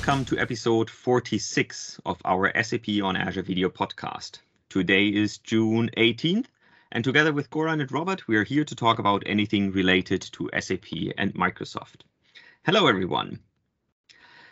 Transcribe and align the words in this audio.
Welcome 0.00 0.24
to 0.24 0.38
episode 0.38 0.88
46 0.88 2.00
of 2.06 2.16
our 2.24 2.50
SAP 2.62 2.88
on 3.04 3.16
Azure 3.16 3.42
video 3.42 3.68
podcast. 3.68 4.38
Today 4.70 5.08
is 5.08 5.36
June 5.36 5.90
18th, 5.94 6.46
and 6.90 7.04
together 7.04 7.34
with 7.34 7.50
Goran 7.50 7.82
and 7.82 7.92
Robert, 7.92 8.26
we 8.26 8.38
are 8.38 8.42
here 8.42 8.64
to 8.64 8.74
talk 8.74 8.98
about 8.98 9.22
anything 9.26 9.72
related 9.72 10.22
to 10.32 10.48
SAP 10.58 10.86
and 11.18 11.34
Microsoft. 11.34 12.04
Hello, 12.64 12.86
everyone. 12.86 13.40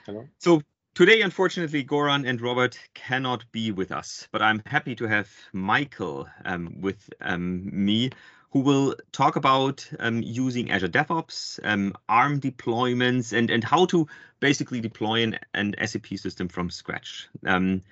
Hello. 0.04 0.28
So 0.36 0.60
today, 0.92 1.22
unfortunately, 1.22 1.82
Goran 1.82 2.28
and 2.28 2.42
Robert 2.42 2.78
cannot 2.92 3.50
be 3.50 3.72
with 3.72 3.90
us, 3.90 4.28
but 4.30 4.42
I'm 4.42 4.60
happy 4.66 4.94
to 4.96 5.06
have 5.06 5.30
Michael 5.54 6.28
um, 6.44 6.78
with 6.82 7.08
um, 7.22 7.70
me 7.72 8.10
who 8.50 8.60
will 8.60 8.94
talk 9.12 9.36
about 9.36 9.88
um, 9.98 10.22
using 10.22 10.70
Azure 10.70 10.88
DevOps, 10.88 11.60
um, 11.64 11.94
ARM 12.08 12.40
deployments, 12.40 13.36
and, 13.36 13.50
and 13.50 13.62
how 13.62 13.84
to 13.86 14.06
basically 14.40 14.80
deploy 14.80 15.22
an, 15.22 15.38
an 15.54 15.74
SAP 15.84 16.06
system 16.16 16.48
from 16.48 16.70
scratch. 16.70 17.28
Um, 17.46 17.82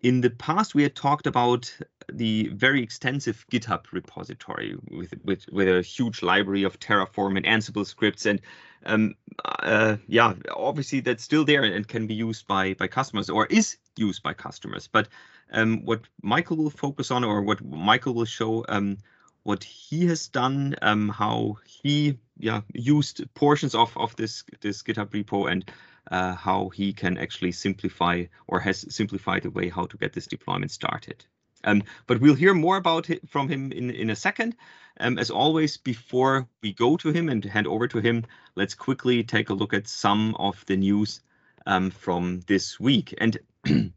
in 0.00 0.20
the 0.20 0.30
past, 0.30 0.74
we 0.74 0.84
had 0.84 0.94
talked 0.94 1.26
about 1.26 1.76
the 2.10 2.48
very 2.48 2.82
extensive 2.82 3.44
GitHub 3.50 3.84
repository 3.92 4.76
with, 4.90 5.12
with, 5.24 5.44
with 5.50 5.68
a 5.68 5.82
huge 5.82 6.22
library 6.22 6.62
of 6.62 6.78
Terraform 6.78 7.36
and 7.36 7.44
Ansible 7.44 7.84
scripts. 7.84 8.24
And 8.24 8.40
um, 8.86 9.14
uh, 9.44 9.96
yeah, 10.06 10.34
obviously 10.54 11.00
that's 11.00 11.24
still 11.24 11.44
there 11.44 11.64
and 11.64 11.86
can 11.86 12.06
be 12.06 12.14
used 12.14 12.46
by, 12.46 12.74
by 12.74 12.86
customers 12.86 13.28
or 13.28 13.46
is 13.46 13.76
used 13.96 14.22
by 14.22 14.34
customers. 14.34 14.88
But 14.90 15.08
um, 15.52 15.84
what 15.84 16.02
Michael 16.22 16.56
will 16.56 16.70
focus 16.70 17.10
on 17.10 17.24
or 17.24 17.42
what 17.42 17.62
Michael 17.64 18.14
will 18.14 18.24
show 18.24 18.64
um, 18.68 18.98
what 19.42 19.64
he 19.64 20.06
has 20.06 20.28
done, 20.28 20.76
um, 20.82 21.08
how 21.08 21.56
he 21.64 22.18
yeah 22.38 22.60
used 22.72 23.22
portions 23.34 23.74
of 23.74 23.96
of 23.96 24.14
this 24.16 24.44
this 24.60 24.82
GitHub 24.82 25.10
repo, 25.10 25.50
and 25.50 25.70
uh, 26.10 26.34
how 26.34 26.68
he 26.68 26.92
can 26.92 27.18
actually 27.18 27.52
simplify 27.52 28.24
or 28.46 28.60
has 28.60 28.94
simplified 28.94 29.42
the 29.42 29.50
way 29.50 29.68
how 29.68 29.86
to 29.86 29.96
get 29.96 30.12
this 30.12 30.26
deployment 30.26 30.70
started. 30.70 31.24
Um, 31.64 31.82
but 32.06 32.20
we'll 32.20 32.34
hear 32.34 32.54
more 32.54 32.76
about 32.76 33.10
it 33.10 33.28
from 33.28 33.48
him 33.48 33.72
in 33.72 33.90
in 33.90 34.10
a 34.10 34.16
second. 34.16 34.56
Um, 35.00 35.18
as 35.18 35.30
always, 35.30 35.76
before 35.76 36.48
we 36.62 36.72
go 36.72 36.96
to 36.96 37.12
him 37.12 37.28
and 37.28 37.44
hand 37.44 37.66
over 37.66 37.86
to 37.88 37.98
him, 37.98 38.24
let's 38.56 38.74
quickly 38.74 39.22
take 39.22 39.50
a 39.50 39.54
look 39.54 39.72
at 39.72 39.86
some 39.86 40.34
of 40.36 40.64
the 40.66 40.76
news 40.76 41.20
um, 41.66 41.90
from 41.90 42.40
this 42.46 42.80
week. 42.80 43.14
And 43.18 43.38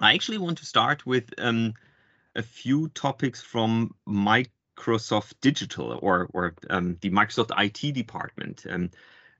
I 0.00 0.14
actually 0.14 0.38
want 0.38 0.58
to 0.58 0.66
start 0.66 1.06
with 1.06 1.32
um, 1.38 1.74
a 2.34 2.42
few 2.42 2.88
topics 2.88 3.40
from 3.40 3.94
Mike 4.06 4.50
Microsoft 4.76 5.34
Digital 5.40 5.98
or 6.02 6.28
or 6.32 6.54
um, 6.70 6.96
the 7.00 7.10
Microsoft 7.10 7.50
IT 7.58 7.94
department. 7.94 8.64
Um, 8.68 8.90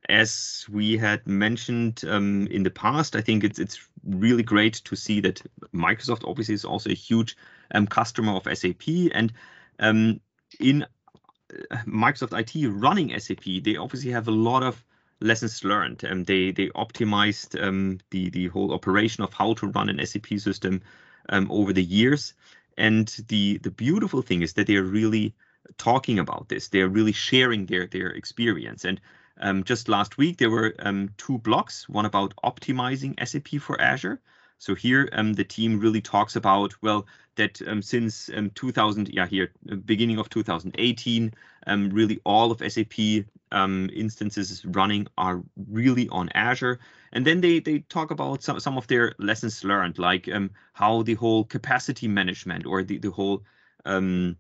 as 0.09 0.67
we 0.71 0.99
had 0.99 1.27
mentioned 1.27 2.05
um, 2.07 2.47
in 2.49 2.63
the 2.63 2.71
past, 2.71 3.17
I 3.17 3.21
think 3.21 3.43
it's 3.43 3.59
it's 3.59 3.89
really 4.05 4.43
great 4.43 4.75
to 4.85 4.97
see 4.97 5.21
that 5.21 5.41
Microsoft 5.73 6.29
obviously 6.29 6.55
is 6.55 6.65
also 6.65 6.91
a 6.91 6.95
huge 6.95 7.37
um, 7.75 7.87
customer 7.87 8.33
of 8.33 8.59
SAP, 8.59 8.89
and 9.13 9.33
um, 9.79 10.21
in 10.61 10.83
uh, 10.83 11.77
Microsoft 11.87 12.39
IT 12.39 12.69
running 12.69 13.19
SAP, 13.19 13.45
they 13.63 13.77
obviously 13.77 14.11
have 14.11 14.29
a 14.29 14.33
lot 14.33 14.63
of 14.63 14.85
lessons 15.21 15.65
learned, 15.65 16.05
and 16.05 16.27
they 16.27 16.53
they 16.53 16.69
optimized 16.71 17.61
um, 17.63 17.99
the 18.11 18.29
the 18.31 18.49
whole 18.49 18.75
operation 18.75 19.25
of 19.25 19.33
how 19.33 19.55
to 19.55 19.69
run 19.69 19.89
an 19.89 20.05
SAP 20.05 20.39
system 20.39 20.83
over 21.31 21.73
the 21.73 21.83
years. 21.83 22.35
And 22.77 23.09
the 23.29 23.59
the 23.59 23.71
beautiful 23.71 24.23
thing 24.23 24.43
is 24.43 24.55
that 24.55 24.67
they're 24.67 24.83
really 24.83 25.35
talking 25.79 26.19
about 26.19 26.49
this. 26.49 26.69
They're 26.69 26.89
really 26.89 27.13
sharing 27.13 27.67
their 27.67 27.87
their 27.87 28.09
experience. 28.09 28.85
And 28.85 29.01
um, 29.41 29.65
just 29.65 29.89
last 29.89 30.19
week 30.19 30.39
there 30.39 30.51
were 30.51 30.75
um, 30.79 31.11
two 31.17 31.39
blogs, 31.39 31.89
one 31.89 32.07
about 32.07 32.35
optimizing 32.45 33.15
SAP 33.27 33.61
for 33.61 33.81
Azure. 33.81 34.21
So 34.59 34.75
here 34.75 35.09
um, 35.13 35.35
the 35.35 35.45
team 35.45 35.81
really 35.81 36.01
talks 36.01 36.37
about 36.37 36.75
well 36.83 37.07
that 37.37 37.61
um, 37.67 37.83
since 37.83 38.31
um, 38.35 38.51
2000, 38.51 39.09
yeah 39.09 39.27
here 39.27 39.51
beginning 39.85 40.19
of 40.19 40.31
2018, 40.31 41.35
um, 41.67 41.91
really 41.91 42.21
all 42.25 42.53
of 42.53 42.63
SAP 42.73 43.25
instances 43.53 44.65
running 44.65 45.07
are 45.17 45.43
really 45.71 46.09
on 46.09 46.29
Azure. 46.31 46.79
And 47.15 47.25
then 47.25 47.41
they 47.41 47.61
they 47.61 47.79
talk 47.79 48.11
about 48.11 48.43
some 48.43 48.61
some 48.61 48.77
of 48.77 48.87
their 48.89 49.15
lessons 49.19 49.65
learned, 49.65 49.99
like 49.99 50.29
um, 50.29 50.51
how 50.73 51.03
the 51.03 51.15
whole 51.15 51.45
capacity 51.45 52.09
management 52.09 52.67
or 52.67 52.83
the 52.83 52.99
the 52.99 53.11
whole 53.11 53.45
um, 53.85 54.37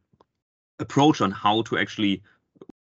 approach 0.81 1.21
on 1.21 1.31
how 1.31 1.63
to 1.63 1.79
actually 1.79 2.23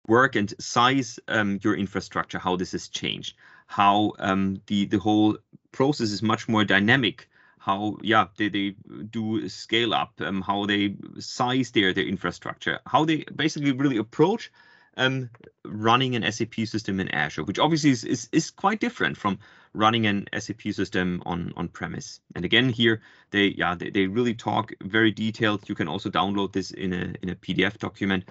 work 0.07 0.35
and 0.35 0.53
size 0.59 1.19
um, 1.27 1.59
your 1.61 1.75
infrastructure, 1.75 2.39
how 2.39 2.55
this 2.55 2.71
has 2.71 2.87
changed, 2.87 3.35
how 3.67 4.13
um, 4.19 4.61
the 4.67 4.85
the 4.85 4.99
whole 4.99 5.37
process 5.71 6.11
is 6.11 6.21
much 6.21 6.47
more 6.47 6.63
dynamic 6.65 7.27
how 7.61 7.95
yeah 8.01 8.25
they, 8.37 8.49
they 8.49 8.75
do 9.11 9.47
scale 9.47 9.93
up 9.93 10.19
um, 10.21 10.41
how 10.41 10.65
they 10.65 10.95
size 11.19 11.71
their 11.71 11.93
their 11.93 12.05
infrastructure 12.05 12.79
how 12.87 13.05
they 13.05 13.23
basically 13.35 13.71
really 13.71 13.97
approach 13.97 14.51
um, 14.97 15.29
running 15.65 16.15
an 16.15 16.29
SAP 16.31 16.55
system 16.65 16.99
in 16.99 17.09
Azure, 17.09 17.43
which 17.43 17.59
obviously 17.59 17.91
is, 17.91 18.03
is, 18.03 18.29
is 18.31 18.51
quite 18.51 18.79
different 18.79 19.17
from 19.17 19.39
running 19.73 20.05
an 20.05 20.27
SAP 20.37 20.61
system 20.73 21.23
on 21.25 21.53
on 21.55 21.67
premise. 21.69 22.19
And 22.35 22.43
again, 22.43 22.69
here 22.69 23.01
they 23.31 23.47
yeah 23.57 23.75
they, 23.75 23.89
they 23.89 24.07
really 24.07 24.33
talk 24.33 24.73
very 24.83 25.11
detailed. 25.11 25.67
You 25.69 25.75
can 25.75 25.87
also 25.87 26.09
download 26.09 26.51
this 26.53 26.71
in 26.71 26.93
a 26.93 27.13
in 27.21 27.29
a 27.29 27.35
PDF 27.35 27.77
document 27.77 28.25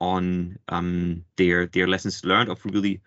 on 0.00 0.58
um, 0.68 1.24
their 1.36 1.66
their 1.66 1.86
lessons 1.86 2.24
learned 2.24 2.48
of 2.48 2.64
really 2.64 3.00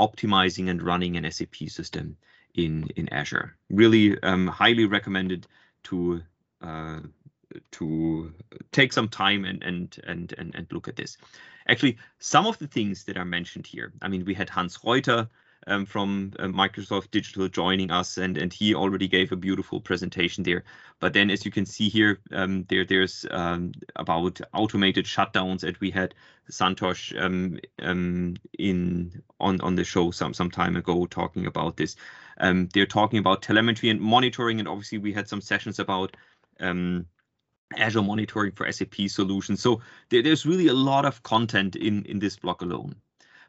optimizing 0.00 0.68
and 0.68 0.82
running 0.82 1.16
an 1.16 1.30
SAP 1.30 1.56
system 1.68 2.16
in 2.54 2.88
in 2.96 3.08
Azure. 3.12 3.56
Really 3.70 4.20
um, 4.22 4.48
highly 4.48 4.86
recommended 4.86 5.46
to 5.84 6.22
uh, 6.60 7.00
to 7.72 8.32
take 8.72 8.92
some 8.92 9.08
time 9.08 9.44
and, 9.44 9.62
and 9.62 9.98
and 10.06 10.34
and 10.38 10.54
and 10.54 10.66
look 10.70 10.88
at 10.88 10.96
this. 10.96 11.16
Actually, 11.68 11.98
some 12.18 12.46
of 12.46 12.58
the 12.58 12.66
things 12.66 13.04
that 13.04 13.16
are 13.16 13.24
mentioned 13.24 13.66
here. 13.66 13.92
I 14.02 14.08
mean, 14.08 14.24
we 14.24 14.34
had 14.34 14.48
Hans 14.48 14.78
Reuter 14.82 15.28
um, 15.66 15.84
from 15.84 16.32
uh, 16.38 16.44
Microsoft 16.44 17.10
Digital 17.10 17.48
joining 17.48 17.90
us, 17.90 18.16
and 18.16 18.38
and 18.38 18.52
he 18.52 18.74
already 18.74 19.08
gave 19.08 19.32
a 19.32 19.36
beautiful 19.36 19.80
presentation 19.80 20.44
there. 20.44 20.64
But 21.00 21.12
then, 21.12 21.30
as 21.30 21.44
you 21.44 21.50
can 21.50 21.66
see 21.66 21.88
here, 21.88 22.20
um, 22.32 22.64
there 22.68 22.84
there's 22.84 23.26
um, 23.30 23.72
about 23.96 24.40
automated 24.54 25.04
shutdowns 25.04 25.60
that 25.60 25.80
we 25.80 25.90
had 25.90 26.14
Santosh 26.50 27.20
um, 27.20 27.58
um, 27.82 28.36
in 28.58 29.22
on 29.40 29.60
on 29.60 29.74
the 29.74 29.84
show 29.84 30.10
some 30.10 30.34
some 30.34 30.50
time 30.50 30.76
ago 30.76 31.06
talking 31.06 31.46
about 31.46 31.76
this. 31.76 31.96
They're 32.72 32.86
talking 32.86 33.18
about 33.18 33.42
telemetry 33.42 33.90
and 33.90 34.00
monitoring, 34.00 34.58
and 34.58 34.68
obviously 34.68 34.98
we 34.98 35.12
had 35.12 35.28
some 35.28 35.40
sessions 35.40 35.78
about 35.78 36.16
um, 36.60 37.06
Azure 37.76 38.02
monitoring 38.02 38.52
for 38.52 38.70
SAP 38.70 39.08
solutions. 39.08 39.60
So 39.60 39.80
there, 40.08 40.22
there's 40.22 40.46
really 40.46 40.68
a 40.68 40.74
lot 40.74 41.04
of 41.04 41.22
content 41.22 41.76
in, 41.76 42.04
in 42.06 42.18
this 42.18 42.36
block 42.36 42.62
alone. 42.62 42.94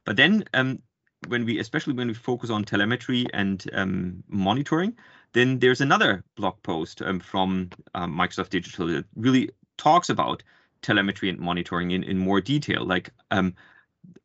But 0.06 0.18
then 0.18 0.44
um, 0.54 0.82
when 1.28 1.46
we, 1.46 1.60
especially 1.60 1.94
when 1.94 2.08
we 2.08 2.14
focus 2.14 2.50
on 2.50 2.64
telemetry 2.64 3.26
and 3.34 3.66
um, 3.74 4.24
monitoring, 4.28 4.98
then 5.34 5.60
there's 5.60 5.82
another 5.82 6.24
blog 6.36 6.62
post 6.64 7.02
um, 7.02 7.20
from 7.20 7.70
um, 7.94 8.18
Microsoft 8.18 8.50
Digital 8.50 8.88
that 8.88 9.06
really 9.16 9.50
talks 9.78 10.10
about 10.10 10.44
telemetry 10.82 11.30
and 11.30 11.40
monitoring 11.40 11.92
in, 11.92 12.04
in 12.04 12.18
more 12.18 12.42
detail, 12.42 12.86
like 12.86 13.12
um, 13.32 13.54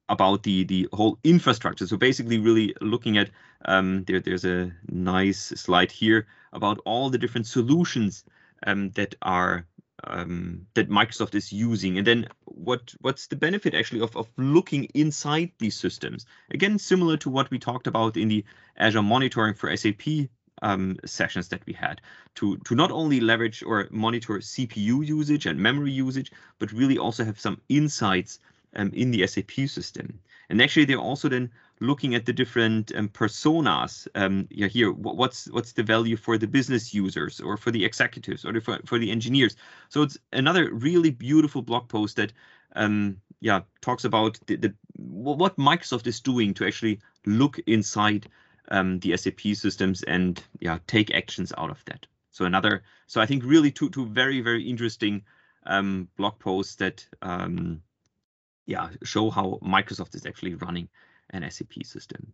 about 0.08 0.42
the 0.42 0.64
the 0.64 0.88
whole 0.92 1.18
infrastructure. 1.24 1.86
So 1.86 1.96
basically, 1.96 2.38
really 2.38 2.74
looking 2.80 3.18
at 3.18 3.30
um, 3.64 4.04
there. 4.04 4.20
There's 4.20 4.44
a 4.44 4.72
nice 4.88 5.38
slide 5.38 5.90
here 5.90 6.26
about 6.52 6.80
all 6.84 7.10
the 7.10 7.18
different 7.18 7.46
solutions 7.46 8.24
that 8.64 9.14
are 9.20 9.66
um, 10.06 10.66
that 10.74 10.90
Microsoft 10.90 11.34
is 11.34 11.52
using, 11.52 11.98
and 11.98 12.06
then 12.06 12.28
what 12.44 12.94
what's 13.00 13.26
the 13.26 13.36
benefit 13.36 13.74
actually 13.74 14.00
of 14.00 14.16
of 14.16 14.28
looking 14.36 14.84
inside 14.94 15.52
these 15.58 15.76
systems? 15.76 16.26
Again, 16.50 16.78
similar 16.78 17.16
to 17.18 17.30
what 17.30 17.50
we 17.50 17.58
talked 17.58 17.86
about 17.86 18.16
in 18.16 18.28
the 18.28 18.44
Azure 18.76 19.02
monitoring 19.02 19.54
for 19.54 19.74
SAP 19.76 20.28
um, 20.62 20.96
sessions 21.04 21.48
that 21.48 21.64
we 21.66 21.72
had 21.72 22.00
to 22.36 22.56
to 22.58 22.74
not 22.74 22.90
only 22.90 23.20
leverage 23.20 23.62
or 23.62 23.88
monitor 23.90 24.34
CPU 24.38 25.06
usage 25.06 25.46
and 25.46 25.58
memory 25.58 25.92
usage, 25.92 26.32
but 26.58 26.72
really 26.72 26.98
also 26.98 27.24
have 27.24 27.40
some 27.40 27.60
insights 27.68 28.38
um, 28.76 28.90
in 28.94 29.10
the 29.10 29.26
SAP 29.26 29.68
system. 29.68 30.18
And 30.48 30.60
actually, 30.60 30.84
they're 30.84 30.98
also 30.98 31.28
then 31.28 31.50
looking 31.80 32.14
at 32.14 32.24
the 32.24 32.32
different 32.32 32.94
um, 32.94 33.08
personas. 33.08 34.06
Um, 34.14 34.46
yeah, 34.50 34.68
here, 34.68 34.92
what's 34.92 35.50
what's 35.50 35.72
the 35.72 35.82
value 35.82 36.16
for 36.16 36.38
the 36.38 36.46
business 36.46 36.94
users 36.94 37.40
or 37.40 37.56
for 37.56 37.70
the 37.70 37.84
executives 37.84 38.44
or 38.44 38.60
for, 38.60 38.78
for 38.84 38.98
the 38.98 39.10
engineers? 39.10 39.56
So 39.88 40.02
it's 40.02 40.18
another 40.32 40.72
really 40.72 41.10
beautiful 41.10 41.62
blog 41.62 41.88
post 41.88 42.16
that, 42.16 42.32
um, 42.76 43.20
yeah, 43.40 43.60
talks 43.80 44.04
about 44.04 44.38
the, 44.46 44.56
the 44.56 44.74
what 44.96 45.56
Microsoft 45.56 46.06
is 46.06 46.20
doing 46.20 46.54
to 46.54 46.66
actually 46.66 47.00
look 47.26 47.58
inside 47.66 48.28
um, 48.70 48.98
the 49.00 49.16
SAP 49.16 49.40
systems 49.54 50.02
and 50.04 50.42
yeah, 50.60 50.78
take 50.86 51.14
actions 51.14 51.52
out 51.58 51.70
of 51.70 51.84
that. 51.86 52.06
So 52.30 52.44
another, 52.44 52.82
so 53.06 53.20
I 53.20 53.26
think 53.26 53.44
really 53.44 53.70
two 53.70 53.90
two 53.90 54.06
very 54.06 54.40
very 54.40 54.68
interesting 54.68 55.22
um, 55.66 56.08
blog 56.16 56.38
posts 56.38 56.76
that 56.76 57.06
um, 57.22 57.82
yeah 58.66 58.90
show 59.02 59.30
how 59.30 59.58
Microsoft 59.62 60.14
is 60.14 60.26
actually 60.26 60.54
running 60.54 60.88
an 61.30 61.48
SAP 61.50 61.84
system. 61.84 62.32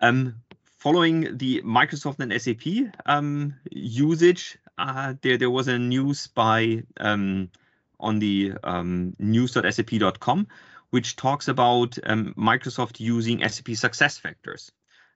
Um, 0.00 0.42
following 0.78 1.36
the 1.36 1.62
Microsoft 1.62 2.20
and 2.20 2.32
SAP 2.40 2.92
um, 3.06 3.54
usage, 3.70 4.58
uh, 4.78 5.14
there 5.20 5.36
there 5.36 5.50
was 5.50 5.68
a 5.68 5.78
news 5.78 6.26
by 6.26 6.82
um, 6.98 7.50
on 7.98 8.18
the 8.18 8.54
um, 8.64 9.14
news.sap.com, 9.18 10.48
which 10.88 11.16
talks 11.16 11.48
about 11.48 11.98
um, 12.04 12.34
Microsoft 12.36 12.98
using 12.98 13.40
SAP 13.40 13.76
SuccessFactors. 13.76 14.70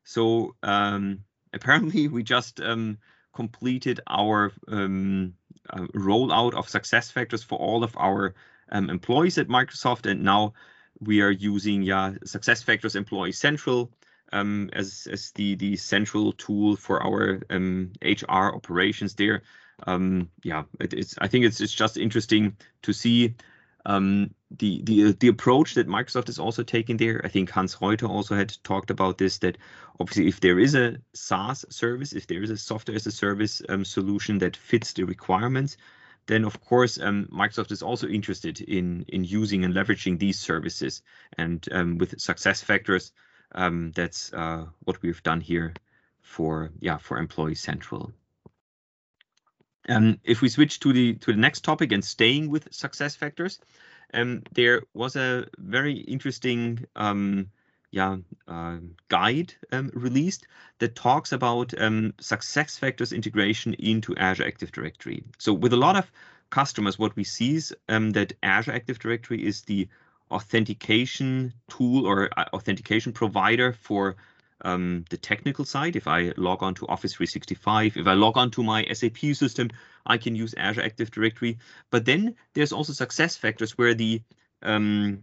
So 0.05 0.55
um, 0.63 1.25
apparently, 1.55 2.09
we 2.15 2.23
just 2.23 2.61
um, 2.61 2.99
completed 3.35 4.01
our 4.07 4.53
uh, 4.69 5.87
rollout 5.95 6.55
of 6.55 6.69
SuccessFactors 6.69 7.43
for 7.43 7.59
all 7.59 7.85
of 7.85 7.97
our 7.97 8.35
employees 8.71 9.39
at 9.39 9.49
Microsoft, 9.49 10.05
and 10.11 10.23
now 10.25 10.53
we 11.01 11.21
are 11.21 11.31
using 11.31 11.83
yeah 11.83 12.13
SuccessFactors 12.25 12.97
Employee 12.97 13.33
Central 13.33 13.91
um, 14.33 14.71
as 14.73 15.09
as 15.11 15.31
the 15.33 15.55
the 15.55 15.77
central 15.77 16.33
tool 16.33 16.77
for 16.77 17.03
our 17.03 17.41
um, 17.51 17.93
HR 18.03 18.55
operations 18.55 19.15
there. 19.15 19.43
Um, 19.87 20.31
yeah, 20.43 20.65
it, 20.81 20.93
it's 20.93 21.15
I 21.19 21.29
think 21.29 21.45
it's 21.45 21.61
it's 21.61 21.73
just 21.73 21.97
interesting 21.97 22.57
to 22.83 22.93
see 22.93 23.35
um, 23.87 24.35
the 24.51 24.83
the 24.83 25.13
the 25.13 25.29
approach 25.29 25.75
that 25.75 25.89
Microsoft 25.89 26.29
is 26.29 26.39
also 26.39 26.63
taking 26.63 26.97
there. 26.97 27.21
I 27.25 27.29
think 27.29 27.51
Hans 27.51 27.77
Reuter 27.81 28.07
also 28.07 28.35
had 28.35 28.57
talked 28.65 28.91
about 28.91 29.19
this. 29.19 29.39
That 29.39 29.59
obviously, 30.01 30.29
if 30.29 30.41
there 30.41 30.59
is 30.59 30.75
a 30.75 30.97
SaaS 31.13 31.65
service, 31.69 32.13
if 32.13 32.27
there 32.27 32.43
is 32.43 32.51
a 32.51 32.57
software 32.57 32.97
as 32.97 33.07
a 33.07 33.13
service 33.13 33.63
um, 33.69 33.85
solution 33.85 34.39
that 34.39 34.57
fits 34.57 34.93
the 34.93 35.05
requirements, 35.05 35.77
then 36.27 36.45
of 36.45 36.61
course 36.61 36.99
um, 37.01 37.29
Microsoft 37.33 37.73
is 37.73 37.83
also 37.83 38.09
interested 38.09 38.61
in 38.61 39.05
in 39.09 39.25
using 39.25 39.65
and 39.65 39.75
leveraging 39.75 40.19
these 40.19 40.39
services. 40.39 41.03
And 41.37 41.67
um, 41.73 41.99
with 41.99 42.17
SuccessFactors, 42.17 43.13
um, 43.53 43.93
that's 43.95 44.33
uh, 44.33 44.67
what 44.85 45.03
we've 45.03 45.23
done 45.23 45.41
here 45.41 45.75
for 46.23 46.71
yeah 46.81 46.99
for 46.99 47.19
Employee 47.19 47.55
Central. 47.55 48.13
Um, 49.89 50.19
if 50.25 50.41
we 50.41 50.49
switch 50.49 50.81
to 50.81 50.93
the 50.93 51.15
to 51.15 51.33
the 51.33 51.39
next 51.39 51.63
topic 51.65 51.93
and 51.93 52.05
staying 52.05 52.51
with 52.51 52.71
SuccessFactors, 52.71 53.59
um, 54.15 54.43
there 54.53 54.83
was 54.95 55.17
a 55.17 55.47
very 55.59 55.95
interesting 55.95 56.87
um, 56.97 57.51
yeah 57.95 58.17
uh, 58.49 58.79
guide 59.09 59.55
um, 59.71 59.91
released 59.95 60.49
that 60.81 60.97
talks 60.97 61.31
about 61.31 61.73
um, 61.81 62.13
SuccessFactors 62.19 63.15
integration 63.15 63.75
into 63.75 64.17
Azure 64.17 64.47
Active 64.47 64.73
Directory. 64.73 65.23
So 65.39 65.53
with 65.53 65.73
a 65.73 65.77
lot 65.77 65.95
of 65.97 66.11
customers, 66.51 66.99
what 66.99 67.15
we 67.15 67.23
see 67.23 67.55
is 67.55 67.73
um, 67.89 68.11
that 68.11 68.33
Azure 68.43 68.73
Active 68.73 68.99
Directory 68.99 69.47
is 69.47 69.63
the 69.63 69.87
authentication 70.33 71.53
tool 71.69 72.05
or 72.05 72.31
uh, 72.37 72.47
authentication 72.53 73.13
provider 73.13 73.73
for 73.73 74.17
um, 74.65 75.05
the 75.11 75.17
technical 75.17 75.65
side. 75.65 75.95
If 75.95 76.09
I 76.09 76.33
log 76.37 76.65
on 76.65 76.75
to 76.75 76.89
Office 76.89 77.15
365, 77.15 77.97
if 77.97 78.07
I 78.09 78.15
log 78.15 78.37
on 78.37 78.51
to 78.53 78.65
my 78.65 78.85
SAP 78.93 79.19
system, 79.35 79.71
I 80.05 80.19
can 80.19 80.35
use 80.35 80.53
Azure 80.57 80.83
Active 80.83 81.13
Directory. 81.13 81.59
But 81.91 82.07
then 82.07 82.35
there's 82.55 82.73
also 82.73 82.93
SuccessFactors 82.93 83.73
where 83.73 83.95
the 83.95 84.21
um, 84.63 85.23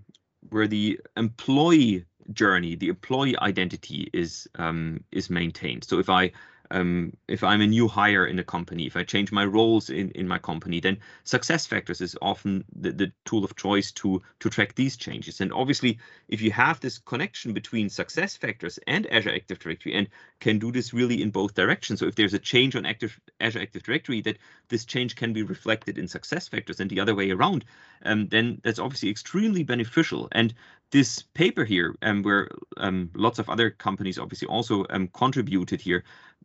where 0.50 0.67
the 0.67 1.00
employee 1.17 2.06
journey, 2.33 2.75
the 2.75 2.89
employee 2.89 3.38
identity 3.38 4.09
is 4.13 4.47
um, 4.56 5.03
is 5.12 5.29
maintained. 5.29 5.83
So 5.83 6.00
if 6.00 6.09
I 6.09 6.31
um, 6.71 7.13
if 7.27 7.44
I'm 7.44 7.62
a 7.62 7.68
new 7.68 7.88
hire 7.88 8.25
in 8.25 8.39
a 8.39 8.44
company, 8.44 8.88
if 8.88 8.95
I 8.95 9.03
change 9.03 9.31
my 9.31 9.45
roles 9.45 9.89
in, 9.89 10.09
in 10.12 10.27
my 10.27 10.38
company, 10.38 10.79
then 10.79 10.97
SuccessFactors 11.25 12.01
is 12.01 12.18
often 12.21 12.63
the, 12.73 12.91
the 12.91 13.12
tool 13.25 13.44
of 13.44 13.56
choice 13.56 13.91
to, 13.94 14.21
to 14.39 14.50
track 14.50 14.75
these 14.75 14.95
changes. 14.95 15.41
And 15.41 15.51
obviously, 15.51 16.00
if 16.29 16.41
you 16.41 16.51
have 16.51 16.79
this 16.79 16.97
connection 16.97 17.53
between 17.53 17.89
SuccessFactors 17.89 18.79
and 18.88 19.06
Azure 19.12 19.35
Active 19.35 19.59
Directory 19.59 19.94
and 19.94 20.07
can 20.39 20.59
do 20.59 20.71
this 20.71 20.94
really 20.94 21.21
in 21.21 21.29
both 21.29 21.53
directions. 21.53 22.00
So 22.00 22.07
if 22.07 22.15
there's 22.15 22.33
a 22.33 22.39
change 22.39 22.75
on 22.75 22.85
Active, 22.85 23.19
Azure 23.39 23.62
Active 23.62 23.83
Directory, 23.83 24.21
that 24.21 24.38
this 24.69 24.85
change 24.85 25.15
can 25.15 25.33
be 25.33 25.44
reflected 25.44 25.97
in 25.97 26.06
SuccessFactors 26.06 26.79
and 26.79 26.89
the 26.89 27.01
other 27.01 27.15
way 27.15 27.31
around, 27.31 27.65
um, 28.06 28.27
then 28.29 28.62
that's 28.63 28.79
obviously 28.79 29.09
extremely 29.09 29.63
beneficial. 29.63 30.29
And 30.31 30.53
this 30.91 31.21
paper 31.33 31.63
here, 31.63 31.95
um, 32.01 32.21
where 32.21 32.49
um, 32.77 33.09
lots 33.15 33.39
of 33.39 33.49
other 33.49 33.69
companies 33.69 34.19
obviously 34.19 34.47
also 34.47 34.85
um, 34.89 35.07
contributed 35.07 35.81
here, 35.81 36.03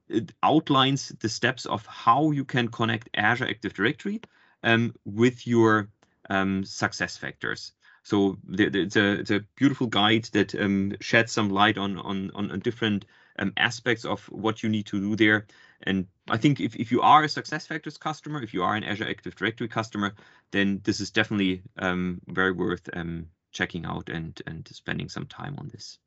it 0.08 0.32
outlines 0.42 1.08
the 1.20 1.28
steps 1.28 1.66
of 1.66 1.84
how 1.86 2.30
you 2.30 2.44
can 2.44 2.68
connect 2.68 3.10
Azure 3.14 3.48
Active 3.48 3.74
Directory 3.74 4.20
um, 4.62 4.94
with 5.04 5.46
your 5.46 5.88
um, 6.30 6.62
SuccessFactors. 6.62 7.72
So 8.02 8.38
it's 8.50 8.94
a 8.94 9.12
it's 9.14 9.32
a 9.32 9.44
beautiful 9.56 9.88
guide 9.88 10.28
that 10.32 10.54
um, 10.54 10.92
sheds 11.00 11.32
some 11.32 11.50
light 11.50 11.76
on 11.76 11.98
on 11.98 12.30
on, 12.36 12.60
different 12.60 13.04
um, 13.40 13.52
aspects 13.56 14.04
of 14.04 14.24
what 14.30 14.62
you 14.62 14.68
need 14.68 14.86
to 14.86 15.00
do 15.00 15.16
there. 15.16 15.46
And 15.82 16.06
I 16.28 16.36
think 16.36 16.60
if, 16.60 16.76
if 16.76 16.92
you 16.92 17.02
are 17.02 17.24
a 17.24 17.26
SuccessFactors 17.26 17.98
customer, 17.98 18.42
if 18.42 18.54
you 18.54 18.62
are 18.62 18.76
an 18.76 18.84
Azure 18.84 19.08
Active 19.08 19.34
Directory 19.34 19.68
customer, 19.68 20.14
then 20.52 20.80
this 20.84 21.00
is 21.00 21.10
definitely 21.10 21.62
um, 21.78 22.20
very 22.28 22.52
worth 22.52 22.88
um, 22.92 23.26
checking 23.56 23.86
out 23.86 24.08
and 24.08 24.40
and 24.46 24.68
spending 24.70 25.08
some 25.08 25.26
time 25.26 25.56
on 25.58 25.68
this. 25.68 25.98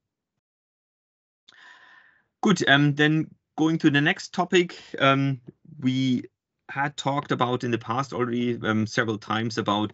Good. 2.41 2.67
Um, 2.69 2.95
then 2.95 3.27
going 3.57 3.77
to 3.79 3.89
the 3.89 4.01
next 4.01 4.33
topic, 4.33 4.77
um, 4.99 5.41
we 5.79 6.23
had 6.69 6.95
talked 6.95 7.31
about 7.31 7.63
in 7.63 7.71
the 7.71 7.77
past 7.77 8.13
already 8.13 8.57
um, 8.63 8.85
several 8.87 9.17
times 9.17 9.57
about 9.57 9.91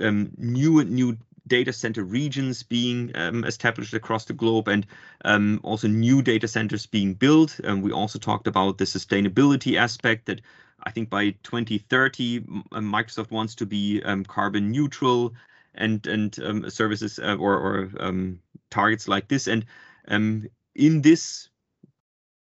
um, 0.00 0.30
new 0.36 0.84
new 0.84 1.16
data 1.46 1.72
center 1.72 2.02
regions 2.02 2.64
being 2.64 3.12
um, 3.14 3.44
established 3.44 3.94
across 3.94 4.24
the 4.24 4.32
globe 4.32 4.66
and 4.66 4.84
um, 5.24 5.60
also 5.62 5.86
new 5.86 6.20
data 6.20 6.48
centers 6.48 6.86
being 6.86 7.14
built. 7.14 7.60
And 7.60 7.84
we 7.84 7.92
also 7.92 8.18
talked 8.18 8.48
about 8.48 8.78
the 8.78 8.84
sustainability 8.84 9.78
aspect 9.78 10.26
that 10.26 10.40
I 10.82 10.90
think 10.90 11.08
by 11.08 11.30
2030 11.44 12.38
uh, 12.38 12.80
Microsoft 12.80 13.30
wants 13.30 13.54
to 13.56 13.66
be 13.66 14.02
um, 14.02 14.24
carbon 14.24 14.72
neutral 14.72 15.34
and 15.76 16.06
and 16.06 16.38
um, 16.40 16.70
services 16.70 17.18
uh, 17.18 17.36
or, 17.36 17.54
or 17.54 17.90
um, 18.00 18.40
targets 18.70 19.08
like 19.08 19.28
this. 19.28 19.46
And 19.46 19.64
um, 20.08 20.46
in 20.74 21.02
this 21.02 21.48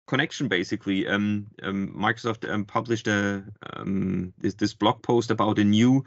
connection 0.06 0.48
basically 0.48 1.06
um, 1.06 1.46
um, 1.62 1.94
microsoft 1.94 2.50
um, 2.50 2.64
published 2.64 3.06
a 3.06 3.44
this, 4.38 4.54
this 4.54 4.72
blog 4.72 5.02
post 5.02 5.30
about 5.30 5.58
a 5.58 5.64
new 5.64 6.02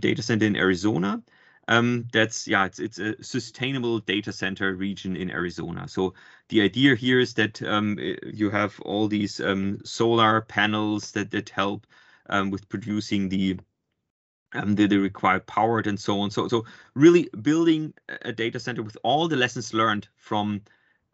data 0.00 0.22
center 0.22 0.44
in 0.44 0.54
arizona 0.54 1.22
that's 2.12 2.46
yeah 2.46 2.66
it's 2.66 2.78
it's 2.78 2.98
a 2.98 3.14
sustainable 3.24 4.00
data 4.00 4.32
center 4.34 4.74
region 4.74 5.16
in 5.16 5.30
arizona 5.30 5.88
so 5.88 6.12
the 6.50 6.60
idea 6.60 6.94
here 6.94 7.18
is 7.18 7.32
that 7.32 7.58
you 8.34 8.50
have 8.50 8.78
all 8.80 9.08
these 9.08 9.40
solar 9.82 10.42
panels 10.42 11.12
that 11.12 11.30
that 11.30 11.48
help 11.48 11.86
with 12.50 12.68
producing 12.68 13.30
the 13.30 13.58
um, 14.52 14.74
the, 14.74 14.86
the 14.86 14.98
required 14.98 15.46
power 15.46 15.80
and 15.80 15.98
so 15.98 16.20
on. 16.20 16.30
So, 16.30 16.48
so 16.48 16.64
really 16.94 17.28
building 17.42 17.94
a 18.22 18.32
data 18.32 18.58
center 18.60 18.82
with 18.82 18.96
all 19.02 19.28
the 19.28 19.36
lessons 19.36 19.74
learned 19.74 20.08
from 20.16 20.62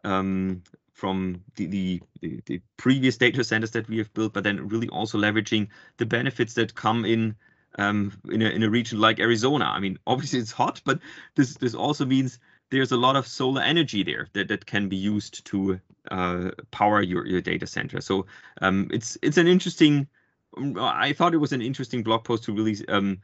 um, 0.03 0.61
from 0.95 1.43
the, 1.57 1.67
the, 1.67 2.01
the 2.45 2.61
previous 2.77 3.17
data 3.17 3.43
centers 3.43 3.71
that 3.71 3.87
we 3.89 3.97
have 3.97 4.13
built, 4.13 4.31
but 4.31 4.45
then 4.45 4.65
really 4.69 4.87
also 4.87 5.17
leveraging 5.17 5.67
the 5.97 6.05
benefits 6.05 6.53
that 6.53 6.73
come 6.73 7.03
in 7.03 7.35
um, 7.77 8.13
in, 8.31 8.41
a, 8.41 8.45
in 8.45 8.63
a 8.63 8.69
region 8.69 8.99
like 8.99 9.19
Arizona. 9.19 9.65
I 9.65 9.79
mean, 9.81 9.99
obviously 10.07 10.39
it's 10.39 10.53
hot, 10.53 10.81
but 10.85 10.99
this 11.35 11.55
this 11.55 11.75
also 11.75 12.05
means 12.05 12.39
there's 12.71 12.93
a 12.93 12.97
lot 12.97 13.15
of 13.15 13.27
solar 13.27 13.61
energy 13.61 14.03
there 14.03 14.27
that, 14.33 14.47
that 14.47 14.65
can 14.65 14.89
be 14.89 14.95
used 14.95 15.45
to 15.45 15.79
uh, 16.11 16.51
power 16.71 17.01
your, 17.01 17.27
your 17.27 17.41
data 17.41 17.67
center. 17.67 18.01
So 18.01 18.25
um, 18.61 18.89
it's 18.91 19.17
it's 19.21 19.37
an 19.37 19.47
interesting. 19.47 20.07
I 20.79 21.13
thought 21.13 21.33
it 21.33 21.37
was 21.39 21.53
an 21.53 21.61
interesting 21.61 22.03
blog 22.03 22.23
post 22.23 22.43
to 22.45 22.53
really 22.53 22.77
um, 22.87 23.19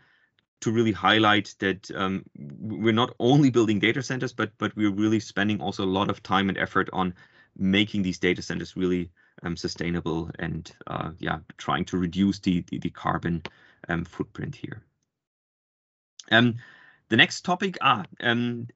to 0.61 0.71
really 0.71 0.91
highlight 0.91 1.55
that 1.59 1.89
um, 1.95 2.23
we're 2.37 2.93
not 2.93 3.15
only 3.19 3.49
building 3.49 3.79
data 3.79 4.01
centers, 4.03 4.33
but 4.33 4.51
but 4.57 4.75
we're 4.75 4.91
really 4.91 5.19
spending 5.19 5.61
also 5.61 5.83
a 5.83 5.85
lot 5.85 6.09
of 6.09 6.23
time 6.23 6.49
and 6.49 6.57
effort 6.57 6.89
on 6.93 7.13
making 7.57 8.01
these 8.01 8.19
data 8.19 8.41
centers 8.41 8.77
really 8.77 9.09
um, 9.43 9.57
sustainable 9.57 10.29
and 10.39 10.71
uh, 10.87 11.11
yeah, 11.19 11.39
trying 11.57 11.85
to 11.85 11.97
reduce 11.97 12.39
the 12.39 12.63
the, 12.69 12.79
the 12.79 12.89
carbon 12.89 13.41
um, 13.89 14.05
footprint 14.05 14.55
here. 14.55 14.83
Um, 16.31 16.55
the 17.09 17.17
next 17.17 17.41
topic, 17.41 17.77
ah, 17.81 18.05
um, 18.21 18.67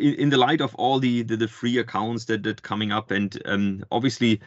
in, 0.00 0.14
in, 0.14 0.28
the 0.28 0.36
light 0.36 0.60
of 0.60 0.74
all 0.74 0.98
the, 0.98 1.22
the, 1.22 1.36
the 1.36 1.46
free 1.46 1.78
accounts 1.78 2.24
that 2.24 2.42
that 2.42 2.62
coming 2.62 2.90
up, 2.90 3.12
and 3.12 3.40
um, 3.44 3.84
obviously, 3.92 4.40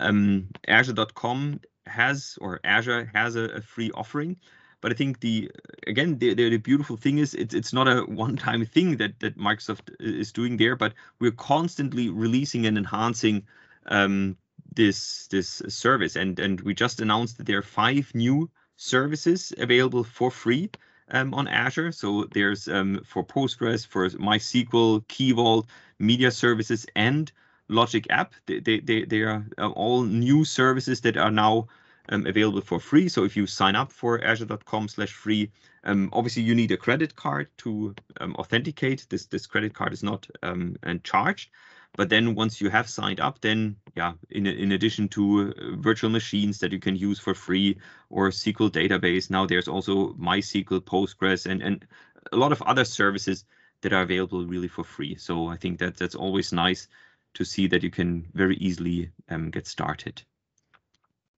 um, 0.00 0.48
Azure.com 0.66 1.60
has 1.86 2.38
or 2.40 2.60
Azure 2.64 3.10
has 3.14 3.36
a, 3.36 3.44
a 3.44 3.60
free 3.60 3.90
offering. 3.92 4.36
But 4.80 4.92
I 4.92 4.94
think 4.94 5.20
the 5.20 5.50
again 5.86 6.18
the, 6.18 6.34
the, 6.34 6.50
the 6.50 6.58
beautiful 6.58 6.96
thing 6.96 7.18
is 7.18 7.34
it's 7.34 7.54
it's 7.54 7.72
not 7.72 7.88
a 7.88 8.02
one-time 8.02 8.64
thing 8.66 8.96
that 8.98 9.18
that 9.20 9.38
Microsoft 9.38 9.94
is 9.98 10.32
doing 10.32 10.56
there, 10.56 10.76
but 10.76 10.94
we're 11.18 11.32
constantly 11.32 12.10
releasing 12.10 12.66
and 12.66 12.76
enhancing 12.76 13.46
um, 13.86 14.36
this 14.74 15.26
this 15.28 15.62
service. 15.68 16.16
And 16.16 16.38
and 16.38 16.60
we 16.60 16.74
just 16.74 17.00
announced 17.00 17.38
that 17.38 17.46
there 17.46 17.58
are 17.58 17.62
five 17.62 18.14
new 18.14 18.50
services 18.76 19.52
available 19.58 20.04
for 20.04 20.30
free 20.30 20.70
um, 21.10 21.34
on 21.34 21.48
Azure. 21.48 21.92
So 21.92 22.24
there's 22.32 22.68
um, 22.68 23.00
for 23.04 23.24
Postgres, 23.24 23.86
for 23.86 24.08
MySQL, 24.10 25.08
Key 25.08 25.32
Vault, 25.32 25.66
media 25.98 26.30
services, 26.30 26.86
and 26.94 27.32
Logic 27.68 28.06
app. 28.10 28.34
They 28.46 28.60
they 28.60 29.04
they, 29.04 29.20
are 29.22 29.46
uh, 29.58 29.68
all 29.70 30.02
new 30.02 30.44
services 30.44 31.00
that 31.00 31.16
are 31.16 31.30
now 31.30 31.66
um, 32.08 32.26
available 32.26 32.60
for 32.60 32.78
free. 32.78 33.08
So 33.08 33.24
if 33.24 33.36
you 33.36 33.46
sign 33.46 33.74
up 33.76 33.90
for 33.92 34.22
azure.com 34.22 34.88
slash 34.88 35.12
free, 35.12 35.50
um, 35.84 36.10
obviously 36.12 36.42
you 36.42 36.54
need 36.54 36.70
a 36.70 36.76
credit 36.76 37.16
card 37.16 37.48
to 37.58 37.94
um, 38.20 38.34
authenticate. 38.36 39.06
This 39.10 39.26
this 39.26 39.46
credit 39.46 39.74
card 39.74 39.92
is 39.92 40.02
not 40.02 40.26
um, 40.42 40.76
charged. 41.02 41.50
But 41.96 42.10
then 42.10 42.34
once 42.34 42.60
you 42.60 42.68
have 42.68 42.88
signed 42.88 43.20
up, 43.20 43.40
then 43.40 43.76
yeah, 43.96 44.12
in 44.30 44.46
in 44.46 44.72
addition 44.72 45.08
to 45.10 45.54
uh, 45.56 45.76
virtual 45.76 46.10
machines 46.10 46.58
that 46.58 46.72
you 46.72 46.78
can 46.78 46.94
use 46.94 47.18
for 47.18 47.34
free 47.34 47.78
or 48.10 48.28
SQL 48.30 48.70
database, 48.70 49.30
now 49.30 49.46
there's 49.46 49.68
also 49.68 50.12
MySQL, 50.14 50.80
Postgres, 50.80 51.46
and 51.46 51.62
and 51.62 51.86
a 52.32 52.36
lot 52.36 52.52
of 52.52 52.60
other 52.62 52.84
services 52.84 53.44
that 53.80 53.92
are 53.92 54.02
available 54.02 54.44
really 54.46 54.68
for 54.68 54.84
free. 54.84 55.16
So 55.16 55.48
I 55.48 55.56
think 55.56 55.78
that 55.78 55.96
that's 55.96 56.14
always 56.14 56.52
nice 56.52 56.88
to 57.36 57.44
see 57.44 57.68
that 57.68 57.82
you 57.82 57.90
can 57.90 58.26
very 58.34 58.56
easily 58.56 59.10
um, 59.28 59.50
get 59.50 59.66
started. 59.66 60.22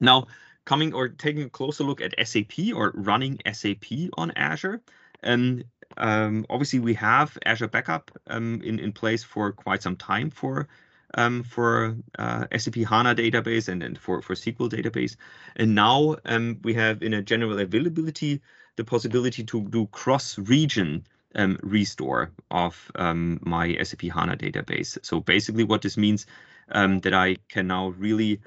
Now, 0.01 0.27
coming 0.65 0.93
or 0.95 1.09
taking 1.09 1.43
a 1.43 1.51
closer 1.51 1.85
look 1.85 2.01
at 2.01 2.15
SAP 2.27 2.75
or 2.75 2.93
running 2.95 3.39
SAP 3.53 3.87
on 4.17 4.31
Azure. 4.33 4.81
and 5.23 5.65
um, 5.97 6.47
obviously, 6.51 6.79
we 6.79 6.95
have 6.95 7.37
Azure 7.45 7.69
Backup 7.69 8.11
um, 8.29 8.61
in, 8.63 8.79
in 8.79 8.93
place 8.93 9.25
for 9.25 9.53
quite 9.53 9.83
some 9.83 9.97
time 9.97 10.31
for 10.31 10.69
um, 11.15 11.43
for 11.43 11.97
uh, 12.19 12.45
SAP 12.57 12.77
HANA 12.77 13.15
database 13.15 13.69
and, 13.69 13.83
and 13.83 13.99
for, 13.99 14.21
for 14.21 14.35
SQL 14.35 14.71
database. 14.71 15.17
And 15.57 15.75
now 15.75 16.17
um, 16.27 16.59
we 16.63 16.75
have 16.75 17.03
in 17.03 17.15
a 17.15 17.23
general 17.23 17.59
availability 17.59 18.43
the 18.77 18.85
possibility 18.85 19.43
to 19.45 19.63
do 19.69 19.87
cross-region 19.87 21.05
um, 21.35 21.59
restore 21.63 22.33
of 22.51 22.91
um, 22.95 23.39
my 23.43 23.77
SAP 23.83 24.03
HANA 24.03 24.37
database. 24.37 24.99
So 25.03 25.21
basically 25.21 25.65
what 25.65 25.83
this 25.83 25.97
means 25.97 26.27
um, 26.71 27.01
that 27.01 27.15
I 27.15 27.37
can 27.49 27.67
now 27.67 27.89
really, 27.89 28.41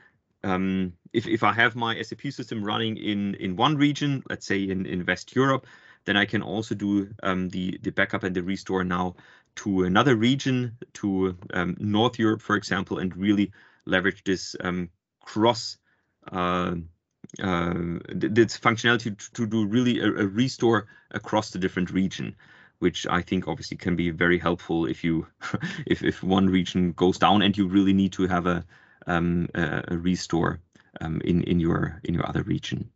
um, 0.44 0.94
if, 1.14 1.28
if 1.28 1.44
I 1.44 1.54
have 1.54 1.76
my 1.76 2.02
SAP 2.02 2.22
system 2.32 2.64
running 2.64 2.98
in, 2.98 3.36
in 3.36 3.56
one 3.56 3.78
region, 3.78 4.24
let's 4.30 4.46
say 4.46 4.64
in, 4.64 4.86
in 4.86 5.06
West 5.06 5.36
Europe, 5.36 5.68
then 6.06 6.18
I 6.18 6.26
can 6.26 6.42
also 6.42 6.74
do 6.74 7.10
um, 7.22 7.50
the, 7.50 7.78
the 7.82 7.92
backup 7.92 8.24
and 8.24 8.36
the 8.36 8.42
restore 8.42 8.84
now 8.84 9.16
to 9.58 9.84
another 9.84 10.16
region, 10.16 10.78
to 10.94 11.38
um, 11.54 11.78
North 11.80 12.18
Europe, 12.18 12.42
for 12.42 12.56
example, 12.56 12.98
and 12.98 13.16
really 13.16 13.52
leverage 13.86 14.24
this 14.24 14.56
cross 15.26 15.78
uh, 16.32 16.76
uh, 17.42 17.74
this 18.10 18.58
functionality 18.58 19.18
to, 19.18 19.32
to 19.34 19.46
do 19.46 19.66
really 19.66 20.00
a, 20.00 20.06
a, 20.06 20.28
restore 20.28 20.88
across 21.12 21.52
the 21.52 21.60
different 21.60 21.90
region 21.92 22.36
which 22.82 23.06
I 23.08 23.22
think 23.22 23.48
obviously 23.48 23.78
can 23.78 23.96
be 23.96 24.10
very 24.10 24.40
helpful 24.40 24.88
if 24.88 25.04
you 25.04 25.28
if 25.86 26.04
if 26.04 26.24
one 26.24 26.50
region 26.50 26.94
goes 26.94 27.20
down 27.20 27.44
and 27.44 27.56
you 27.56 27.68
really 27.68 27.94
need 27.94 28.14
to 28.14 28.28
have 28.28 28.48
a 28.48 28.66
um, 29.08 29.50
a, 29.54 29.84
a, 29.90 29.98
restore 29.98 30.60
um, 31.00 31.22
in 31.24 31.44
in 31.44 31.60
your 31.60 32.02
in 32.04 32.14
your 32.14 32.28
other 32.28 32.44
region. 32.44 32.90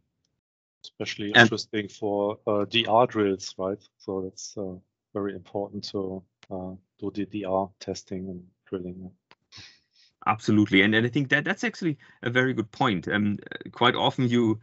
Especially 0.83 1.27
and, 1.27 1.37
interesting 1.37 1.87
for 1.87 2.39
uh, 2.47 2.65
DR 2.65 3.07
drills, 3.07 3.53
right? 3.57 3.81
So 3.97 4.21
that's 4.21 4.57
uh, 4.57 4.75
very 5.13 5.33
important 5.33 5.83
to 5.91 6.23
uh, 6.51 6.73
do 6.99 7.11
the 7.11 7.25
DR 7.25 7.69
testing 7.79 8.29
and 8.29 8.43
drilling. 8.67 9.11
Absolutely, 10.27 10.81
and, 10.81 10.95
and 10.95 11.05
I 11.05 11.09
think 11.09 11.29
that 11.29 11.45
that's 11.45 11.63
actually 11.63 11.97
a 12.23 12.31
very 12.31 12.53
good 12.53 12.71
point. 12.71 13.07
Um, 13.07 13.37
quite 13.71 13.95
often 13.95 14.29
you 14.29 14.59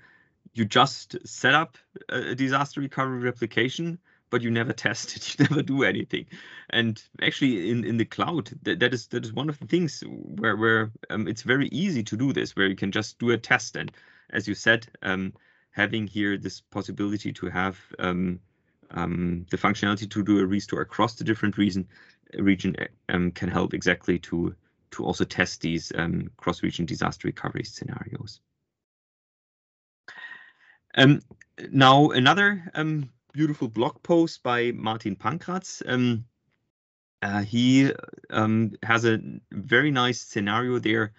you 0.55 0.64
just 0.64 1.17
set 1.25 1.55
up 1.55 1.79
a 2.09 2.35
disaster 2.35 2.81
recovery 2.81 3.21
replication 3.21 3.99
but 4.33 4.43
you 4.43 4.51
never 4.51 4.73
test 4.85 5.15
it 5.15 5.39
you 5.39 5.47
never 5.49 5.62
do 5.62 5.85
anything 5.85 6.27
and 6.71 7.05
actually 7.21 7.71
in 7.71 7.85
in 7.85 7.99
the 7.99 8.05
cloud 8.05 8.51
that, 8.62 8.81
that 8.81 8.93
is 8.93 9.07
that 9.09 9.25
is 9.25 9.33
one 9.33 9.49
of 9.49 9.59
the 9.61 9.67
things 9.67 10.03
where 10.09 10.57
where 10.57 10.91
um, 11.11 11.29
it's 11.29 11.43
very 11.43 11.69
easy 11.69 12.03
to 12.03 12.17
do 12.17 12.33
this 12.33 12.57
where 12.57 12.67
you 12.67 12.75
can 12.75 12.91
just 12.91 13.19
do 13.21 13.31
a 13.31 13.39
test 13.39 13.77
and 13.77 13.93
as 14.31 14.49
you 14.49 14.55
said 14.55 14.89
um, 15.03 15.33
having 15.71 16.07
here 16.09 16.37
this 16.37 16.61
possibility 16.61 17.33
to 17.33 17.49
have 17.49 17.79
um, 18.01 18.41
um 18.91 19.47
the 19.51 19.57
functionality 19.57 20.11
to 20.11 20.25
do 20.25 20.41
a 20.41 20.47
restore 20.47 20.81
across 20.81 21.15
the 21.15 21.25
different 21.25 21.57
region 21.57 21.87
region 22.39 22.75
um, 23.11 23.31
can 23.31 23.49
help 23.49 23.75
exactly 23.75 24.19
to 24.19 24.55
to 24.93 25.05
also 25.05 25.25
test 25.25 25.61
these 25.61 25.91
um, 25.97 26.31
cross-region 26.37 26.85
disaster 26.85 27.27
recovery 27.27 27.65
scenarios. 27.65 28.41
Um, 30.95 31.23
now, 31.71 32.11
another 32.11 32.71
um, 32.75 33.09
beautiful 33.33 33.69
blog 33.69 34.03
post 34.03 34.43
by 34.43 34.73
Martin 34.73 35.17
Pankraz. 35.17 35.83
Um, 35.87 36.25
uh, 37.23 37.43
he 37.43 37.93
um, 38.31 38.73
has 38.83 39.05
a 39.05 39.21
very 39.51 39.91
nice 39.91 40.21
scenario 40.21 40.79
there 40.79 41.12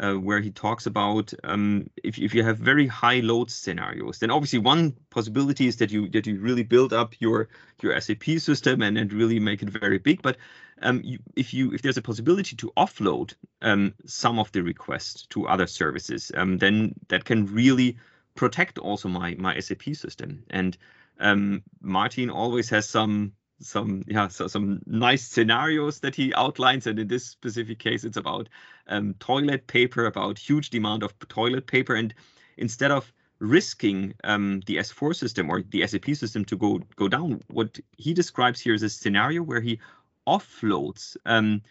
uh, 0.00 0.14
where 0.14 0.40
he 0.40 0.50
talks 0.50 0.86
about 0.86 1.32
um, 1.44 1.90
if, 2.02 2.18
if 2.18 2.34
you 2.34 2.44
have 2.44 2.58
very 2.58 2.86
high 2.86 3.20
load 3.20 3.50
scenarios, 3.50 4.18
then 4.18 4.30
obviously 4.30 4.58
one 4.58 4.94
possibility 5.10 5.66
is 5.66 5.76
that 5.76 5.90
you 5.90 6.08
that 6.10 6.26
you 6.26 6.38
really 6.38 6.62
build 6.62 6.92
up 6.92 7.14
your 7.20 7.48
your 7.82 8.00
SAP 8.00 8.24
system 8.38 8.82
and, 8.82 8.96
and 8.96 9.12
really 9.12 9.40
make 9.40 9.62
it 9.62 9.68
very 9.68 9.98
big. 9.98 10.22
But 10.22 10.36
um, 10.82 11.00
you, 11.04 11.18
if 11.34 11.52
you 11.52 11.72
if 11.72 11.82
there's 11.82 11.96
a 11.96 12.02
possibility 12.02 12.54
to 12.56 12.72
offload 12.76 13.34
um, 13.62 13.94
some 14.06 14.38
of 14.38 14.52
the 14.52 14.62
requests 14.62 15.26
to 15.30 15.48
other 15.48 15.66
services, 15.66 16.30
um, 16.36 16.58
then 16.58 16.94
that 17.08 17.24
can 17.24 17.46
really 17.46 17.96
protect 18.36 18.78
also 18.78 19.08
my 19.08 19.34
my 19.38 19.58
SAP 19.58 19.94
system. 19.94 20.44
And 20.50 20.78
um, 21.20 21.62
Martin 21.80 22.30
always 22.30 22.70
has 22.70 22.88
some 22.88 23.32
some 23.60 24.04
yeah 24.06 24.28
so 24.28 24.46
some 24.46 24.80
nice 24.86 25.26
scenarios 25.26 26.00
that 26.00 26.14
he 26.14 26.32
outlines. 26.34 26.86
And 26.86 26.98
in 26.98 27.08
this 27.08 27.24
specific 27.24 27.78
case 27.78 28.04
it's 28.04 28.16
about 28.16 28.48
um, 28.86 29.14
toilet 29.18 29.66
paper 29.66 30.06
about 30.06 30.38
huge 30.38 30.70
demand 30.70 31.02
of 31.02 31.18
toilet 31.28 31.66
paper. 31.66 31.94
And 31.94 32.14
instead 32.56 32.90
of 32.90 33.12
risking 33.40 34.14
um, 34.24 34.60
the 34.66 34.76
s4 34.76 35.14
system 35.14 35.48
or 35.50 35.62
the 35.62 35.86
sap 35.86 36.06
system 36.06 36.44
to 36.44 36.56
go 36.56 36.80
go 36.96 37.08
down 37.08 37.40
what 37.48 37.78
he 37.96 38.12
describes 38.12 38.60
here 38.60 38.74
is 38.74 38.82
a 38.82 38.88
scenario 38.88 39.42
where 39.42 39.60
he 39.60 39.78
offloads 40.26 41.16
um, 41.26 41.62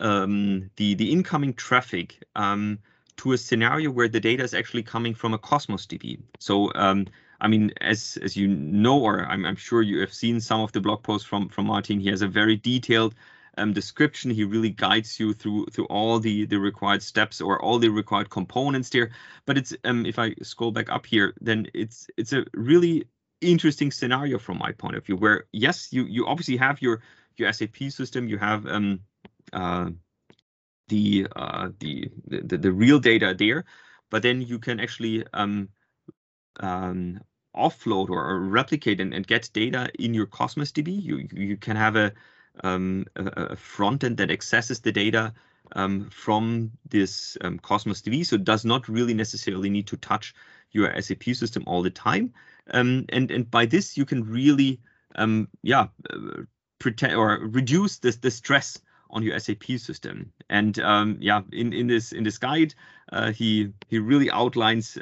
um 0.00 0.68
the 0.76 0.94
the 0.94 1.12
incoming 1.12 1.54
traffic 1.54 2.22
um, 2.34 2.78
to 3.16 3.32
a 3.32 3.38
scenario 3.38 3.90
where 3.90 4.08
the 4.08 4.18
data 4.18 4.42
is 4.42 4.54
actually 4.54 4.82
coming 4.82 5.14
from 5.14 5.32
a 5.32 5.38
cosmos 5.38 5.86
db 5.86 6.18
so 6.40 6.72
um, 6.74 7.06
I 7.42 7.48
mean, 7.48 7.72
as 7.80 8.16
as 8.22 8.36
you 8.36 8.46
know, 8.46 9.00
or 9.00 9.26
I'm, 9.26 9.44
I'm 9.44 9.56
sure 9.56 9.82
you 9.82 10.00
have 10.00 10.14
seen 10.14 10.40
some 10.40 10.60
of 10.60 10.70
the 10.70 10.80
blog 10.80 11.02
posts 11.02 11.26
from 11.26 11.48
from 11.48 11.66
Martin. 11.66 11.98
He 11.98 12.08
has 12.08 12.22
a 12.22 12.28
very 12.28 12.56
detailed 12.56 13.16
um, 13.58 13.72
description. 13.72 14.30
He 14.30 14.44
really 14.44 14.70
guides 14.70 15.18
you 15.18 15.34
through 15.34 15.66
through 15.66 15.86
all 15.86 16.20
the 16.20 16.46
the 16.46 16.58
required 16.60 17.02
steps 17.02 17.40
or 17.40 17.60
all 17.60 17.80
the 17.80 17.88
required 17.88 18.30
components 18.30 18.90
there. 18.90 19.10
But 19.44 19.58
it's 19.58 19.74
um, 19.82 20.06
if 20.06 20.20
I 20.20 20.36
scroll 20.42 20.70
back 20.70 20.88
up 20.88 21.04
here, 21.04 21.34
then 21.40 21.66
it's 21.74 22.06
it's 22.16 22.32
a 22.32 22.44
really 22.54 23.08
interesting 23.40 23.90
scenario 23.90 24.38
from 24.38 24.58
my 24.58 24.70
point 24.70 24.94
of 24.94 25.04
view. 25.04 25.16
Where 25.16 25.46
yes, 25.52 25.92
you 25.92 26.04
you 26.04 26.26
obviously 26.26 26.56
have 26.58 26.80
your 26.80 27.02
your 27.36 27.52
SAP 27.52 27.90
system. 27.90 28.28
You 28.28 28.38
have 28.38 28.66
um 28.66 29.00
uh 29.52 29.90
the 30.88 31.26
uh 31.34 31.70
the 31.80 32.08
the, 32.28 32.56
the 32.56 32.72
real 32.72 33.00
data 33.00 33.34
there, 33.36 33.64
but 34.10 34.22
then 34.22 34.42
you 34.42 34.60
can 34.60 34.78
actually 34.78 35.24
um 35.34 35.68
um, 36.60 37.20
offload 37.56 38.08
or, 38.10 38.40
replicate 38.40 39.00
and, 39.00 39.12
and, 39.12 39.26
get 39.26 39.50
data 39.52 39.90
in 39.98 40.14
your 40.14 40.26
Cosmos 40.26 40.72
DB. 40.72 41.02
You 41.02 41.28
you 41.32 41.56
can 41.56 41.76
have 41.76 41.96
a 41.96 42.12
um, 42.62 43.06
a, 43.16 43.24
a 43.24 43.56
front 43.56 44.04
end 44.04 44.16
that 44.18 44.30
accesses 44.30 44.80
the 44.80 44.92
data 44.92 45.32
um, 45.74 46.08
from 46.10 46.70
this 46.88 47.36
um, 47.40 47.58
Cosmos 47.58 48.02
DB, 48.02 48.26
so 48.26 48.36
does 48.36 48.64
not 48.64 48.88
really 48.88 49.14
necessarily 49.14 49.70
need 49.70 49.86
to 49.88 49.96
touch 49.96 50.34
your 50.72 51.00
SAP 51.00 51.24
system 51.34 51.62
all 51.66 51.82
the 51.82 51.90
time. 51.90 52.32
Um, 52.72 53.06
and 53.08 53.30
and 53.30 53.50
by 53.50 53.66
this 53.66 53.96
you 53.96 54.04
can 54.04 54.24
really 54.24 54.80
um, 55.16 55.48
yeah 55.62 55.88
uh, 56.10 56.42
protect 56.78 57.14
or 57.14 57.38
reduce 57.42 57.98
this 57.98 58.16
the 58.16 58.30
stress 58.30 58.78
on 59.10 59.22
your 59.22 59.38
SAP 59.38 59.64
system. 59.78 60.32
And 60.48 60.78
um, 60.80 61.18
yeah, 61.20 61.42
in 61.52 61.72
in 61.72 61.86
this 61.86 62.12
in 62.12 62.24
this 62.24 62.38
guide, 62.38 62.74
uh, 63.12 63.32
he 63.32 63.72
he 63.88 63.98
really 63.98 64.30
outlines 64.30 64.98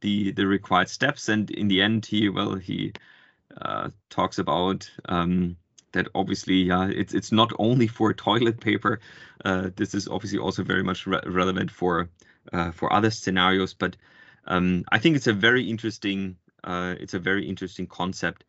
the 0.00 0.32
the 0.32 0.46
required 0.46 0.88
steps. 0.88 1.28
And 1.28 1.50
in 1.50 1.68
the 1.68 1.82
end 1.82 2.06
he 2.06 2.28
well 2.28 2.54
he 2.54 2.92
uh, 3.60 3.90
talks 4.08 4.38
about 4.38 4.90
um, 5.06 5.56
that 5.92 6.08
obviously 6.14 6.62
yeah 6.62 6.88
it's 6.88 7.14
it's 7.14 7.32
not 7.32 7.52
only 7.58 7.86
for 7.86 8.12
toilet 8.14 8.60
paper. 8.60 9.00
Uh, 9.44 9.70
this 9.76 9.94
is 9.94 10.08
obviously 10.08 10.38
also 10.38 10.62
very 10.62 10.82
much 10.82 11.06
re 11.06 11.20
relevant 11.26 11.70
for 11.70 12.08
uh, 12.52 12.70
for 12.72 12.92
other 12.92 13.10
scenarios. 13.10 13.74
But 13.74 13.96
um, 14.46 14.84
I 14.90 14.98
think 14.98 15.16
it's 15.16 15.26
a 15.26 15.32
very 15.32 15.68
interesting 15.68 16.36
uh, 16.64 16.94
it's 16.98 17.14
a 17.14 17.18
very 17.18 17.48
interesting 17.48 17.86
concept 17.86 18.44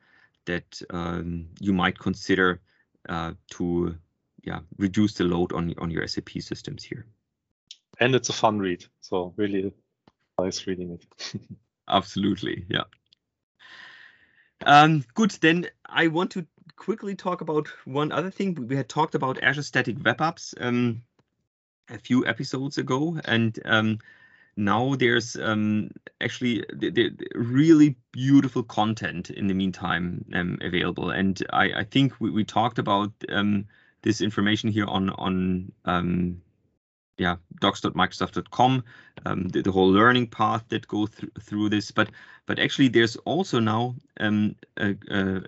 that 0.46 0.82
um, 0.90 1.48
you 1.60 1.74
might 1.74 1.98
consider 1.98 2.62
uh, 3.10 3.34
to 3.52 3.96
yeah 4.44 4.60
reduce 4.78 5.14
the 5.14 5.24
load 5.24 5.54
on 5.54 5.74
on 5.78 5.92
your 5.92 6.08
SAP 6.08 6.30
systems 6.40 6.84
here. 6.84 7.06
And 8.00 8.16
it's 8.16 8.30
a 8.30 8.34
fun 8.34 8.60
read. 8.60 8.86
So 9.02 9.34
really 9.38 9.74
nice 10.44 10.66
reading 10.68 10.92
it. 10.92 11.42
Absolutely, 11.88 12.66
yeah. 12.70 12.84
Um, 14.66 15.04
good, 15.16 15.32
then 15.42 15.68
I 15.86 16.08
want 16.08 16.32
to 16.32 16.46
quickly 16.76 17.16
talk 17.16 17.42
about 17.42 17.68
one 17.86 18.12
other 18.12 18.30
thing. 18.30 18.68
We 18.68 18.76
had 18.76 18.90
talked 18.90 19.16
about 19.16 19.42
Azure 19.44 19.64
Static 19.64 19.98
Web 20.04 20.18
Apps. 20.18 20.54
Um, 20.60 21.04
a 21.92 21.98
few 21.98 22.26
episodes 22.26 22.78
ago, 22.78 23.20
and 23.26 23.60
um, 23.66 24.00
now 24.56 24.96
there's 24.96 25.36
um, 25.36 25.92
actually 26.20 26.64
really 27.36 27.96
beautiful 28.12 28.64
content 28.64 29.30
in 29.30 29.48
the 29.48 29.54
meantime 29.54 30.26
um, 30.34 30.58
available. 30.62 31.12
And 31.12 31.42
I, 31.52 31.72
I 31.74 31.84
think 31.84 32.14
we, 32.20 32.32
we 32.32 32.44
talked 32.44 32.80
about 32.80 33.12
um, 33.30 33.66
this 34.02 34.22
information 34.22 34.72
here 34.72 34.86
on 34.86 35.10
on 35.12 35.72
um, 35.86 36.42
yeah 37.22 37.36
docs.microsoft.com, 37.60 38.84
um, 39.26 39.48
the, 39.50 39.62
the, 39.62 39.72
whole 39.72 39.92
learning 39.92 40.28
path 40.28 40.64
that 40.70 40.88
go 40.88 41.06
th 41.06 41.30
through 41.40 41.70
this. 41.70 41.92
But 41.92 42.10
but 42.48 42.58
actually, 42.60 42.90
there's 42.90 43.16
also 43.34 43.60
now 43.60 43.96
um, 44.20 44.56
a, 44.78 44.90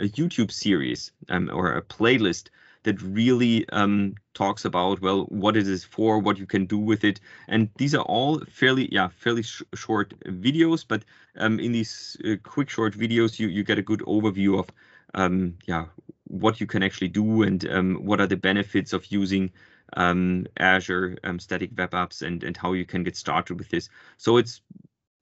a, 0.03 0.07
YouTube 0.19 0.51
series 0.51 1.11
or 1.29 1.73
a 1.73 1.81
playlist 1.81 2.49
that 2.83 3.01
really 3.01 3.67
um, 3.69 4.13
talks 4.33 4.65
about 4.65 5.01
well 5.01 5.21
what 5.43 5.57
it 5.57 5.67
is 5.67 5.83
for, 5.83 6.19
what 6.19 6.37
you 6.37 6.45
can 6.45 6.65
do 6.65 6.77
with 6.77 7.03
it, 7.03 7.19
and 7.47 7.69
these 7.77 7.95
are 7.95 8.05
all 8.05 8.39
fairly 8.59 8.87
yeah 8.93 9.09
fairly 9.23 9.43
sh 9.43 9.63
short 9.73 10.13
videos. 10.25 10.85
But 10.87 11.03
um, 11.37 11.59
in 11.59 11.71
these 11.71 12.17
uh, 12.23 12.35
quick 12.43 12.69
short 12.69 12.93
videos, 12.93 13.39
you 13.39 13.47
you 13.47 13.63
get 13.63 13.79
a 13.79 13.89
good 13.91 14.01
overview 14.01 14.59
of 14.59 14.69
um, 15.15 15.57
yeah 15.65 15.85
what 16.27 16.59
you 16.59 16.67
can 16.67 16.83
actually 16.83 17.09
do 17.09 17.43
and 17.43 17.65
um, 17.69 17.95
what 18.05 18.19
are 18.19 18.27
the 18.27 18.37
benefits 18.37 18.93
of 18.93 19.05
using 19.11 19.51
um, 19.95 20.45
Azure 20.57 21.17
um, 21.23 21.39
static 21.39 21.71
web 21.77 21.91
apps 21.91 22.21
and 22.21 22.43
and 22.43 22.57
how 22.57 22.73
you 22.73 22.85
can 22.85 23.03
get 23.03 23.15
started 23.15 23.57
with 23.57 23.69
this. 23.69 23.89
So 24.17 24.37
it's 24.37 24.61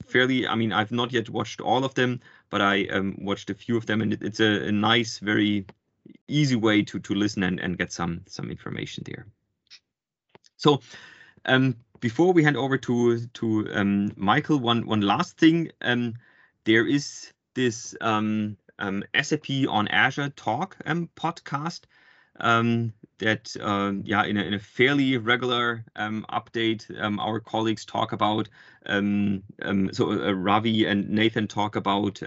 fairly 0.08 0.48
i 0.48 0.56
mean 0.56 0.74
i've 0.74 0.92
not 0.92 1.14
yet 1.14 1.30
watched 1.30 1.62
all 1.62 1.86
of 1.86 1.94
them 1.94 2.20
but 2.50 2.60
i 2.60 2.86
um, 2.88 3.16
watched 3.22 3.52
a 3.52 3.54
few 3.54 3.78
of 3.78 3.86
them 3.86 4.02
and 4.02 4.12
it, 4.12 4.24
it's 4.24 4.40
a, 4.40 4.68
a, 4.68 4.72
nice 4.72 5.20
very 5.20 5.64
easy 6.28 6.56
way 6.56 6.82
to 6.82 7.00
to 7.00 7.14
listen 7.14 7.44
and, 7.44 7.60
and 7.60 7.78
get 7.78 7.92
some 7.92 8.22
some 8.28 8.50
information 8.50 9.04
there. 9.06 9.26
So 10.58 10.82
um, 11.46 11.76
before 12.00 12.34
we 12.34 12.44
hand 12.44 12.58
over 12.58 12.78
to 12.78 13.26
to 13.26 13.68
um, 13.74 14.12
Michael, 14.16 14.60
one 14.60 14.86
one 14.86 15.02
last 15.02 15.38
thing. 15.38 15.72
Um, 15.82 16.16
there 16.64 16.86
is 16.86 17.34
this 17.56 17.96
SAP 19.20 19.68
on 19.68 19.88
Azure 19.88 20.30
talk 20.30 20.78
podcast 21.16 21.82
um, 22.40 22.94
that 23.22 23.56
uh, 23.62 23.94
yeah 24.04 24.26
in 24.26 24.38
a, 24.38 24.44
in 24.44 24.54
a 24.54 24.60
fairly 24.60 25.18
regular 25.18 25.84
um, 25.96 26.26
update 26.30 26.86
um, 27.02 27.20
our 27.20 27.40
colleagues 27.40 27.86
talk 27.86 28.12
about 28.12 28.50
um, 28.86 29.42
so 29.92 30.12
uh, 30.12 30.32
Ravi 30.34 30.86
and 30.86 31.10
Nathan 31.10 31.48
talk 31.48 31.76
about 31.76 32.22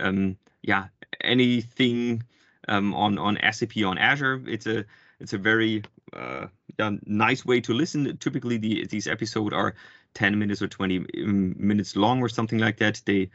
yeah 0.63 0.87
anything 1.21 2.23
um, 2.69 2.95
on 2.95 3.19
on 3.19 3.39
SAP 3.53 3.77
on 3.85 3.99
Azure. 3.99 4.43
It's 4.47 4.67
a 4.67 4.85
it's 5.21 5.33
a 5.33 5.39
very 5.39 5.83
uh, 6.13 6.47
yeah, 6.79 6.91
nice 7.07 7.45
way 7.45 7.61
to 7.61 7.73
listen. 7.73 8.17
Typically, 8.19 8.57
the, 8.57 8.87
these 8.87 9.07
episodes 9.07 9.55
are 9.55 9.75
10 10.15 10.39
minutes 10.39 10.63
or 10.63 10.69
20 10.69 10.99
um, 11.25 11.55
minutes 11.57 11.97
long 11.97 12.21
or 12.21 12.29
something 12.29 12.59
like 12.59 12.79
that. 12.79 13.01
They 13.05 13.31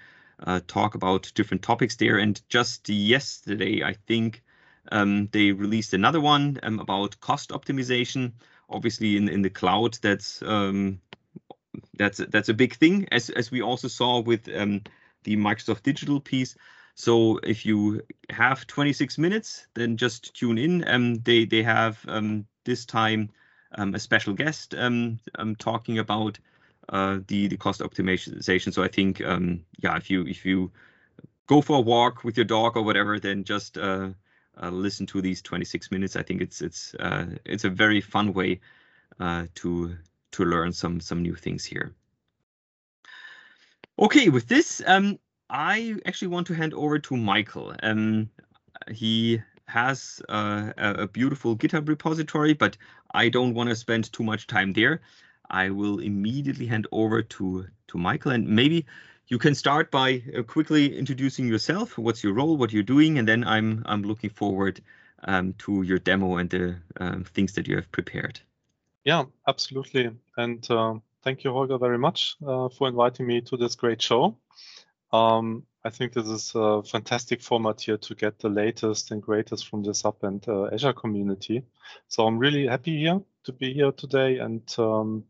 uh, 0.45 0.61
talk 0.67 0.95
about 0.95 1.31
different 1.35 1.63
topics 1.63 1.95
there. 1.95 2.17
And 2.17 2.41
just 2.49 2.87
yesterday, 2.89 3.83
I 3.83 3.93
think 4.07 4.43
um, 4.91 5.27
they 5.31 5.51
released 5.51 5.93
another 5.93 6.19
one 6.21 6.59
um, 6.63 6.79
about 6.79 7.19
cost 7.21 7.49
optimization. 7.49 8.33
Obviously, 8.69 9.17
in 9.17 9.29
in 9.29 9.41
the 9.41 9.49
cloud, 9.49 9.97
that's 10.01 10.41
um, 10.43 10.99
that's 11.97 12.17
that's 12.17 12.49
a 12.49 12.53
big 12.53 12.75
thing, 12.75 13.07
as 13.11 13.29
as 13.31 13.51
we 13.51 13.61
also 13.61 13.87
saw 13.87 14.19
with 14.19 14.47
um, 14.55 14.81
the 15.23 15.35
Microsoft 15.35 15.83
Digital 15.83 16.19
piece. 16.19 16.55
So 16.95 17.39
if 17.43 17.65
you 17.65 18.01
have 18.29 18.67
26 18.67 19.17
minutes, 19.17 19.67
then 19.73 19.97
just 19.97 20.33
tune 20.33 20.57
in. 20.57 20.87
Um, 20.87 21.15
they 21.23 21.45
they 21.45 21.63
have 21.63 22.03
um, 22.07 22.45
this 22.65 22.85
time 22.85 23.29
um, 23.75 23.95
a 23.95 23.99
special 23.99 24.33
guest 24.33 24.75
um, 24.75 25.19
talking 25.59 25.99
about 25.99 26.39
uh, 26.89 27.19
the 27.27 27.47
the 27.47 27.57
cost 27.57 27.81
optimization. 27.81 28.73
So 28.73 28.83
I 28.83 28.87
think 28.87 29.19
yeah, 29.19 29.97
if 29.97 30.09
you 30.09 30.25
if 30.25 30.45
you 30.45 30.71
go 31.47 31.61
for 31.61 31.77
a 31.77 31.81
walk 31.81 32.23
with 32.23 32.37
your 32.37 32.45
dog 32.45 32.77
or 32.77 32.83
whatever, 32.83 33.19
then 33.19 33.43
just 33.43 33.77
uh, 33.77 34.09
uh, 34.61 34.69
listen 34.69 35.05
to 35.07 35.21
these 35.21 35.41
26 35.41 35.91
minutes. 35.91 36.15
I 36.15 36.23
think 36.23 36.41
it's 36.41 36.61
it's 36.61 36.95
uh, 36.95 37.25
it's 37.45 37.63
a 37.63 37.69
very 37.69 38.01
fun 38.01 38.33
way 38.33 38.59
uh, 39.19 39.45
to 39.55 39.95
to 40.31 40.45
learn 40.45 40.71
some 40.71 40.99
some 40.99 41.21
new 41.21 41.35
things 41.35 41.65
here. 41.65 41.93
Okay, 43.97 44.29
with 44.29 44.47
this, 44.47 44.81
um, 44.85 45.19
I 45.49 45.95
actually 46.05 46.29
want 46.29 46.47
to 46.47 46.53
hand 46.53 46.73
over 46.73 46.99
to 46.99 47.17
Michael. 47.17 47.75
Um, 47.83 48.29
he 48.91 49.41
has 49.67 50.21
uh, 50.29 50.71
a 50.77 51.07
beautiful 51.07 51.55
GitHub 51.55 51.87
repository, 51.87 52.53
but 52.53 52.77
I 53.13 53.29
don't 53.29 53.53
want 53.53 53.69
to 53.69 53.75
spend 53.75 54.11
too 54.11 54.23
much 54.23 54.47
time 54.47 54.73
there. 54.73 55.01
I 55.49 55.69
will 55.69 55.99
immediately 55.99 56.65
hand 56.65 56.87
over 56.91 57.21
to 57.21 57.67
to 57.87 57.97
Michael, 57.97 58.31
and 58.31 58.47
maybe 58.47 58.85
you 59.29 59.37
can 59.37 59.55
start 59.55 59.91
by 59.91 60.23
uh, 60.37 60.43
quickly 60.43 60.97
introducing 60.97 61.47
yourself. 61.47 61.97
What's 61.97 62.23
your 62.23 62.33
role? 62.33 62.57
What 62.57 62.73
you're 62.73 62.83
doing, 62.83 63.19
and 63.19 63.27
then 63.27 63.43
I'm 63.43 63.83
I'm 63.85 64.03
looking 64.03 64.31
forward 64.31 64.81
um, 65.23 65.53
to 65.59 65.83
your 65.83 65.99
demo 65.99 66.37
and 66.37 66.49
the 66.49 66.75
um, 66.99 67.23
things 67.23 67.53
that 67.53 67.67
you 67.67 67.75
have 67.75 67.91
prepared. 67.91 68.39
Yeah, 69.05 69.25
absolutely. 69.47 70.11
And 70.35 70.69
uh, 70.69 70.95
thank 71.23 71.43
you, 71.43 71.51
Holger, 71.51 71.77
very 71.77 71.97
much 71.97 72.35
uh, 72.45 72.69
for 72.69 72.87
inviting 72.87 73.27
me 73.27 73.41
to 73.41 73.57
this 73.57 73.75
great 73.75 74.01
show. 74.01 74.37
Um, 75.13 75.63
I 75.83 75.89
think 75.89 76.13
this 76.13 76.27
is 76.27 76.51
a 76.55 76.83
fantastic 76.83 77.41
format 77.41 77.81
here 77.81 77.97
to 77.97 78.15
get 78.15 78.39
the 78.39 78.49
latest 78.49 79.11
and 79.11 79.21
greatest 79.21 79.67
from 79.67 79.83
the 79.83 79.93
SAP 79.93 80.23
and 80.23 80.45
uh, 80.47 80.65
Azure 80.65 80.93
community. 80.93 81.63
So 82.09 82.27
I'm 82.27 82.37
really 82.37 82.67
happy 82.67 82.99
here 82.99 83.21
to 83.45 83.53
be 83.53 83.73
here 83.73 83.91
today 83.93 84.39
and 84.39 84.61
um, 84.77 85.23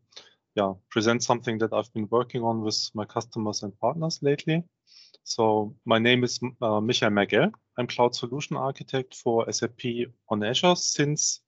yeah, 0.59 0.73
present 0.89 1.23
something 1.23 1.57
that 1.59 1.71
I've 1.71 1.91
been 1.93 2.07
working 2.11 2.43
on 2.43 2.61
with 2.61 2.89
my 2.93 3.05
customers 3.05 3.63
and 3.63 3.71
partners 3.79 4.19
lately. 4.21 4.63
So 5.23 5.73
my 5.85 5.99
name 5.99 6.25
is 6.25 6.39
uh, 6.61 6.81
Michael 6.81 7.11
Mergell. 7.11 7.51
I'm 7.77 7.87
Cloud 7.87 8.13
Solution 8.13 8.57
Architect 8.57 9.15
for 9.15 9.49
SAP 9.51 9.83
on 10.27 10.43
Azure 10.43 10.75
since 10.75 11.39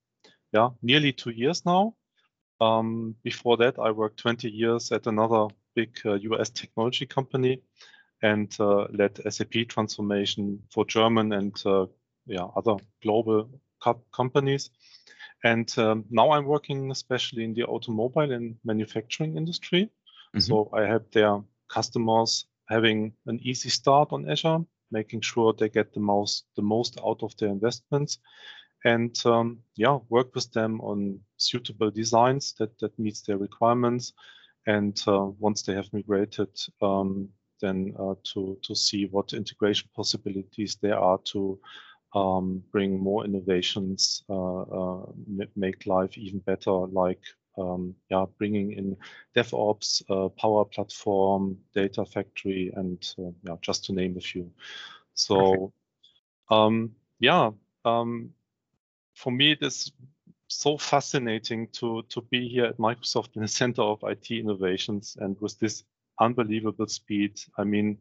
yeah, 0.53 0.69
nearly 0.81 1.11
two 1.11 1.31
years 1.31 1.65
now. 1.65 1.95
Um, 2.61 3.15
before 3.23 3.57
that, 3.57 3.79
I 3.79 3.91
worked 3.91 4.19
20 4.19 4.49
years 4.49 4.93
at 4.93 5.07
another 5.07 5.47
big 5.75 5.99
uh, 6.05 6.13
US 6.13 6.49
technology 6.49 7.05
company 7.05 7.61
and 8.21 8.55
uh, 8.61 8.87
led 8.91 9.19
SAP 9.29 9.67
transformation 9.67 10.59
for 10.71 10.85
German 10.85 11.33
and 11.33 11.61
uh, 11.65 11.87
yeah 12.27 12.47
other 12.55 12.75
global 13.03 13.49
co 13.83 14.01
companies. 14.15 14.69
And 15.43 15.77
um, 15.77 16.05
now 16.09 16.31
I'm 16.31 16.45
working 16.45 16.91
especially 16.91 17.43
in 17.43 17.53
the 17.53 17.63
automobile 17.63 18.31
and 18.31 18.55
manufacturing 18.63 19.37
industry. 19.37 19.81
Mm 19.83 19.89
-hmm. 20.33 20.41
So 20.41 20.69
I 20.73 20.87
help 20.87 21.11
their 21.11 21.43
customers 21.67 22.47
having 22.69 23.13
an 23.25 23.39
easy 23.41 23.69
start 23.69 24.11
on 24.11 24.29
Azure, 24.29 24.65
making 24.89 25.23
sure 25.23 25.53
they 25.53 25.69
get 25.69 25.93
the 25.93 25.99
most 25.99 26.45
the 26.55 26.61
most 26.61 26.99
out 26.99 27.23
of 27.23 27.35
their 27.35 27.49
investments, 27.49 28.19
and 28.83 29.25
um, 29.25 29.63
yeah, 29.75 29.99
work 30.09 30.33
with 30.35 30.51
them 30.51 30.81
on 30.81 31.19
suitable 31.37 31.91
designs 31.91 32.53
that 32.53 32.77
that 32.79 32.97
meets 32.97 33.21
their 33.21 33.37
requirements. 33.37 34.13
And 34.67 35.03
uh, 35.07 35.31
once 35.39 35.63
they 35.63 35.75
have 35.75 35.89
migrated 35.91 36.49
um, 36.81 37.29
then 37.61 37.93
uh, 37.99 38.15
to 38.33 38.57
to 38.61 38.75
see 38.75 39.05
what 39.05 39.33
integration 39.33 39.89
possibilities 39.95 40.77
there 40.81 40.99
are 40.99 41.19
to 41.23 41.59
um, 42.13 42.63
bring 42.71 42.99
more 42.99 43.25
innovations, 43.25 44.23
uh, 44.29 44.61
uh, 44.61 45.05
make 45.55 45.85
life 45.85 46.17
even 46.17 46.39
better, 46.39 46.71
like 46.71 47.21
um, 47.57 47.95
yeah, 48.09 48.25
bringing 48.37 48.73
in 48.73 48.97
DevOps, 49.35 50.03
uh, 50.09 50.29
Power 50.29 50.65
Platform, 50.65 51.57
Data 51.73 52.05
Factory, 52.05 52.71
and 52.75 53.13
uh, 53.19 53.31
yeah, 53.43 53.55
just 53.61 53.85
to 53.85 53.93
name 53.93 54.17
a 54.17 54.21
few. 54.21 54.51
So, 55.13 55.73
um, 56.49 56.91
yeah, 57.19 57.51
um, 57.85 58.31
for 59.15 59.31
me, 59.31 59.51
it 59.51 59.61
is 59.61 59.91
so 60.47 60.77
fascinating 60.77 61.67
to 61.67 62.03
to 62.09 62.21
be 62.29 62.47
here 62.47 62.65
at 62.65 62.77
Microsoft 62.77 63.35
in 63.35 63.41
the 63.41 63.47
center 63.47 63.81
of 63.81 64.03
IT 64.03 64.31
innovations 64.31 65.17
and 65.19 65.39
with 65.39 65.57
this 65.59 65.83
unbelievable 66.19 66.87
speed. 66.87 67.39
I 67.57 67.63
mean, 67.63 67.97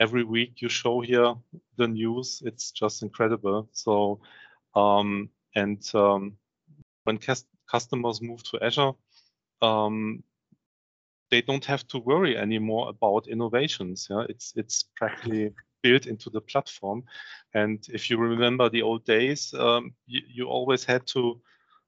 every 0.00 0.24
week 0.24 0.60
you 0.62 0.68
show 0.68 1.00
here 1.00 1.34
the 1.76 1.88
news. 1.88 2.42
It's 2.44 2.70
just 2.70 3.02
incredible. 3.02 3.68
So, 3.72 4.20
um, 4.74 5.30
and 5.54 5.82
um, 5.94 6.36
when 7.04 7.18
customers 7.66 8.20
move 8.20 8.42
to 8.44 8.64
Azure, 8.64 8.92
um, 9.62 10.22
they 11.30 11.42
don't 11.42 11.64
have 11.64 11.86
to 11.88 11.98
worry 11.98 12.36
anymore 12.36 12.88
about 12.88 13.26
innovations. 13.28 14.06
Yeah, 14.10 14.24
it's 14.28 14.52
it's 14.56 14.84
practically 14.94 15.52
built 15.82 16.06
into 16.06 16.30
the 16.30 16.40
platform. 16.40 17.04
And 17.54 17.86
if 17.92 18.10
you 18.10 18.18
remember 18.18 18.68
the 18.68 18.82
old 18.82 19.04
days, 19.04 19.54
um, 19.54 19.92
you, 20.06 20.20
you 20.28 20.44
always 20.46 20.84
had 20.84 21.06
to 21.08 21.40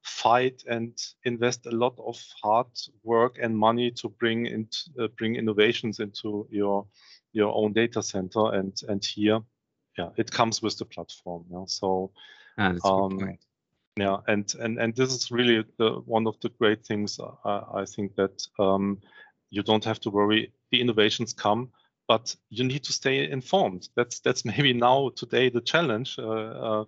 fight 0.02 0.62
and 0.68 0.92
invest 1.24 1.66
a 1.66 1.70
lot 1.70 1.94
of 1.98 2.16
hard 2.42 2.68
work 3.02 3.38
and 3.42 3.56
money 3.56 3.90
to 3.90 4.08
bring 4.08 4.46
in, 4.46 4.68
uh, 5.00 5.08
bring 5.18 5.36
innovations 5.36 6.00
into 6.00 6.46
your 6.50 6.86
your 7.38 7.54
own 7.54 7.72
data 7.72 8.02
center 8.02 8.52
and 8.52 8.80
and 8.88 9.04
here 9.04 9.40
yeah 9.96 10.10
it 10.16 10.30
comes 10.30 10.62
with 10.62 10.76
the 10.78 10.84
platform 10.84 11.44
yeah 11.50 11.64
so 11.66 12.10
ah, 12.58 12.72
um, 12.84 13.38
Yeah, 13.98 14.18
and 14.28 14.54
and 14.60 14.78
and 14.78 14.94
this 14.94 15.12
is 15.12 15.32
really 15.32 15.64
the 15.76 16.00
one 16.06 16.28
of 16.28 16.38
the 16.40 16.50
great 16.50 16.86
things. 16.86 17.18
I, 17.44 17.80
I 17.80 17.84
think 17.84 18.14
that 18.14 18.46
um, 18.58 19.00
you 19.50 19.64
don't 19.64 19.84
have 19.84 19.98
to 20.00 20.10
worry. 20.10 20.52
The 20.70 20.80
innovations 20.80 21.32
come, 21.32 21.70
but 22.06 22.36
you 22.48 22.62
need 22.62 22.84
to 22.84 22.92
stay 22.92 23.28
informed. 23.28 23.88
That's 23.96 24.20
that's 24.20 24.44
maybe 24.52 24.72
now 24.72 25.10
today 25.16 25.50
the 25.50 25.60
challenge. 25.60 26.16
Uh, 26.18 26.22
uh, 26.22 26.84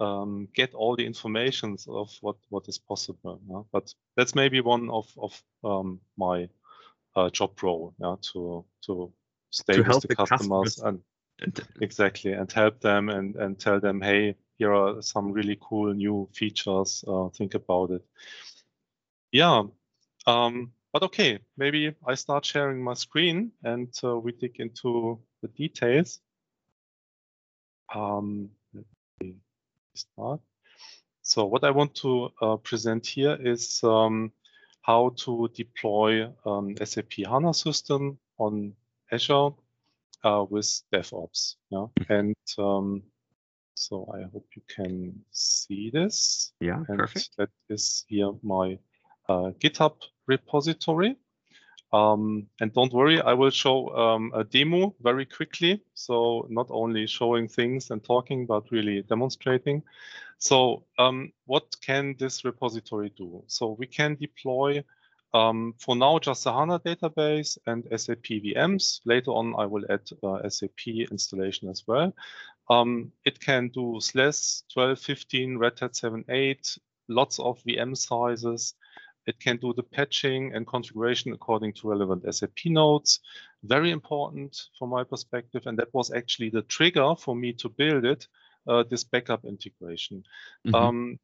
um, 0.00 0.48
get 0.54 0.74
all 0.74 0.96
the 0.96 1.06
informations 1.06 1.86
of 1.86 2.10
what 2.22 2.36
what 2.48 2.66
is 2.66 2.78
possible. 2.78 3.40
Yeah? 3.46 3.62
But 3.70 3.94
that's 4.16 4.34
maybe 4.34 4.62
one 4.62 4.88
of 4.88 5.06
of 5.18 5.42
um, 5.62 6.00
my 6.16 6.48
uh, 7.14 7.28
job 7.28 7.62
role. 7.62 7.94
Yeah, 7.98 8.16
to 8.32 8.64
to 8.86 9.12
stay 9.54 9.74
To 9.74 9.82
with 9.82 9.86
help 9.86 10.02
the 10.02 10.08
the 10.08 10.16
customers 10.16 10.76
customers. 10.76 10.78
and 10.78 11.02
And 11.40 11.60
exactly 11.80 12.32
and 12.32 12.52
help 12.52 12.80
them 12.80 13.08
and 13.08 13.36
and 13.36 13.58
tell 13.58 13.80
them, 13.80 14.00
hey, 14.00 14.36
here 14.58 14.72
are 14.72 15.02
some 15.02 15.32
really 15.32 15.56
cool 15.60 15.92
new 15.94 16.28
features. 16.32 17.04
Uh, 17.06 17.28
think 17.30 17.54
about 17.54 17.90
it. 17.90 18.04
Yeah. 19.32 19.64
Um, 20.26 20.72
but 20.92 21.02
okay, 21.02 21.40
maybe 21.56 21.94
I 22.06 22.14
start 22.14 22.44
sharing 22.44 22.82
my 22.82 22.94
screen 22.94 23.52
and 23.64 23.88
uh, 24.04 24.16
we 24.18 24.32
dig 24.32 24.60
into 24.60 25.18
the 25.42 25.48
details. 25.48 26.20
Um, 27.94 28.50
let 28.72 28.84
me 29.20 29.34
start. 29.94 30.40
So 31.22 31.46
what 31.46 31.64
I 31.64 31.70
want 31.70 31.94
to 31.96 32.30
uh, 32.40 32.56
present 32.56 33.06
here 33.06 33.36
is 33.40 33.82
um, 33.82 34.32
how 34.82 35.10
to 35.24 35.48
deploy 35.54 36.30
um, 36.46 36.76
SAP 36.84 37.26
HANA 37.26 37.54
system 37.54 38.18
on 38.38 38.74
Azure 39.14 39.50
uh, 40.24 40.44
with 40.48 40.82
DevOps. 40.92 41.56
Yeah? 41.70 41.86
And 42.08 42.36
um, 42.58 43.02
so 43.74 44.08
I 44.14 44.22
hope 44.32 44.46
you 44.56 44.62
can 44.68 45.24
see 45.30 45.90
this. 45.90 46.52
yeah, 46.60 46.82
And 46.88 46.98
perfect. 46.98 47.30
that 47.38 47.50
is 47.68 48.04
here 48.08 48.32
my 48.42 48.78
uh, 49.28 49.50
GitHub 49.60 49.94
repository. 50.26 51.16
Um, 51.92 52.48
and 52.60 52.72
don't 52.72 52.92
worry, 52.92 53.20
I 53.20 53.34
will 53.34 53.50
show 53.50 53.88
um, 53.94 54.32
a 54.34 54.42
demo 54.42 54.94
very 55.00 55.26
quickly. 55.26 55.80
So 55.94 56.46
not 56.50 56.66
only 56.70 57.06
showing 57.06 57.46
things 57.46 57.90
and 57.90 58.02
talking, 58.02 58.46
but 58.46 58.70
really 58.72 59.02
demonstrating. 59.02 59.82
So 60.38 60.84
um, 60.98 61.32
what 61.46 61.64
can 61.80 62.16
this 62.18 62.44
repository 62.44 63.12
do? 63.16 63.44
So 63.46 63.76
we 63.78 63.86
can 63.86 64.16
deploy, 64.16 64.82
um, 65.34 65.74
for 65.78 65.96
now, 65.96 66.18
just 66.20 66.44
the 66.44 66.52
HANA 66.52 66.78
database 66.78 67.58
and 67.66 67.84
SAP 67.90 68.22
VMs. 68.22 69.00
Later 69.04 69.32
on, 69.32 69.54
I 69.58 69.66
will 69.66 69.84
add 69.90 70.08
uh, 70.22 70.48
SAP 70.48 70.86
installation 71.10 71.68
as 71.68 71.82
well. 71.86 72.14
Um, 72.70 73.10
it 73.24 73.40
can 73.40 73.68
do 73.68 73.98
SLES 74.00 74.62
12, 74.72 74.98
15, 74.98 75.58
Red 75.58 75.80
Hat 75.80 75.96
7, 75.96 76.24
8, 76.28 76.78
lots 77.08 77.40
of 77.40 77.60
VM 77.64 77.96
sizes. 77.96 78.74
It 79.26 79.40
can 79.40 79.56
do 79.56 79.72
the 79.74 79.82
patching 79.82 80.54
and 80.54 80.66
configuration 80.66 81.32
according 81.32 81.72
to 81.74 81.88
relevant 81.88 82.32
SAP 82.32 82.66
notes. 82.66 83.18
Very 83.64 83.90
important 83.90 84.68
from 84.78 84.90
my 84.90 85.02
perspective. 85.02 85.62
And 85.66 85.76
that 85.78 85.92
was 85.92 86.12
actually 86.12 86.50
the 86.50 86.62
trigger 86.62 87.16
for 87.16 87.34
me 87.34 87.54
to 87.54 87.68
build 87.68 88.04
it, 88.04 88.28
uh, 88.68 88.84
this 88.88 89.02
backup 89.02 89.44
integration. 89.44 90.22
Mhm. 90.66 90.74
Um, 90.74 91.18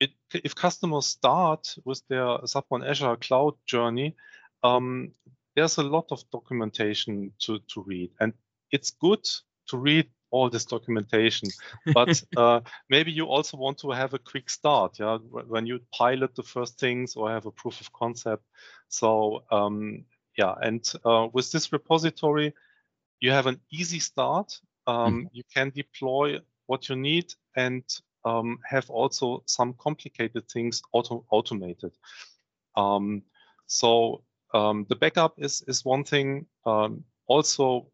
it, 0.00 0.10
if 0.32 0.54
customers 0.54 1.06
start 1.06 1.76
with 1.84 2.02
their 2.08 2.38
SAP 2.44 2.66
on 2.70 2.84
Azure 2.84 3.16
cloud 3.16 3.54
journey, 3.66 4.14
um, 4.62 5.12
there's 5.56 5.78
a 5.78 5.82
lot 5.82 6.06
of 6.10 6.22
documentation 6.30 7.32
to, 7.40 7.58
to 7.74 7.82
read. 7.82 8.10
And 8.20 8.32
it's 8.70 8.90
good 8.90 9.24
to 9.68 9.76
read 9.76 10.06
all 10.30 10.50
this 10.50 10.66
documentation, 10.66 11.48
but 11.94 12.22
uh, 12.36 12.60
maybe 12.90 13.10
you 13.10 13.26
also 13.26 13.56
want 13.56 13.78
to 13.78 13.90
have 13.90 14.14
a 14.14 14.18
quick 14.18 14.50
start, 14.50 14.98
yeah, 14.98 15.16
when 15.16 15.66
you 15.66 15.80
pilot 15.92 16.34
the 16.34 16.42
first 16.42 16.78
things 16.78 17.16
or 17.16 17.30
have 17.30 17.46
a 17.46 17.50
proof 17.50 17.80
of 17.80 17.92
concept. 17.92 18.44
So 18.88 19.44
um, 19.50 20.04
yeah, 20.36 20.54
and 20.60 20.90
uh, 21.04 21.28
with 21.32 21.50
this 21.50 21.72
repository, 21.72 22.54
you 23.20 23.32
have 23.32 23.46
an 23.46 23.60
easy 23.72 23.98
start. 23.98 24.60
Um, 24.86 25.28
You 25.32 25.42
can 25.52 25.70
deploy 25.70 26.38
what 26.66 26.88
you 26.88 26.96
need 26.96 27.34
and 27.56 27.82
um, 28.28 28.58
have 28.64 28.90
also 28.90 29.42
some 29.46 29.74
complicated 29.74 30.48
things 30.48 30.82
auto 30.92 31.24
automated. 31.30 31.92
Um, 32.76 33.22
so 33.66 34.22
um, 34.54 34.86
the 34.88 34.96
backup 34.96 35.34
is 35.38 35.62
is 35.66 35.84
one 35.84 36.04
thing. 36.04 36.46
Um, 36.64 37.04
also, 37.26 37.90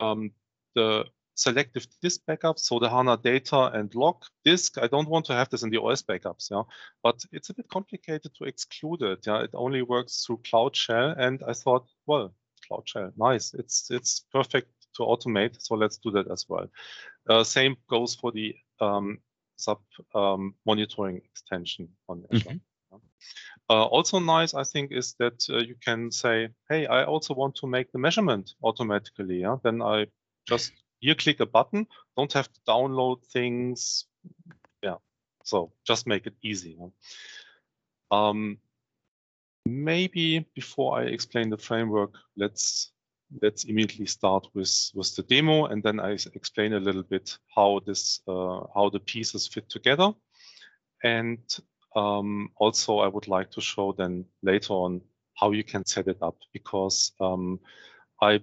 um, 0.00 0.32
the 0.74 1.04
selective 1.34 1.86
disk 2.02 2.20
backup, 2.26 2.58
so 2.58 2.78
the 2.78 2.88
HANA 2.88 3.18
data 3.18 3.70
and 3.74 3.94
log 3.94 4.24
disk. 4.44 4.78
I 4.78 4.88
don't 4.88 5.08
want 5.08 5.26
to 5.26 5.34
have 5.34 5.48
this 5.50 5.62
in 5.62 5.70
the 5.70 5.80
OS 5.80 6.02
backups, 6.02 6.50
yeah, 6.50 6.62
but 7.02 7.24
it's 7.32 7.50
a 7.50 7.54
bit 7.54 7.68
complicated 7.68 8.32
to 8.34 8.44
exclude 8.44 9.02
it. 9.02 9.26
Yeah, 9.26 9.42
it 9.42 9.50
only 9.54 9.82
works 9.82 10.24
through 10.24 10.40
Cloud 10.44 10.76
Shell, 10.76 11.14
and 11.18 11.42
I 11.46 11.52
thought, 11.52 11.86
well, 12.06 12.34
Cloud 12.66 12.88
Shell, 12.88 13.12
nice. 13.16 13.54
It's 13.54 13.90
it's 13.90 14.24
perfect 14.32 14.68
to 14.96 15.02
automate, 15.02 15.60
so 15.60 15.74
let's 15.74 15.98
do 15.98 16.10
that 16.12 16.30
as 16.30 16.46
well. 16.48 16.66
Uh, 17.28 17.44
same 17.44 17.76
goes 17.88 18.14
for 18.14 18.32
the 18.32 18.54
um, 18.80 19.18
sub 19.58 19.80
um, 20.14 20.54
monitoring 20.64 21.16
extension 21.16 21.88
on 22.08 22.24
Azure. 22.32 22.50
Mhm. 22.50 22.60
Uh, 23.70 23.84
also 23.84 24.18
nice, 24.18 24.54
I 24.54 24.64
think, 24.64 24.92
is 24.92 25.14
that 25.18 25.44
uh, 25.50 25.58
you 25.58 25.74
can 25.84 26.10
say, 26.10 26.48
hey, 26.70 26.86
I 26.86 27.04
also 27.04 27.34
want 27.34 27.56
to 27.56 27.66
make 27.66 27.92
the 27.92 27.98
measurement 27.98 28.54
automatically. 28.62 29.40
Yeah? 29.40 29.56
Then 29.62 29.82
I 29.82 30.06
just 30.46 30.72
here 31.00 31.14
click 31.14 31.40
a 31.40 31.46
button, 31.46 31.86
don't 32.16 32.32
have 32.32 32.50
to 32.50 32.60
download 32.66 33.24
things. 33.26 34.06
Yeah, 34.82 34.96
so 35.44 35.72
just 35.86 36.06
make 36.06 36.26
it 36.26 36.34
easy. 36.42 36.78
yeah. 36.80 36.88
Um, 38.10 38.58
maybe 39.66 40.46
before 40.54 40.98
I 40.98 41.02
explain 41.04 41.50
the 41.50 41.58
framework, 41.58 42.14
let's 42.36 42.90
let's 43.42 43.64
immediately 43.64 44.06
start 44.06 44.46
with 44.54 44.90
with 44.94 45.14
the 45.16 45.22
demo, 45.22 45.66
and 45.66 45.82
then 45.82 46.00
I 46.00 46.12
explain 46.34 46.72
a 46.72 46.80
little 46.80 47.02
bit 47.02 47.38
how 47.54 47.80
this 47.86 48.20
uh, 48.26 48.60
how 48.74 48.90
the 48.90 49.00
pieces 49.00 49.48
fit 49.48 49.68
together, 49.68 50.12
and 51.02 51.38
um, 51.96 52.50
also 52.56 52.98
I 52.98 53.08
would 53.08 53.28
like 53.28 53.50
to 53.52 53.60
show 53.60 53.92
then 53.92 54.24
later 54.42 54.72
on 54.74 55.00
how 55.34 55.52
you 55.52 55.64
can 55.64 55.84
set 55.86 56.08
it 56.08 56.18
up 56.22 56.36
because 56.52 57.12
um, 57.20 57.60
I 58.20 58.40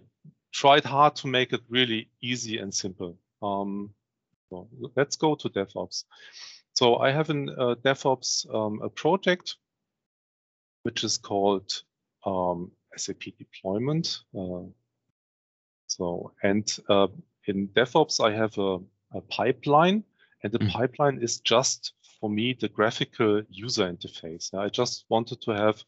tried 0.54 0.86
hard 0.86 1.16
to 1.18 1.28
make 1.28 1.52
it 1.52 1.62
really 1.70 2.10
easy 2.22 2.58
and 2.60 2.74
simple. 2.74 3.18
Um, 3.42 3.94
so 4.50 4.70
let's 4.96 5.16
go 5.18 5.36
to 5.36 5.50
DevOps. 5.50 6.06
So 6.74 6.98
I 6.98 7.12
have 7.12 7.30
in 7.30 7.50
uh, 7.50 7.76
DevOps 7.84 8.54
um, 8.54 8.82
a 8.82 8.90
project 8.90 9.56
which 10.84 11.04
is 11.04 11.18
called 11.18 11.72
um, 12.26 12.72
SAP 12.98 13.24
deployment. 13.38 14.20
Uh, 14.38 14.64
so 15.88 16.34
and 16.44 16.68
uh, 16.90 17.08
in 17.46 17.68
DevOps 17.70 18.20
I 18.20 18.34
have 18.36 18.58
a, 18.58 18.80
a 19.18 19.22
pipeline, 19.22 20.04
and 20.44 20.52
the 20.52 20.60
Mhm. 20.60 20.70
pipeline 20.72 21.22
is 21.22 21.40
just 21.40 21.94
for 22.20 22.30
me 22.30 22.54
the 22.54 22.70
graphical 22.70 23.42
user 23.50 23.92
interface. 23.92 24.54
I 24.54 24.70
just 24.70 25.06
wanted 25.10 25.42
to 25.42 25.52
have 25.52 25.84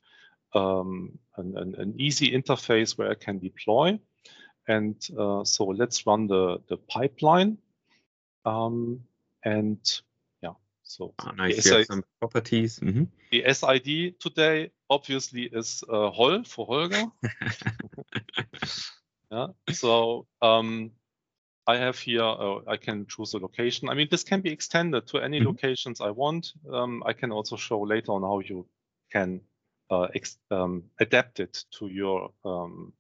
um, 0.54 1.18
an, 1.38 1.58
an, 1.58 1.76
an 1.78 1.94
easy 1.98 2.32
interface 2.32 2.98
where 2.98 3.10
I 3.12 3.16
can 3.16 3.40
deploy. 3.40 4.00
And 4.68 4.96
uh, 5.18 5.44
so 5.44 5.66
let's 5.66 6.06
run 6.06 6.28
the, 6.28 6.58
the 6.68 6.78
pipeline. 6.78 7.58
Um, 8.46 9.02
and 9.44 9.80
yeah, 10.42 10.54
so 10.84 11.14
Ah, 11.20 11.32
nice. 11.32 11.56
the, 11.56 11.62
SI 11.62 11.84
some 11.86 12.04
properties. 12.20 12.80
Mhm. 12.80 13.08
the 13.32 13.44
SID 13.54 14.20
today 14.20 14.72
obviously 14.90 15.44
is 15.52 15.84
uh, 15.90 16.10
Hol 16.12 16.44
for 16.44 16.66
Holger. 16.66 17.06
Yeah. 19.32 19.48
So 19.68 20.28
um, 20.42 20.92
I 21.68 21.78
have 21.78 22.00
here, 22.00 22.24
uh, 22.24 22.60
I 22.68 22.78
can 22.78 23.06
choose 23.08 23.34
a 23.34 23.40
location. 23.40 23.90
I 23.90 23.94
mean, 23.94 24.08
this 24.10 24.24
can 24.24 24.42
be 24.42 24.52
extended 24.52 25.08
to 25.08 25.20
any 25.20 25.40
Mhm. 25.40 25.44
locations 25.44 26.02
I 26.02 26.12
want. 26.12 26.54
Um, 26.72 27.04
I 27.06 27.14
can 27.14 27.32
also 27.32 27.56
show 27.58 27.82
later 27.82 28.12
on 28.14 28.22
how 28.24 28.40
you 28.40 28.68
can 29.12 29.42
uh, 29.90 30.08
ex- 30.16 30.40
um, 30.52 30.84
adapt 31.00 31.40
it 31.40 31.66
to 31.80 31.88
your 31.88 32.32
um, 32.46 32.94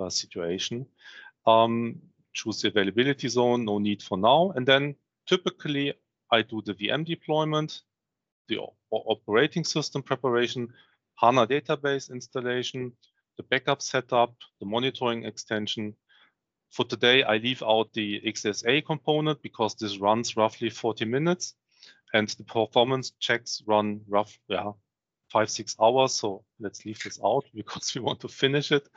uh, 0.00 0.08
situation. 0.10 0.86
Um, 1.46 2.00
choose 2.32 2.62
the 2.62 2.68
availability 2.68 3.28
zone, 3.28 3.64
no 3.64 3.78
need 3.78 4.02
for 4.02 4.16
now. 4.18 4.52
And 4.56 4.66
then 4.66 4.96
typically 5.26 5.94
I 6.30 6.42
do 6.42 6.62
the 6.62 6.74
VM 6.74 7.04
deployment, 7.06 7.82
the 8.48 8.58
operating 8.90 9.64
system 9.64 10.02
preparation, 10.02 10.72
HANA 11.16 11.46
database 11.46 12.10
installation, 12.10 12.92
the 13.36 13.42
backup 13.44 13.82
setup, 13.82 14.34
the 14.60 14.66
monitoring 14.66 15.24
extension. 15.24 15.94
For 16.70 16.84
today, 16.84 17.22
I 17.22 17.36
leave 17.38 17.62
out 17.62 17.92
the 17.92 18.20
XSA 18.26 18.82
component 18.82 19.42
because 19.42 19.74
this 19.76 19.98
runs 19.98 20.36
roughly 20.36 20.70
40 20.70 21.04
minutes 21.06 21.54
and 22.12 22.28
the 22.28 22.44
performance 22.44 23.12
checks 23.20 23.62
run 23.66 24.00
rough, 24.08 24.38
yeah, 24.48 24.72
five, 25.30 25.50
six 25.50 25.76
hours. 25.80 26.14
So 26.14 26.44
let's 26.60 26.84
leave 26.84 27.02
this 27.02 27.20
out 27.24 27.44
because 27.54 27.94
we 27.94 28.00
want 28.00 28.20
to 28.20 28.28
finish 28.28 28.72
it. 28.72 28.88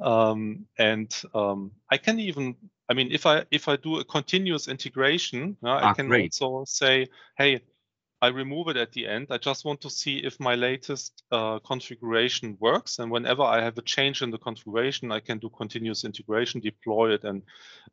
Um, 0.00 0.66
and 0.78 1.14
um, 1.34 1.72
I 1.90 1.98
can 1.98 2.20
even, 2.20 2.56
I 2.88 2.94
mean, 2.94 3.12
if 3.12 3.26
I 3.26 3.44
if 3.50 3.68
I 3.68 3.76
do 3.76 3.98
a 3.98 4.04
continuous 4.04 4.68
integration, 4.68 5.56
uh, 5.64 5.72
I 5.76 5.88
Ah, 5.88 5.88
can 5.88 6.10
great. 6.10 6.12
also 6.12 6.64
say, 6.66 7.08
hey, 7.36 7.60
I 8.22 8.28
remove 8.28 8.68
it 8.68 8.78
at 8.78 8.92
the 8.92 9.06
end. 9.06 9.26
I 9.30 9.36
just 9.36 9.64
want 9.64 9.82
to 9.82 9.90
see 9.90 10.18
if 10.18 10.40
my 10.40 10.54
latest 10.54 11.22
uh, 11.30 11.58
configuration 11.58 12.56
works. 12.60 12.98
And 12.98 13.10
whenever 13.10 13.42
I 13.42 13.62
have 13.62 13.76
a 13.76 13.82
change 13.82 14.22
in 14.22 14.30
the 14.30 14.38
configuration, 14.38 15.12
I 15.12 15.20
can 15.20 15.38
do 15.38 15.50
continuous 15.50 16.04
integration, 16.04 16.60
deploy 16.60 17.12
it, 17.12 17.24
and 17.24 17.42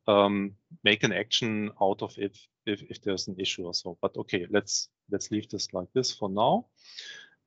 um, 0.07 0.53
make 0.83 1.03
an 1.03 1.11
action 1.11 1.71
out 1.81 2.01
of 2.01 2.13
it 2.17 2.37
if, 2.65 2.81
if 2.83 3.01
there's 3.01 3.27
an 3.27 3.35
issue 3.37 3.65
or 3.65 3.73
so. 3.73 3.97
But 4.01 4.15
okay, 4.15 4.47
let's 4.49 4.89
let's 5.11 5.29
leave 5.29 5.49
this 5.49 5.73
like 5.73 5.89
this 5.93 6.13
for 6.13 6.29
now. 6.29 6.67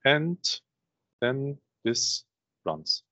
And 0.05 0.39
then 1.21 1.57
this 1.83 2.25
runs 2.67 3.05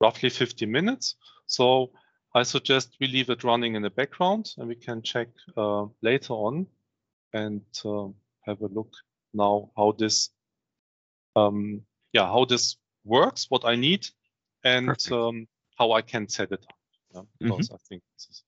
roughly 0.00 0.30
50 0.30 0.64
minutes. 0.64 1.16
So 1.46 1.90
I 2.34 2.44
suggest 2.44 2.96
we 3.00 3.08
leave 3.08 3.28
it 3.28 3.44
running 3.44 3.74
in 3.74 3.82
the 3.82 3.90
background 3.90 4.54
and 4.56 4.68
we 4.68 4.74
can 4.74 5.02
check 5.02 5.28
uh, 5.56 5.86
later 6.00 6.32
on 6.32 6.66
and 7.32 7.62
uh, 7.84 8.08
have 8.46 8.60
a 8.60 8.66
look 8.66 8.92
now 9.32 9.70
how 9.76 9.92
this 9.92 10.30
um, 11.36 11.82
yeah 12.12 12.26
how 12.26 12.44
this 12.44 12.76
works, 13.04 13.46
what 13.48 13.64
I 13.64 13.76
need, 13.76 14.06
and 14.64 14.96
um, 15.12 15.46
how 15.78 15.92
I 15.92 16.02
can 16.02 16.28
set 16.28 16.52
it 16.52 16.64
up. 16.68 16.76
Yeah, 17.14 17.22
because 17.38 17.68
mm 17.68 17.72
-hmm. 17.72 17.80
I 17.80 17.88
think 17.88 18.02
this 18.14 18.28
is 18.30 18.44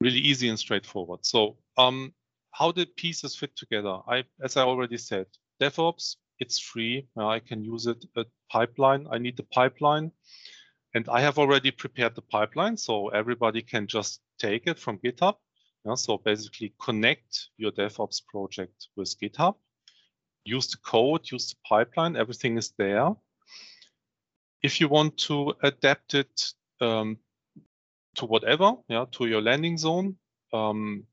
really 0.00 0.20
easy 0.30 0.48
and 0.48 0.58
straightforward. 0.58 1.24
So 1.24 1.58
um, 1.76 2.14
how 2.50 2.72
the 2.72 2.86
pieces 2.86 3.36
fit 3.36 3.56
together? 3.56 4.00
I, 4.08 4.24
as 4.42 4.56
I 4.56 4.62
already 4.62 4.98
said, 4.98 5.26
DevOps, 5.60 6.16
it's 6.38 6.58
free. 6.58 7.08
Uh, 7.16 7.28
I 7.36 7.40
can 7.40 7.64
use 7.74 7.90
it. 7.90 8.04
A 8.16 8.24
pipeline, 8.50 9.06
I 9.14 9.18
need 9.18 9.36
the 9.36 9.46
pipeline. 9.54 10.12
And 10.94 11.08
I 11.08 11.20
have 11.20 11.38
already 11.38 11.70
prepared 11.70 12.14
the 12.14 12.22
pipeline, 12.22 12.76
so 12.76 13.08
everybody 13.08 13.62
can 13.62 13.86
just 13.86 14.20
take 14.38 14.70
it 14.70 14.78
from 14.78 14.98
GitHub. 14.98 15.36
Yeah, 15.84 15.94
so 15.94 16.18
basically 16.18 16.74
connect 16.80 17.48
your 17.56 17.72
DevOps 17.72 18.24
project 18.26 18.88
with 18.96 19.18
GitHub, 19.20 19.54
use 20.44 20.68
the 20.68 20.78
code, 20.78 21.30
use 21.30 21.50
the 21.50 21.56
pipeline, 21.68 22.16
everything 22.16 22.58
is 22.58 22.72
there. 22.76 23.14
If 24.62 24.80
you 24.80 24.88
want 24.88 25.16
to 25.28 25.54
adapt 25.62 26.14
it 26.14 26.52
um, 26.80 27.18
to 28.16 28.26
whatever, 28.26 28.72
yeah, 28.88 29.04
to 29.12 29.26
your 29.26 29.40
landing 29.40 29.78
zone, 29.78 30.16
um, 30.52 31.04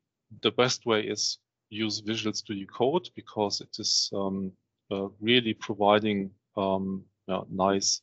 the 0.41 0.51
best 0.51 0.85
way 0.85 1.01
is 1.01 1.37
use 1.69 1.99
Visual 1.99 2.33
Studio 2.33 2.67
Code 2.67 3.09
because 3.15 3.61
it 3.61 3.77
is 3.79 4.09
um, 4.13 4.51
uh, 4.91 5.07
really 5.19 5.53
providing 5.53 6.31
um, 6.57 7.03
yeah, 7.27 7.41
nice, 7.49 8.01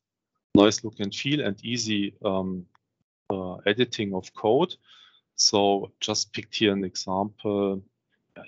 nice 0.54 0.84
look 0.84 0.94
and 1.00 1.14
feel 1.14 1.40
and 1.40 1.62
easy 1.64 2.14
um, 2.24 2.66
uh, 3.30 3.54
editing 3.66 4.14
of 4.14 4.32
code. 4.34 4.74
So 5.42 5.90
just 6.00 6.32
picked 6.32 6.56
here 6.56 6.72
an 6.72 6.84
example. 6.84 7.82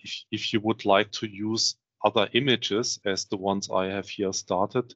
If, 0.02 0.24
if 0.30 0.52
you 0.52 0.60
would 0.60 0.84
like 0.84 1.10
to 1.12 1.26
use 1.26 1.76
other 2.04 2.28
images 2.32 3.00
as 3.04 3.24
the 3.24 3.36
ones 3.36 3.68
I 3.68 3.86
have 3.86 4.08
here 4.08 4.32
started, 4.32 4.94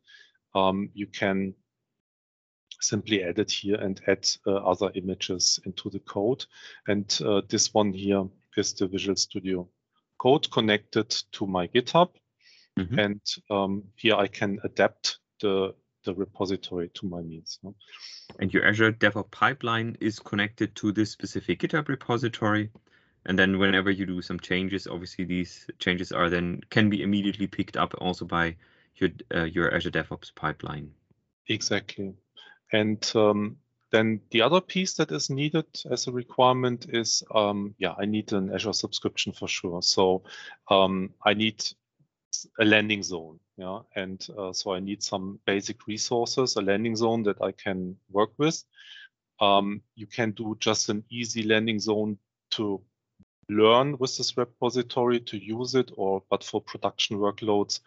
um, 0.55 0.91
you 0.95 1.09
can 1.09 1.55
simply 2.81 3.25
edit 3.25 3.51
here 3.51 3.77
and 3.77 4.01
add 4.07 4.29
uh, 4.47 4.57
other 4.57 4.93
images 4.95 5.59
into 5.65 5.91
the 5.91 5.99
code. 5.99 6.45
And 6.87 7.21
uh, 7.25 7.43
this 7.49 7.75
one 7.75 7.93
here 7.93 8.25
is 8.57 8.75
the 8.75 8.87
Visual 8.87 9.17
Studio 9.17 9.69
Code 10.19 10.51
connected 10.53 11.11
to 11.33 11.47
my 11.47 11.67
GitHub. 11.69 12.11
Mm 12.77 12.87
-hmm. 12.87 13.05
And 13.05 13.21
um, 13.51 13.93
here 13.97 14.25
I 14.25 14.29
can 14.29 14.61
adapt 14.63 15.21
the, 15.41 15.75
the 16.05 16.15
repository 16.15 16.89
to 16.95 17.07
my 17.07 17.23
needs. 17.23 17.59
And 18.39 18.53
your 18.53 18.65
Azure 18.65 18.93
DevOps 18.93 19.31
pipeline 19.31 19.97
is 20.01 20.19
connected 20.19 20.75
to 20.77 20.93
this 20.93 21.11
specific 21.11 21.61
GitHub 21.61 21.89
repository. 21.89 22.71
And 23.27 23.39
then 23.39 23.59
whenever 23.59 23.91
you 23.91 24.07
do 24.07 24.23
some 24.23 24.41
changes, 24.41 24.87
obviously 24.87 25.25
these 25.25 25.67
changes 25.79 26.13
are 26.13 26.31
then 26.31 26.61
can 26.71 26.89
be 26.89 27.03
immediately 27.03 27.47
picked 27.47 27.77
up 27.77 27.95
also 27.99 28.25
by 28.25 28.57
your 28.97 29.11
uh, 29.35 29.45
your 29.45 29.75
Azure 29.75 29.91
DevOps 29.91 30.35
pipeline. 30.35 30.91
Exactly. 31.49 32.15
And 32.73 33.13
um, 33.15 33.57
then 33.91 34.21
the 34.31 34.43
other 34.43 34.61
piece 34.61 34.95
that 34.95 35.11
is 35.13 35.31
needed 35.31 35.67
as 35.91 36.07
a 36.07 36.13
requirement 36.13 36.87
is, 36.91 37.23
um, 37.35 37.75
yeah, 37.79 37.95
I 37.99 38.05
need 38.05 38.33
an 38.33 38.53
Azure 38.53 38.75
subscription 38.75 39.33
for 39.33 39.49
sure. 39.49 39.83
So 39.83 40.23
um, 40.71 41.11
I 41.25 41.35
need 41.35 41.65
a 42.59 42.65
landing 42.65 43.03
zone, 43.03 43.39
yeah, 43.57 43.81
and 43.97 44.27
uh, 44.37 44.53
so 44.53 44.73
I 44.73 44.81
need 44.81 45.03
some 45.03 45.39
basic 45.47 45.87
resources, 45.87 46.57
a 46.57 46.63
landing 46.63 46.97
zone 46.97 47.23
that 47.25 47.41
I 47.43 47.53
can 47.53 47.97
work 48.11 48.31
with. 48.39 48.65
Um, 49.41 49.83
you 49.95 50.07
can 50.07 50.33
do 50.33 50.57
just 50.61 50.89
an 50.89 51.05
easy 51.11 51.43
landing 51.43 51.79
zone 51.79 52.19
to 52.53 52.83
learn 53.49 53.97
with 53.99 54.17
this 54.17 54.37
repository 54.37 55.21
to 55.21 55.37
use 55.37 55.75
it, 55.75 55.91
or 55.97 56.23
but 56.31 56.45
for 56.45 56.61
production 56.61 57.19
workloads, 57.19 57.81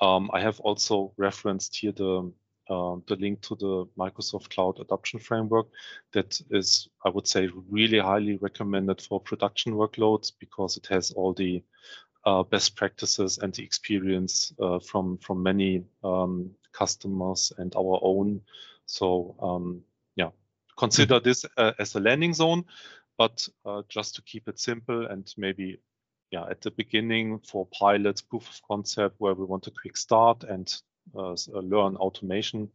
um, 0.00 0.30
I 0.32 0.40
have 0.40 0.60
also 0.60 1.12
referenced 1.16 1.76
here 1.76 1.92
the 1.92 2.32
uh, 2.70 2.96
the 3.06 3.16
link 3.16 3.40
to 3.42 3.54
the 3.56 3.86
Microsoft 3.98 4.50
Cloud 4.50 4.78
Adoption 4.80 5.18
Framework 5.18 5.66
that 6.12 6.40
is, 6.50 6.88
I 7.04 7.10
would 7.10 7.26
say, 7.26 7.48
really 7.68 7.98
highly 7.98 8.36
recommended 8.36 9.00
for 9.02 9.20
production 9.20 9.74
workloads 9.74 10.32
because 10.38 10.76
it 10.76 10.86
has 10.86 11.10
all 11.10 11.34
the 11.34 11.62
uh, 12.24 12.42
best 12.42 12.76
practices 12.76 13.38
and 13.38 13.52
the 13.54 13.64
experience 13.64 14.52
uh, 14.60 14.78
from 14.78 15.18
from 15.18 15.42
many 15.42 15.84
um, 16.04 16.50
customers 16.72 17.52
and 17.58 17.74
our 17.76 17.98
own. 18.02 18.40
So 18.86 19.34
um, 19.40 19.82
yeah, 20.16 20.30
consider 20.76 21.20
this 21.20 21.44
uh, 21.56 21.72
as 21.78 21.94
a 21.94 22.00
landing 22.00 22.34
zone, 22.34 22.64
but 23.18 23.48
uh, 23.64 23.82
just 23.88 24.16
to 24.16 24.22
keep 24.22 24.48
it 24.48 24.58
simple 24.58 25.06
and 25.06 25.32
maybe 25.36 25.80
yeah 26.30 26.46
at 26.50 26.60
the 26.60 26.70
beginning 26.70 27.40
for 27.40 27.66
pilots, 27.66 28.22
proof 28.22 28.48
of 28.48 28.60
concept 28.68 29.16
where 29.18 29.34
we 29.34 29.44
want 29.44 29.66
a 29.66 29.70
quick 29.70 29.96
start 29.96 30.44
and 30.44 30.74
uh, 31.16 31.32
uh, 31.32 31.60
learn 31.60 31.96
automation. 31.96 32.70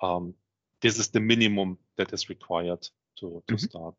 Um, 0.00 0.34
this 0.82 0.98
is 0.98 1.08
the 1.08 1.20
minimum 1.20 1.78
that 1.96 2.12
is 2.12 2.28
required 2.28 2.88
to, 3.16 3.42
to 3.48 3.54
mm 3.54 3.56
-hmm. 3.56 3.68
start. 3.68 3.94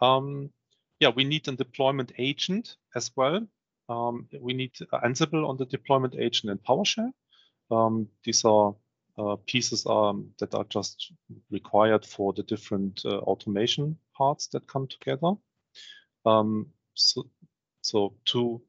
Um, 0.00 0.52
yeah, 1.00 1.14
we 1.16 1.24
need 1.24 1.48
a 1.48 1.52
deployment 1.52 2.12
agent 2.18 2.78
as 2.94 3.10
well. 3.16 3.46
Um, 3.88 4.28
we 4.40 4.54
need 4.54 4.72
Ansible 4.92 5.48
on 5.48 5.56
the 5.56 5.66
deployment 5.66 6.14
agent 6.14 6.50
and 6.50 6.62
PowerShell. 6.62 7.12
Um, 7.70 8.08
these 8.24 8.44
are 8.44 8.74
uh, 9.18 9.36
pieces 9.46 9.86
um, 9.86 10.30
that 10.38 10.54
are 10.54 10.64
just 10.64 11.12
required 11.50 12.04
for 12.04 12.32
the 12.32 12.42
different 12.42 13.00
uh, 13.04 13.18
automation 13.18 13.96
parts 14.16 14.48
that 14.48 14.66
come 14.66 14.86
together. 14.88 15.32
Um, 16.24 16.66
so, 16.94 17.26
so 17.80 18.14
to 18.26 18.60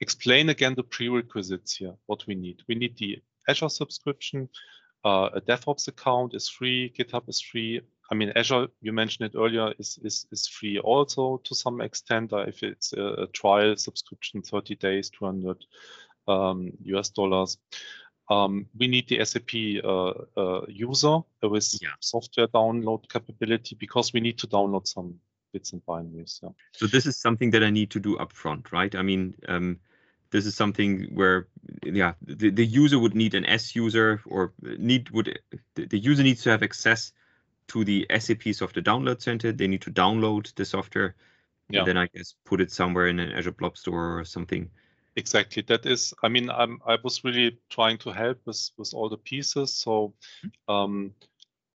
explain 0.00 0.48
again 0.48 0.74
the 0.74 0.82
prerequisites 0.82 1.76
here, 1.76 1.94
what 2.06 2.26
we 2.26 2.34
need. 2.34 2.62
We 2.68 2.74
need 2.74 2.96
the 2.98 3.22
Azure 3.48 3.68
subscription. 3.68 4.48
Uh, 5.04 5.30
a 5.34 5.40
DevOps 5.40 5.88
account 5.88 6.34
is 6.34 6.48
free. 6.48 6.92
GitHub 6.98 7.28
is 7.28 7.40
free. 7.40 7.80
I 8.10 8.14
mean, 8.14 8.32
Azure, 8.36 8.68
you 8.82 8.92
mentioned 8.92 9.30
it 9.30 9.38
earlier, 9.38 9.72
is 9.78 9.98
is, 10.02 10.26
is 10.30 10.46
free 10.46 10.78
also 10.78 11.40
to 11.44 11.54
some 11.54 11.80
extent. 11.80 12.32
Uh, 12.32 12.44
if 12.46 12.62
it's 12.62 12.92
a, 12.92 13.02
a, 13.02 13.26
trial 13.28 13.76
subscription, 13.76 14.42
30 14.42 14.74
days, 14.76 15.10
200 15.10 15.64
um, 16.28 16.72
US 16.84 17.10
dollars. 17.10 17.58
Um, 18.30 18.66
we 18.78 18.86
need 18.86 19.08
the 19.08 19.22
SAP 19.22 19.84
uh, 19.84 20.40
uh, 20.40 20.66
user 20.68 21.18
with 21.42 21.78
yeah. 21.82 21.90
software 22.00 22.48
download 22.48 23.08
capability 23.10 23.76
because 23.78 24.14
we 24.14 24.20
need 24.20 24.38
to 24.38 24.46
download 24.46 24.86
some 24.86 25.16
bits 25.52 25.72
and 25.72 25.84
binaries. 25.84 26.42
Yeah. 26.42 26.50
So 26.72 26.86
this 26.86 27.04
is 27.04 27.18
something 27.18 27.50
that 27.50 27.62
I 27.62 27.70
need 27.70 27.90
to 27.90 28.00
do 28.00 28.16
upfront, 28.16 28.72
right? 28.72 28.94
I 28.94 29.02
mean, 29.02 29.34
um, 29.46 29.78
this 30.30 30.46
is 30.46 30.56
something 30.56 31.10
where 31.14 31.46
yeah 31.84 32.14
the, 32.20 32.50
the 32.50 32.66
user 32.66 32.98
would 32.98 33.14
need 33.14 33.34
an 33.34 33.46
S 33.46 33.76
user 33.76 34.20
or 34.26 34.52
need 34.62 35.10
would 35.10 35.38
the, 35.76 35.86
the 35.86 35.98
user 35.98 36.24
needs 36.24 36.42
to 36.42 36.50
have 36.50 36.62
access 36.62 37.12
to 37.68 37.84
the 37.84 38.06
SAP 38.18 38.42
software 38.52 38.82
download 38.82 39.20
center. 39.22 39.52
They 39.52 39.68
need 39.68 39.82
to 39.82 39.90
download 39.90 40.54
the 40.54 40.64
software 40.64 41.14
yeah. 41.68 41.80
and 41.80 41.88
then 41.88 41.96
I 41.96 42.08
guess 42.14 42.34
put 42.44 42.60
it 42.60 42.70
somewhere 42.70 43.08
in 43.08 43.18
an 43.18 43.32
Azure 43.32 43.52
Blob 43.52 43.76
Store 43.76 44.18
or 44.20 44.24
something. 44.24 44.70
Exactly. 45.16 45.62
That 45.62 45.86
is, 45.86 46.12
I 46.22 46.28
mean, 46.28 46.50
I'm, 46.50 46.80
I 46.86 46.98
was 47.02 47.22
really 47.22 47.58
trying 47.70 47.98
to 47.98 48.10
help 48.10 48.38
with, 48.44 48.70
with 48.76 48.92
all 48.94 49.08
the 49.08 49.16
pieces. 49.16 49.72
So 49.72 50.14
mm-hmm. 50.44 50.74
um, 50.74 51.14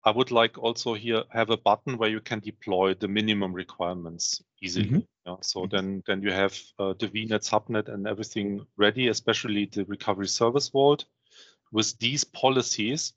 I 0.04 0.12
would 0.12 0.32
like 0.32 0.58
also 0.58 0.94
here 0.94 1.24
have 1.30 1.50
a 1.50 1.58
button 1.58 1.98
where 1.98 2.10
you 2.10 2.22
can 2.22 2.40
deploy 2.40 2.94
the 2.96 3.08
minimum 3.08 3.54
requirements 3.54 4.44
easily. 4.62 4.90
Mm 4.90 4.96
-hmm. 4.96 5.08
yeah? 5.26 5.38
So 5.42 5.60
mm 5.60 5.66
-hmm. 5.66 5.72
then 5.72 6.02
then 6.06 6.22
you 6.22 6.34
have 6.34 6.56
uh, 6.80 6.94
the 6.98 7.08
VNet, 7.08 7.46
subnet, 7.46 7.90
and 7.90 8.08
everything 8.08 8.68
ready, 8.78 9.10
especially 9.10 9.68
the 9.68 9.86
recovery 9.88 10.28
service 10.28 10.72
vault 10.72 11.08
with 11.72 11.98
these 12.00 12.26
policies, 12.26 13.14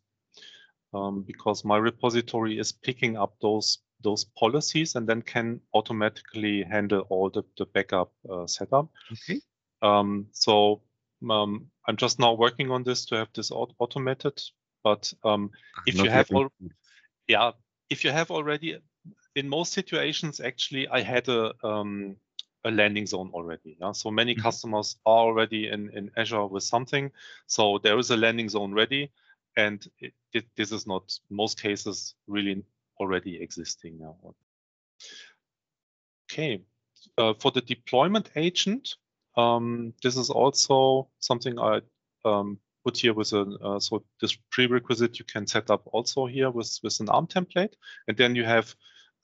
um, 0.94 1.22
because 1.26 1.64
my 1.64 1.76
repository 1.76 2.59
is 2.59 2.72
picking 2.72 3.16
up 3.16 3.35
those 3.40 3.79
those 4.03 4.24
policies 4.38 4.94
and 4.94 5.07
then 5.07 5.20
can 5.20 5.61
automatically 5.74 6.62
handle 6.62 7.07
all 7.11 7.29
the, 7.29 7.42
the 7.59 7.66
backup 7.66 8.11
uh, 8.31 8.46
setup. 8.46 8.88
Okay. 9.12 9.40
Um, 9.83 10.26
so 10.33 10.81
um, 11.29 11.66
I'm 11.87 11.96
just 11.96 12.18
now 12.18 12.33
working 12.33 12.70
on 12.70 12.83
this 12.83 13.05
to 13.07 13.16
have 13.16 13.29
this 13.35 13.50
automated. 13.50 14.40
But 14.83 15.12
um, 15.22 15.50
if 15.87 15.96
Not 15.96 16.05
you 16.05 16.11
have, 16.11 16.31
al- 16.33 16.53
yeah, 17.29 17.50
if 17.90 18.05
you 18.05 18.11
have 18.11 18.31
already, 18.31 18.79
in 19.35 19.48
most 19.48 19.74
situations, 19.74 20.40
actually, 20.40 20.88
I 20.88 21.03
had 21.03 21.29
a 21.29 21.53
um, 21.62 22.16
a 22.64 22.70
landing 22.70 23.07
zone 23.07 23.31
already. 23.33 23.76
Yeah? 23.81 23.92
So 23.92 24.11
many 24.11 24.35
mm 24.35 24.38
-hmm. 24.38 24.42
customers 24.42 24.96
are 25.05 25.26
already 25.29 25.68
in, 25.68 25.90
in 25.96 26.11
Azure 26.16 26.48
with 26.48 26.62
something. 26.62 27.12
So 27.46 27.79
there 27.79 27.98
is 27.98 28.11
a 28.11 28.16
landing 28.16 28.50
zone 28.50 28.74
ready. 28.74 29.11
And 29.57 29.87
it, 29.99 30.13
it, 30.33 30.47
this 30.57 30.73
is 30.73 30.87
not, 30.87 31.13
most 31.29 31.61
cases, 31.61 32.15
really 32.27 32.63
already 32.99 33.43
existing 33.43 33.99
now. 33.99 34.17
Okay. 36.31 36.63
Uh, 37.19 37.35
for 37.35 37.51
the 37.51 37.63
deployment 37.63 38.31
agent, 38.37 38.97
um, 39.37 39.93
this 40.03 40.17
is 40.17 40.31
also 40.31 41.09
something 41.19 41.59
I 41.59 41.81
um, 42.25 42.59
put 42.85 42.97
here 42.97 43.15
with 43.15 43.33
a, 43.33 43.43
uh, 43.63 43.81
so 43.81 44.05
this 44.21 44.37
prerequisite 44.51 45.19
you 45.19 45.25
can 45.25 45.47
set 45.47 45.71
up 45.71 45.83
also 45.87 46.27
here 46.27 46.51
with, 46.51 46.79
with 46.83 47.01
an 47.01 47.09
ARM 47.09 47.27
template. 47.27 47.75
And 48.07 48.17
then 48.17 48.37
you 48.37 48.45
have 48.45 48.75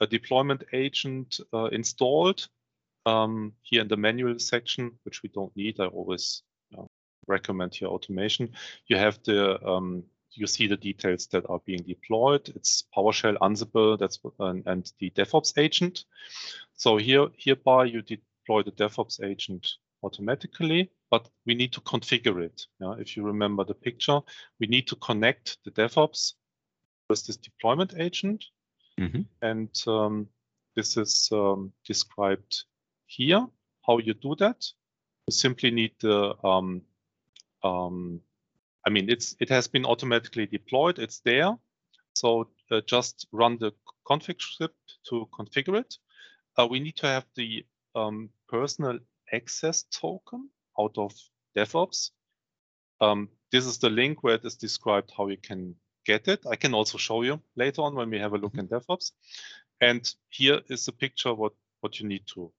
a 0.00 0.06
deployment 0.06 0.64
agent 0.72 1.40
uh, 1.54 1.66
installed 1.66 2.48
um, 3.06 3.52
here 3.62 3.82
in 3.82 3.88
the 3.88 3.96
manual 3.96 4.38
section, 4.38 4.92
which 5.04 5.22
we 5.22 5.28
don't 5.30 5.56
need. 5.56 5.80
I 5.80 5.86
always 5.86 6.42
uh, 6.76 6.84
recommend 7.26 7.74
here 7.74 7.88
automation. 7.88 8.50
You 8.88 8.96
have 8.96 9.22
the 9.24 9.64
um, 9.66 10.04
you 10.36 10.46
see 10.46 10.66
the 10.66 10.76
details 10.76 11.26
that 11.28 11.48
are 11.48 11.60
being 11.64 11.82
deployed. 11.82 12.48
It's 12.50 12.84
PowerShell, 12.94 13.38
Ansible, 13.38 13.98
that's 13.98 14.20
and, 14.38 14.62
and 14.66 14.92
the 14.98 15.10
DevOps 15.10 15.58
agent. 15.58 16.04
So 16.74 16.96
here 16.96 17.28
hereby 17.36 17.86
you 17.86 18.02
deploy 18.02 18.62
the 18.62 18.72
DevOps 18.72 19.22
agent 19.24 19.66
automatically, 20.02 20.90
but 21.10 21.28
we 21.46 21.54
need 21.54 21.72
to 21.72 21.80
configure 21.80 22.42
it. 22.42 22.66
Yeah? 22.80 22.94
If 22.98 23.16
you 23.16 23.24
remember 23.24 23.64
the 23.64 23.74
picture, 23.74 24.20
we 24.60 24.66
need 24.66 24.86
to 24.88 24.96
connect 24.96 25.58
the 25.64 25.70
DevOps 25.70 26.34
with 27.08 27.26
this 27.26 27.36
deployment 27.36 27.94
agent. 27.98 28.44
Mm 28.98 29.10
-hmm. 29.10 29.24
And 29.40 29.82
um, 29.86 30.28
this 30.74 30.96
is 30.96 31.30
um, 31.32 31.72
described 31.88 32.66
here, 33.06 33.46
how 33.86 34.00
you 34.00 34.14
do 34.14 34.34
that. 34.36 34.74
You 35.26 35.32
simply 35.32 35.70
need 35.70 35.94
the, 35.98 36.34
um, 36.42 36.82
um, 37.62 38.22
I 38.86 38.90
mean, 38.90 39.10
it's 39.10 39.36
it 39.40 39.48
has 39.48 39.66
been 39.66 39.84
automatically 39.84 40.46
deployed. 40.46 40.98
It's 40.98 41.20
there. 41.20 41.56
So 42.14 42.48
uh, 42.70 42.80
just 42.86 43.26
run 43.32 43.58
the 43.58 43.72
config 44.08 44.40
script 44.40 44.98
to 45.10 45.28
configure 45.38 45.80
it. 45.80 45.96
Uh, 46.56 46.66
we 46.70 46.80
need 46.80 46.96
to 46.96 47.06
have 47.06 47.26
the 47.34 47.66
um, 47.94 48.30
personal 48.48 48.98
access 49.32 49.84
token 49.92 50.48
out 50.78 50.96
of 50.96 51.12
DevOps. 51.56 52.10
Um, 53.00 53.28
this 53.52 53.66
is 53.66 53.78
the 53.78 53.90
link 53.90 54.22
where 54.22 54.36
it 54.36 54.44
is 54.44 54.56
described 54.56 55.12
how 55.16 55.26
you 55.28 55.36
can 55.36 55.74
get 56.06 56.28
it. 56.28 56.46
I 56.48 56.56
can 56.56 56.72
also 56.72 56.96
show 56.96 57.22
you 57.22 57.40
later 57.56 57.82
on 57.82 57.94
when 57.94 58.08
we 58.08 58.18
have 58.18 58.32
a 58.32 58.38
look 58.38 58.54
in 58.54 58.68
DevOps. 58.68 59.12
And 59.80 60.08
here 60.30 60.60
is 60.68 60.88
a 60.88 60.92
picture 60.92 61.34
what 61.34 61.52
what 61.80 62.00
you 62.00 62.08
need 62.08 62.26
to 62.34 62.52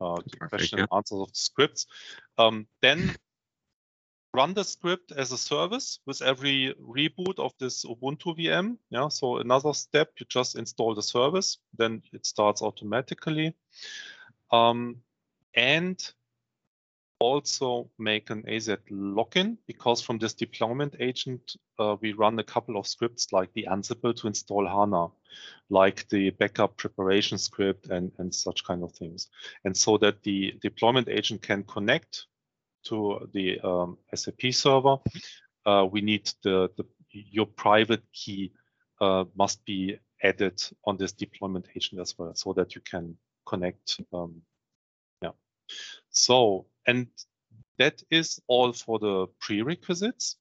uh, 0.00 0.16
the 0.26 0.36
question 0.48 0.78
yeah. 0.78 0.84
and 0.84 0.92
answers 0.92 1.20
of 1.20 1.28
the 1.28 1.38
scripts. 1.38 1.86
Um, 2.36 2.66
then 2.82 3.16
run 4.34 4.54
the 4.54 4.64
script 4.64 5.12
as 5.12 5.32
a 5.32 5.38
service 5.38 6.00
with 6.06 6.22
every 6.22 6.74
reboot 6.80 7.38
of 7.38 7.52
this 7.58 7.84
Ubuntu 7.84 8.36
VM. 8.36 8.76
Yeah, 8.90 9.08
so 9.08 9.38
another 9.38 9.72
step, 9.72 10.12
you 10.18 10.26
just 10.28 10.56
install 10.56 10.94
the 10.94 11.02
service, 11.02 11.58
then 11.76 12.02
it 12.12 12.26
starts 12.26 12.62
automatically. 12.62 13.54
Um, 14.50 14.96
and 15.54 15.98
also 17.20 17.90
make 17.98 18.30
an 18.30 18.48
AZ 18.48 18.68
login 18.90 19.56
because 19.66 20.00
from 20.00 20.18
this 20.18 20.34
deployment 20.34 20.94
agent, 21.00 21.56
uh, 21.78 21.96
we 22.00 22.12
run 22.12 22.38
a 22.38 22.44
couple 22.44 22.76
of 22.76 22.86
scripts 22.86 23.32
like 23.32 23.52
the 23.54 23.66
Ansible 23.68 24.14
to 24.14 24.28
install 24.28 24.66
HANA, 24.66 25.08
like 25.68 26.08
the 26.10 26.30
backup 26.30 26.76
preparation 26.76 27.38
script 27.38 27.88
and, 27.88 28.12
and 28.18 28.32
such 28.32 28.64
kind 28.64 28.84
of 28.84 28.92
things. 28.92 29.28
And 29.64 29.76
so 29.76 29.98
that 29.98 30.22
the 30.22 30.54
deployment 30.62 31.08
agent 31.08 31.42
can 31.42 31.64
connect 31.64 32.26
to 32.84 33.28
the 33.32 33.60
um, 33.60 33.98
SAP 34.14 34.52
server, 34.52 34.96
uh, 35.66 35.86
we 35.90 36.00
need 36.00 36.30
the, 36.42 36.70
the 36.76 36.84
your 37.10 37.46
private 37.46 38.02
key 38.12 38.52
uh, 39.00 39.24
must 39.36 39.64
be 39.64 39.98
added 40.22 40.62
on 40.84 40.96
this 40.96 41.12
deployment 41.12 41.66
agent 41.74 42.00
as 42.00 42.14
well 42.18 42.34
so 42.34 42.52
that 42.52 42.74
you 42.74 42.80
can 42.82 43.16
connect 43.46 44.00
um, 44.12 44.42
yeah 45.22 45.30
so 46.10 46.66
and 46.86 47.06
that 47.78 48.02
is 48.10 48.40
all 48.48 48.72
for 48.72 48.98
the 48.98 49.26
prerequisites. 49.40 50.36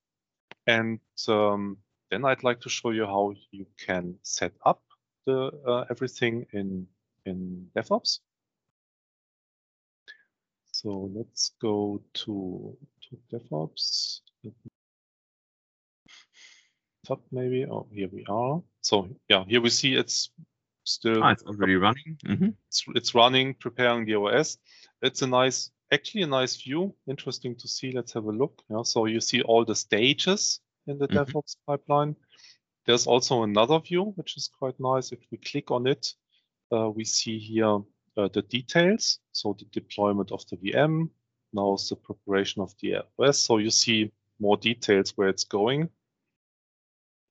And 0.65 0.99
um, 1.27 1.77
then 2.11 2.25
I'd 2.25 2.43
like 2.43 2.59
to 2.61 2.69
show 2.69 2.91
you 2.91 3.05
how 3.05 3.33
you 3.51 3.65
can 3.85 4.15
set 4.23 4.53
up 4.65 4.81
the 5.25 5.51
uh, 5.65 5.85
everything 5.89 6.45
in 6.51 6.87
in 7.25 7.67
DevOps. 7.75 8.19
So 10.87 11.11
let's 11.13 11.51
go 11.61 12.01
to, 12.13 12.77
to 13.09 13.17
DevOps. 13.29 14.21
Top 17.05 17.21
maybe. 17.29 17.65
Oh, 17.65 17.87
here 17.91 18.07
we 18.09 18.25
are. 18.29 18.61
So 18.79 19.09
yeah, 19.27 19.43
here 19.49 19.59
we 19.59 19.69
see 19.69 19.95
it's 19.95 20.31
still. 20.85 21.21
Ah, 21.21 21.31
it's 21.31 21.43
already 21.43 21.75
running. 21.75 22.17
Mm 22.25 22.37
-hmm. 22.37 22.53
it's, 22.67 22.83
it's 22.95 23.13
running, 23.13 23.57
preparing 23.57 24.07
the 24.07 24.15
OS. 24.15 24.59
It's 25.01 25.21
a 25.21 25.27
nice 25.27 25.71
actually 25.91 26.23
a 26.23 26.41
nice 26.41 26.63
view. 26.63 26.95
Interesting 27.05 27.57
to 27.57 27.67
see. 27.67 27.91
Let's 27.91 28.13
have 28.13 28.29
a 28.29 28.37
look. 28.37 28.63
Yeah, 28.69 28.85
so 28.85 29.07
you 29.07 29.19
see 29.19 29.41
all 29.41 29.65
the 29.65 29.75
stages 29.75 30.61
in 30.85 30.97
the 30.99 31.07
mm 31.07 31.17
-hmm. 31.17 31.25
DevOps 31.25 31.57
pipeline. 31.65 32.15
There's 32.85 33.07
also 33.07 33.43
another 33.43 33.81
view, 33.81 34.13
which 34.15 34.37
is 34.37 34.49
quite 34.59 34.77
nice. 34.79 35.15
If 35.15 35.21
we 35.31 35.37
click 35.37 35.69
on 35.71 35.87
it, 35.87 36.17
uh, 36.71 36.95
we 36.95 37.05
see 37.05 37.39
here 37.39 37.83
uh, 38.17 38.27
the 38.33 38.41
details. 38.41 39.19
So 39.31 39.55
the 39.57 39.65
deployment 39.65 40.31
of 40.31 40.43
the 40.49 40.57
VM, 40.57 41.09
now 41.53 41.75
is 41.75 41.89
the 41.89 41.95
preparation 41.95 42.61
of 42.61 42.73
the 42.81 43.03
OS. 43.19 43.39
So 43.39 43.57
you 43.57 43.69
see 43.69 44.11
more 44.39 44.57
details 44.57 45.13
where 45.15 45.29
it's 45.29 45.45
going. 45.45 45.89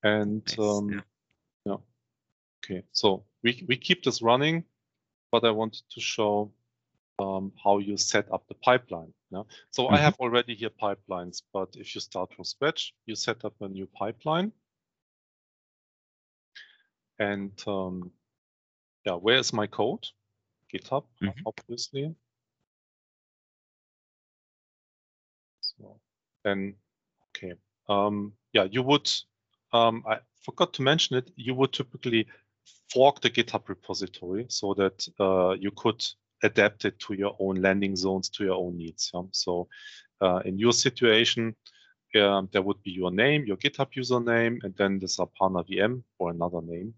And 0.03 0.43
nice, 0.47 0.59
um, 0.59 0.91
yeah. 0.91 0.99
yeah. 1.65 1.77
Okay, 2.63 2.83
so 2.91 3.25
we, 3.43 3.63
we 3.67 3.77
keep 3.77 4.03
this 4.03 4.21
running, 4.21 4.63
but 5.31 5.43
I 5.43 5.51
wanted 5.51 5.83
to 5.91 6.01
show 6.01 6.51
um, 7.19 7.51
how 7.63 7.79
you 7.79 7.97
set 7.97 8.31
up 8.31 8.47
the 8.47 8.55
pipeline. 8.55 9.13
Yeah? 9.31 9.43
So 9.71 9.83
mm 9.83 9.87
-hmm. 9.87 9.93
I 9.93 9.95
mm-hmm. 9.95 10.03
have 10.03 10.15
already 10.19 10.55
here 10.55 10.71
pipelines, 10.71 11.43
but 11.53 11.75
if 11.75 11.95
you 11.95 12.01
start 12.01 12.33
from 12.33 12.45
scratch, 12.45 12.93
you 13.05 13.15
set 13.15 13.43
up 13.43 13.61
a 13.61 13.67
new 13.67 13.87
pipeline. 13.87 14.51
And 17.19 17.67
um, 17.67 18.11
yeah, 19.05 19.23
where 19.23 19.39
is 19.39 19.51
my 19.51 19.67
code? 19.67 20.07
GitHub, 20.73 21.05
-hmm. 21.21 21.33
obviously. 21.45 22.15
So 25.61 25.99
then, 26.43 26.75
okay. 27.29 27.53
Um, 27.89 28.33
yeah, 28.53 28.67
you 28.71 28.83
would, 28.83 29.09
um, 29.73 30.03
I 30.05 30.19
forgot 30.45 30.73
to 30.73 30.83
mention 30.83 31.17
it, 31.17 31.31
you 31.35 31.55
would 31.55 31.73
typically 31.73 32.27
fork 32.93 33.21
the 33.21 33.29
GitHub 33.29 33.69
repository 33.69 34.45
so 34.49 34.73
that 34.73 35.07
uh, 35.19 35.55
you 35.59 35.71
could 35.71 36.03
adapt 36.43 36.85
it 36.85 36.99
to 36.99 37.13
your 37.13 37.35
own 37.39 37.61
landing 37.61 37.95
zones, 37.95 38.29
to 38.29 38.43
your 38.43 38.55
own 38.55 38.77
needs. 38.77 39.11
Yeah? 39.13 39.23
So 39.31 39.67
uh, 40.21 40.41
in 40.45 40.57
your 40.57 40.73
situation, 40.73 41.55
um, 42.15 42.49
there 42.51 42.61
would 42.61 42.81
be 42.83 42.91
your 42.91 43.11
name, 43.11 43.45
your 43.45 43.57
GitHub 43.57 43.93
username, 43.95 44.63
and 44.63 44.73
then 44.75 44.99
the 44.99 45.07
SAP 45.07 45.29
HANA 45.39 45.63
VM 45.63 46.03
or 46.19 46.31
another 46.31 46.61
name. 46.61 46.93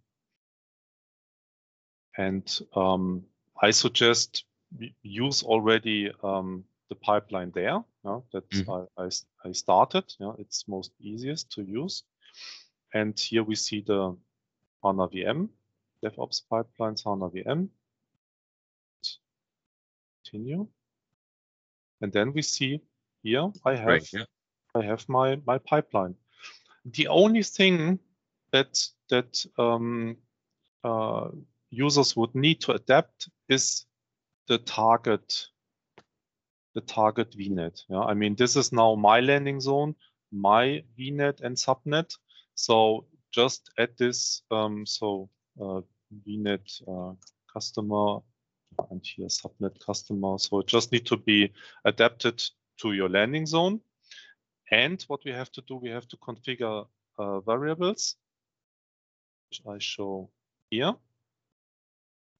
And 2.17 2.59
um, 2.75 3.23
I 3.61 3.71
suggest 3.71 4.45
use 5.01 5.43
already 5.43 6.11
um, 6.23 6.63
the 6.89 6.95
pipeline 6.95 7.51
there 7.51 7.83
yeah, 8.05 8.19
that 8.33 8.49
mm. 8.49 8.87
I, 8.97 9.03
I, 9.03 9.09
I, 9.47 9.51
started. 9.51 10.05
Yeah, 10.19 10.33
it's 10.37 10.67
most 10.67 10.91
easiest 10.99 11.51
to 11.51 11.63
use. 11.63 12.03
And 12.93 13.19
here 13.19 13.43
we 13.43 13.55
see 13.55 13.81
the 13.81 14.15
HANA 14.83 15.07
VM, 15.09 15.49
DevOps 16.03 16.41
pipelines 16.51 17.03
HANA 17.03 17.29
VM 17.29 17.69
continue. 20.29 20.67
And 22.01 22.11
then 22.11 22.33
we 22.33 22.41
see 22.41 22.81
here 23.23 23.51
I 23.65 23.75
have 23.75 23.87
right, 23.87 24.13
yeah. 24.13 24.23
I 24.75 24.83
have 24.83 25.07
my 25.09 25.39
my 25.45 25.57
pipeline. 25.57 26.15
The 26.85 27.07
only 27.07 27.43
thing 27.43 27.99
that 28.51 28.79
that 29.09 29.45
um, 29.57 30.17
uh, 30.83 31.29
users 31.69 32.15
would 32.15 32.33
need 32.35 32.61
to 32.61 32.71
adapt 32.73 33.29
is 33.49 33.85
the 34.47 34.57
target 34.59 35.47
the 36.75 36.81
target 36.81 37.31
VNet. 37.31 37.81
Yeah, 37.89 38.01
I 38.01 38.13
mean 38.13 38.35
this 38.35 38.55
is 38.55 38.71
now 38.71 38.95
my 38.95 39.19
landing 39.19 39.59
zone, 39.59 39.95
my 40.31 40.83
VNet 40.97 41.41
and 41.41 41.55
subnet. 41.55 42.15
So 42.55 43.05
just 43.31 43.69
add 43.77 43.89
this 43.97 44.43
um, 44.51 44.85
so 44.85 45.29
uh, 45.59 45.81
VNet 46.27 46.81
uh, 46.87 47.15
customer 47.51 48.19
and 48.91 49.01
here 49.03 49.27
subnet 49.27 49.83
customer. 49.85 50.37
So 50.37 50.59
it 50.59 50.67
just 50.67 50.91
need 50.91 51.05
to 51.07 51.17
be 51.17 51.51
adapted 51.85 52.43
to 52.81 52.93
your 52.93 53.09
landing 53.09 53.45
zone. 53.45 53.81
And 54.71 55.01
what 55.07 55.21
we 55.25 55.31
have 55.31 55.51
to 55.53 55.61
do, 55.61 55.75
we 55.75 55.89
have 55.89 56.07
to 56.09 56.17
configure 56.17 56.85
uh, 57.17 57.39
variables, 57.41 58.15
which 59.49 59.61
I 59.67 59.77
show 59.79 60.29
here. 60.69 60.93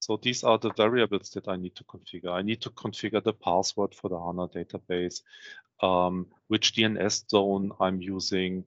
So 0.00 0.16
these 0.16 0.42
are 0.44 0.58
the 0.58 0.72
variables 0.72 1.30
that 1.30 1.46
I 1.46 1.56
need 1.56 1.76
to 1.76 1.84
configure. 1.84 2.30
I 2.30 2.42
need 2.42 2.62
to 2.62 2.70
configure 2.70 3.22
the 3.22 3.34
password 3.34 3.94
for 3.94 4.08
the 4.08 4.18
HANA 4.18 4.48
database, 4.48 5.20
um, 5.82 6.26
which 6.48 6.72
DNS 6.72 7.28
zone 7.28 7.70
I'm 7.78 8.00
using. 8.00 8.64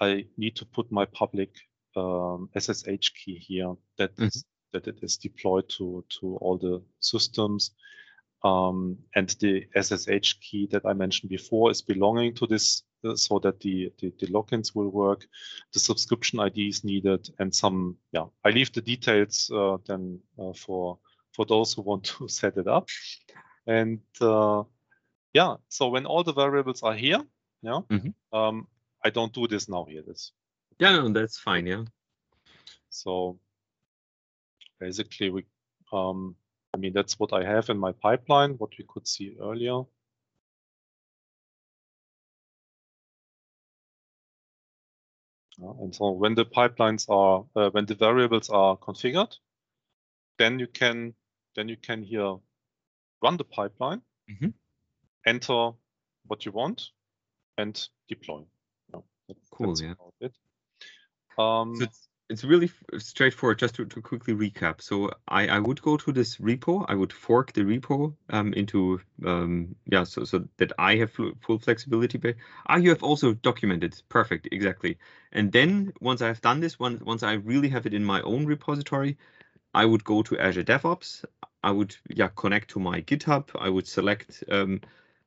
I 0.00 0.26
need 0.36 0.54
to 0.56 0.64
put 0.64 0.92
my 0.92 1.04
public 1.06 1.50
um, 1.96 2.48
SSH 2.56 3.10
key 3.14 3.38
here 3.38 3.74
that 3.96 4.14
mm 4.16 4.28
-hmm. 4.28 4.44
that 4.72 4.86
it 4.86 5.02
is 5.02 5.18
deployed 5.18 5.68
to 5.68 6.04
to 6.20 6.36
all 6.40 6.58
the 6.58 6.80
systems. 7.00 7.74
Um, 8.44 8.98
and 9.14 9.28
the 9.40 9.66
SSH 9.74 10.40
key 10.40 10.68
that 10.68 10.84
I 10.84 10.94
mentioned 10.94 11.30
before 11.30 11.70
is 11.70 11.82
belonging 11.82 12.34
to 12.36 12.46
this 12.46 12.84
so 13.14 13.38
that 13.38 13.60
the, 13.60 13.92
the, 14.00 14.12
the, 14.18 14.26
logins 14.26 14.74
will 14.74 14.88
work. 14.88 15.26
The 15.72 15.80
subscription 15.80 16.40
ID 16.40 16.68
is 16.68 16.84
needed 16.84 17.28
and 17.38 17.54
some, 17.54 17.96
yeah, 18.12 18.24
I 18.44 18.50
leave 18.50 18.72
the 18.72 18.80
details 18.80 19.50
uh, 19.54 19.78
then 19.86 20.20
uh, 20.38 20.52
for, 20.52 20.98
for 21.32 21.46
those 21.46 21.74
who 21.74 21.82
want 21.82 22.04
to 22.18 22.28
set 22.28 22.56
it 22.56 22.66
up. 22.66 22.88
And 23.66 24.00
uh, 24.20 24.64
yeah, 25.32 25.56
so 25.68 25.88
when 25.88 26.06
all 26.06 26.24
the 26.24 26.32
variables 26.32 26.82
are 26.82 26.94
here, 26.94 27.22
yeah, 27.62 27.82
mm 27.88 28.00
-hmm. 28.00 28.12
um, 28.30 28.68
I 29.04 29.10
don't 29.10 29.34
do 29.34 29.46
this 29.46 29.68
now 29.68 29.84
here. 29.84 30.02
This. 30.02 30.32
Yeah, 30.80 30.96
no, 30.96 31.12
that's 31.12 31.38
fine. 31.38 31.68
Yeah. 31.68 31.84
So 32.88 33.38
basically 34.80 35.30
we, 35.30 35.44
um, 35.92 36.36
I 36.74 36.78
mean, 36.78 36.92
that's 36.92 37.18
what 37.18 37.32
I 37.32 37.44
have 37.44 37.72
in 37.72 37.78
my 37.78 37.92
pipeline, 37.92 38.54
what 38.58 38.70
we 38.78 38.84
could 38.84 39.06
see 39.06 39.36
earlier. 39.40 39.84
And 45.60 45.94
so 45.94 46.10
when 46.10 46.34
the 46.34 46.44
pipelines 46.44 47.08
are, 47.08 47.44
uh, 47.56 47.70
when 47.70 47.86
the 47.86 47.94
variables 47.94 48.48
are 48.48 48.76
configured, 48.76 49.34
then 50.38 50.58
you 50.58 50.66
can, 50.66 51.14
then 51.56 51.68
you 51.68 51.76
can 51.76 52.02
here 52.02 52.36
run 53.22 53.36
the 53.36 53.44
pipeline, 53.44 54.02
mm 54.30 54.36
-hmm. 54.38 54.52
enter 55.26 55.72
what 56.28 56.44
you 56.44 56.52
want, 56.54 56.92
and 57.56 57.90
deploy. 58.08 58.44
Yeah, 58.92 59.02
cool. 59.50 59.74
yeah. 59.80 59.94
Um, 61.38 61.76
so 61.76 61.86
it's 62.28 62.44
really 62.44 62.70
straightforward. 62.98 63.58
Just 63.58 63.74
to, 63.76 63.86
to 63.86 64.02
quickly 64.02 64.34
recap, 64.34 64.80
so 64.80 65.10
I, 65.28 65.48
I 65.48 65.58
would 65.58 65.80
go 65.80 65.96
to 65.96 66.12
this 66.12 66.36
repo. 66.36 66.84
I 66.88 66.94
would 66.94 67.12
fork 67.12 67.52
the 67.52 67.62
repo 67.62 68.14
um, 68.30 68.52
into 68.52 69.00
um, 69.24 69.74
yeah, 69.86 70.04
so 70.04 70.24
so 70.24 70.46
that 70.58 70.72
I 70.78 70.96
have 70.96 71.10
full 71.12 71.58
flexibility. 71.58 72.18
But 72.18 72.36
ah, 72.66 72.76
you 72.76 72.90
have 72.90 73.02
also 73.02 73.32
documented 73.32 74.00
perfect, 74.08 74.48
exactly. 74.52 74.98
And 75.32 75.50
then 75.52 75.92
once 76.00 76.20
I've 76.22 76.40
done 76.40 76.60
this, 76.60 76.78
once 76.78 77.00
once 77.00 77.22
I 77.22 77.34
really 77.34 77.68
have 77.70 77.86
it 77.86 77.94
in 77.94 78.04
my 78.04 78.20
own 78.22 78.46
repository, 78.46 79.16
I 79.74 79.84
would 79.84 80.04
go 80.04 80.22
to 80.22 80.38
Azure 80.38 80.64
DevOps. 80.64 81.24
I 81.62 81.70
would 81.70 81.96
yeah 82.08 82.28
connect 82.28 82.70
to 82.70 82.80
my 82.80 83.00
GitHub. 83.00 83.48
I 83.58 83.70
would 83.70 83.86
select 83.86 84.44
um, 84.50 84.80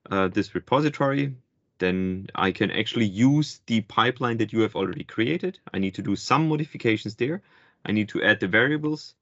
uh, 0.09 0.27
this 0.27 0.53
repository 0.53 1.35
then 1.81 2.27
I 2.35 2.51
can 2.51 2.71
actually 2.71 3.07
use 3.07 3.59
the 3.65 3.81
pipeline 3.81 4.37
that 4.37 4.53
you 4.53 4.61
have 4.61 4.75
already 4.75 5.03
created. 5.03 5.59
I 5.73 5.79
need 5.79 5.95
to 5.95 6.01
do 6.01 6.15
some 6.15 6.47
modifications 6.47 7.15
there. 7.15 7.41
I 7.85 7.91
need 7.91 8.09
to 8.09 8.23
add 8.23 8.39
the 8.39 8.47
variables, 8.47 9.15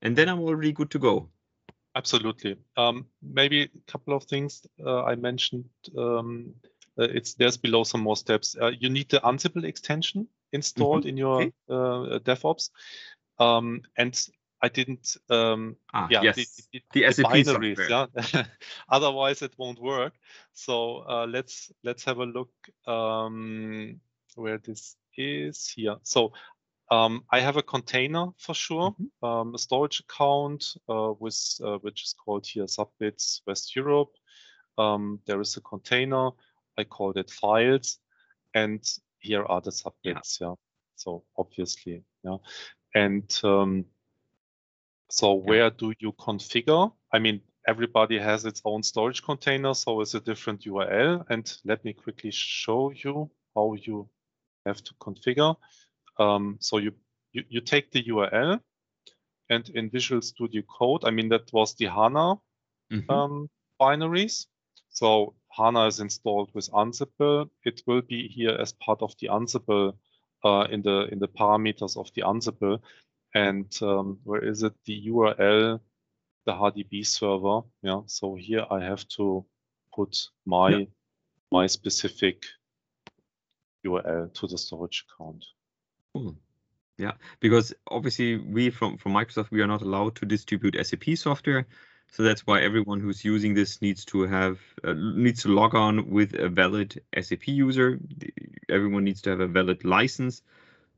and 0.00 0.16
then 0.16 0.28
I'm 0.28 0.40
already 0.40 0.72
good 0.72 0.90
to 0.92 0.98
go. 0.98 1.28
Absolutely. 1.94 2.56
Um, 2.76 3.06
maybe 3.22 3.62
a 3.62 3.68
couple 3.92 4.14
of 4.14 4.24
things 4.24 4.66
uh, 4.84 5.04
I 5.04 5.16
mentioned. 5.16 5.68
Um, 5.96 6.54
uh, 6.98 7.08
it's 7.10 7.34
there's 7.34 7.56
below 7.56 7.84
some 7.84 8.00
more 8.00 8.16
steps. 8.16 8.56
Uh, 8.60 8.72
you 8.78 8.88
need 8.88 9.10
the 9.10 9.20
Ansible 9.20 9.64
extension 9.64 10.28
installed 10.52 11.04
mm 11.04 11.06
-hmm. 11.06 11.10
in 11.10 11.16
your 11.16 11.36
okay. 11.36 11.52
Uh, 11.68 12.18
DevOps, 12.24 12.70
um, 13.38 13.82
and 13.96 14.14
I 14.64 14.68
didn't. 14.68 15.18
Um, 15.28 15.76
ah, 15.92 16.08
yeah, 16.10 16.22
yes. 16.22 16.36
the, 16.36 16.46
the, 16.72 16.82
the, 16.92 17.00
the 17.06 17.12
SAP 17.12 17.32
binaries. 17.32 17.88
Software. 17.88 18.24
Yeah, 18.32 18.44
otherwise 18.88 19.42
it 19.42 19.52
won't 19.58 19.78
work. 19.78 20.14
So 20.54 21.04
uh, 21.06 21.26
let's 21.28 21.70
let's 21.82 22.04
have 22.04 22.18
a 22.18 22.24
look 22.24 22.52
um, 22.86 24.00
where 24.36 24.56
this 24.56 24.96
is 25.18 25.68
here. 25.76 25.96
So 26.02 26.32
um, 26.90 27.24
I 27.30 27.40
have 27.40 27.58
a 27.58 27.62
container 27.62 28.28
for 28.38 28.54
sure, 28.54 28.90
mm 28.90 28.96
-hmm. 28.96 29.28
um, 29.28 29.54
a 29.54 29.58
storage 29.58 30.02
account 30.04 30.76
uh, 30.88 31.12
with 31.20 31.60
uh, 31.60 31.78
which 31.84 32.02
is 32.02 32.14
called 32.14 32.46
here 32.46 32.66
SAPbits 32.66 33.42
West 33.46 33.76
Europe. 33.76 34.12
Um, 34.78 35.20
there 35.26 35.40
is 35.40 35.56
a 35.56 35.60
container. 35.60 36.30
I 36.80 36.84
called 36.84 37.16
it 37.16 37.30
files, 37.30 38.00
and 38.54 38.80
here 39.18 39.44
are 39.44 39.60
the 39.60 39.72
sapbits. 39.72 40.40
Yeah. 40.40 40.48
yeah. 40.48 40.56
So 40.94 41.22
obviously, 41.36 42.04
yeah, 42.22 42.38
and 42.94 43.40
um, 43.42 43.84
so 45.14 45.34
where 45.34 45.70
do 45.70 45.94
you 46.00 46.10
configure? 46.10 46.92
I 47.12 47.20
mean, 47.20 47.40
everybody 47.68 48.18
has 48.18 48.44
its 48.44 48.60
own 48.64 48.82
storage 48.82 49.22
container, 49.22 49.72
so 49.72 50.00
it's 50.00 50.14
a 50.14 50.20
different 50.20 50.64
URL. 50.64 51.24
And 51.30 51.56
let 51.64 51.84
me 51.84 51.92
quickly 51.92 52.32
show 52.32 52.90
you 52.90 53.30
how 53.54 53.74
you 53.74 54.08
have 54.66 54.82
to 54.82 54.94
configure. 54.94 55.54
Um, 56.18 56.56
so 56.58 56.78
you, 56.78 56.94
you, 57.32 57.44
you 57.48 57.60
take 57.60 57.92
the 57.92 58.02
URL 58.02 58.58
and 59.50 59.68
in 59.68 59.88
Visual 59.88 60.20
Studio 60.20 60.62
Code, 60.62 61.04
I 61.04 61.12
mean, 61.12 61.28
that 61.28 61.52
was 61.52 61.76
the 61.76 61.86
HANA 61.86 62.40
mm 62.90 63.00
-hmm. 63.00 63.14
um, 63.14 63.50
binaries. 63.78 64.48
So 64.88 65.34
HANA 65.56 65.86
is 65.86 66.00
installed 66.00 66.50
with 66.54 66.72
Ansible. 66.72 67.50
It 67.62 67.82
will 67.86 68.02
be 68.02 68.28
here 68.36 68.60
as 68.60 68.72
part 68.72 69.00
of 69.02 69.14
the 69.18 69.28
Ansible 69.28 69.92
uh, 70.44 70.66
in 70.70 70.82
the 70.82 71.08
in 71.12 71.18
the 71.18 71.28
parameters 71.28 71.96
of 71.96 72.10
the 72.12 72.22
Ansible 72.22 72.78
and 73.34 73.66
um, 73.82 74.18
where 74.24 74.44
is 74.44 74.62
it? 74.62 74.72
The 74.84 75.08
URL, 75.08 75.80
the 76.46 76.52
HDB 76.52 77.06
server. 77.06 77.62
Yeah. 77.82 78.02
So 78.06 78.36
here 78.36 78.64
I 78.70 78.80
have 78.84 79.06
to 79.16 79.44
put 79.94 80.16
my 80.46 80.70
yeah. 80.70 80.84
my 81.50 81.66
specific 81.66 82.44
URL 83.84 84.32
to 84.34 84.46
the 84.46 84.58
storage 84.58 85.04
account. 85.08 85.44
Cool. 86.14 86.36
Yeah, 86.96 87.12
because 87.40 87.74
obviously 87.90 88.36
we 88.36 88.70
from 88.70 88.98
from 88.98 89.12
Microsoft 89.12 89.50
we 89.50 89.62
are 89.62 89.66
not 89.66 89.82
allowed 89.82 90.14
to 90.16 90.26
distribute 90.26 90.76
SAP 90.80 91.16
software, 91.16 91.66
so 92.12 92.22
that's 92.22 92.46
why 92.46 92.60
everyone 92.60 93.00
who's 93.00 93.24
using 93.24 93.54
this 93.54 93.82
needs 93.82 94.04
to 94.06 94.22
have 94.22 94.60
uh, 94.84 94.94
needs 94.94 95.42
to 95.42 95.48
log 95.48 95.74
on 95.74 96.08
with 96.08 96.34
a 96.34 96.48
valid 96.48 97.02
SAP 97.20 97.48
user. 97.48 97.98
Everyone 98.68 99.02
needs 99.02 99.22
to 99.22 99.30
have 99.30 99.40
a 99.40 99.48
valid 99.48 99.84
license 99.84 100.42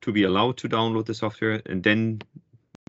to 0.01 0.13
be 0.13 0.25
allowed 0.25 0.57
to 0.59 0.69
download 0.69 1.07
the 1.07 1.15
software, 1.15 1.63
and 1.67 1.83
then 1.83 2.23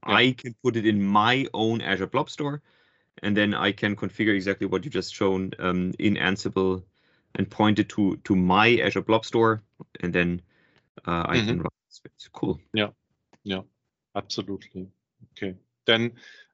yeah. 0.08 0.16
I 0.16 0.32
can 0.32 0.55
put 0.64 0.76
it 0.76 0.86
in 0.86 1.03
my 1.03 1.47
own 1.53 1.82
Azure 1.82 2.08
Blob 2.08 2.30
Store, 2.30 2.62
and 3.24 3.36
then 3.36 3.53
I 3.53 3.72
can 3.72 3.95
configure 3.95 4.36
exactly 4.36 4.68
what 4.68 4.86
you 4.86 4.91
just 4.91 5.14
shown 5.14 5.51
um, 5.60 5.93
in 5.99 6.16
Ansible 6.16 6.84
and 7.36 7.49
point 7.49 7.80
it 7.80 7.89
to 7.89 8.18
to 8.24 8.36
my 8.36 8.78
Azure 8.78 9.01
Blob 9.01 9.26
Store, 9.26 9.62
and 10.01 10.14
then 10.14 10.41
uh, 11.05 11.26
I 11.28 11.38
mm-hmm. 11.38 11.47
can 11.47 11.58
run 11.60 11.72
it. 12.05 12.30
Cool. 12.32 12.60
Yeah, 12.74 12.89
yeah, 13.43 13.62
absolutely. 14.16 14.88
Okay, 15.32 15.55
then. 15.86 16.14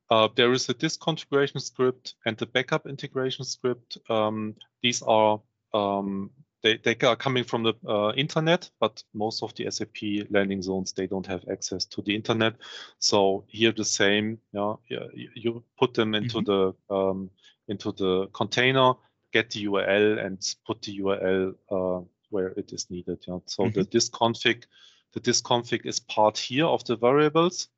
Uh, 0.10 0.28
there 0.36 0.51
is 0.51 0.70
a 0.70 0.74
disk 0.76 0.99
configuration 0.99 1.60
script 1.60 2.16
and 2.26 2.38
the 2.38 2.45
backup 2.45 2.86
integration 2.86 3.45
script. 3.45 3.97
Um, 4.10 4.54
these 4.84 5.01
are 5.01 5.39
um, 5.74 6.30
they, 6.64 6.78
they 6.78 6.95
are 7.05 7.16
coming 7.16 7.43
from 7.43 7.64
the 7.64 7.74
uh, 7.88 8.14
internet, 8.14 8.70
but 8.80 9.03
most 9.14 9.43
of 9.43 9.53
the 9.55 9.70
SAP 9.70 10.30
landing 10.30 10.61
zones, 10.61 10.93
they 10.93 11.07
don't 11.07 11.28
have 11.28 11.43
access 11.51 11.86
to 11.86 12.01
the 12.01 12.16
internet. 12.16 12.55
So 12.99 13.43
here 13.49 13.74
the 13.74 13.86
same, 13.86 14.39
yeah, 14.53 14.76
you 14.88 15.64
put 15.78 15.93
them 15.93 16.16
into 16.16 16.39
mm 16.39 16.45
-hmm. 16.45 16.76
the 16.88 16.95
um, 16.95 17.30
into 17.68 17.91
the 17.91 18.28
container, 18.32 18.93
get 19.32 19.49
the 19.49 19.68
URL 19.68 20.20
and 20.26 20.38
put 20.66 20.82
the 20.82 21.01
URL 21.01 21.53
uh, 21.70 22.01
where 22.30 22.59
it 22.59 22.72
is 22.72 22.89
needed. 22.89 23.24
Yeah. 23.28 23.41
So 23.45 23.70
the 23.70 23.84
disk 23.84 24.14
config, 24.14 24.66
the 25.11 25.20
disk 25.20 25.45
config 25.45 25.86
is 25.86 25.99
part 25.99 26.38
here 26.38 26.68
of 26.68 26.84
the 26.84 26.95
variables. 26.95 27.70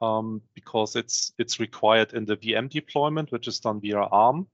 Um, 0.00 0.42
because 0.54 0.98
it's 0.98 1.32
it's 1.38 1.60
required 1.60 2.12
in 2.12 2.26
the 2.26 2.36
VM 2.36 2.68
deployment, 2.68 3.30
which 3.30 3.48
is 3.48 3.60
done 3.60 3.80
via 3.80 4.08
ARM, 4.10 4.46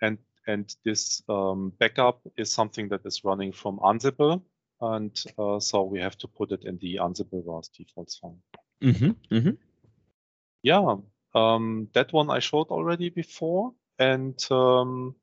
and 0.00 0.18
and 0.46 0.74
this 0.84 1.22
um, 1.28 1.72
backup 1.78 2.20
is 2.36 2.52
something 2.52 2.88
that 2.88 3.04
is 3.04 3.24
running 3.24 3.52
from 3.52 3.78
Ansible. 3.78 4.42
And 4.80 5.24
uh, 5.38 5.60
so 5.60 5.82
we 5.82 6.00
have 6.00 6.18
to 6.18 6.28
put 6.28 6.52
it 6.52 6.64
in 6.64 6.78
the 6.78 6.96
Ansible 6.96 7.42
RAS 7.46 7.68
defaults 7.68 8.18
file. 8.18 8.38
Mm 8.80 8.92
-hmm, 8.92 9.14
mm 9.30 9.42
-hmm. 9.42 9.56
Yeah, 10.62 10.98
um, 11.34 11.88
that 11.92 12.12
one 12.12 12.36
I 12.36 12.40
showed 12.40 12.70
already 12.70 13.10
before. 13.10 13.72
And 13.98 14.50
um, 14.50 15.14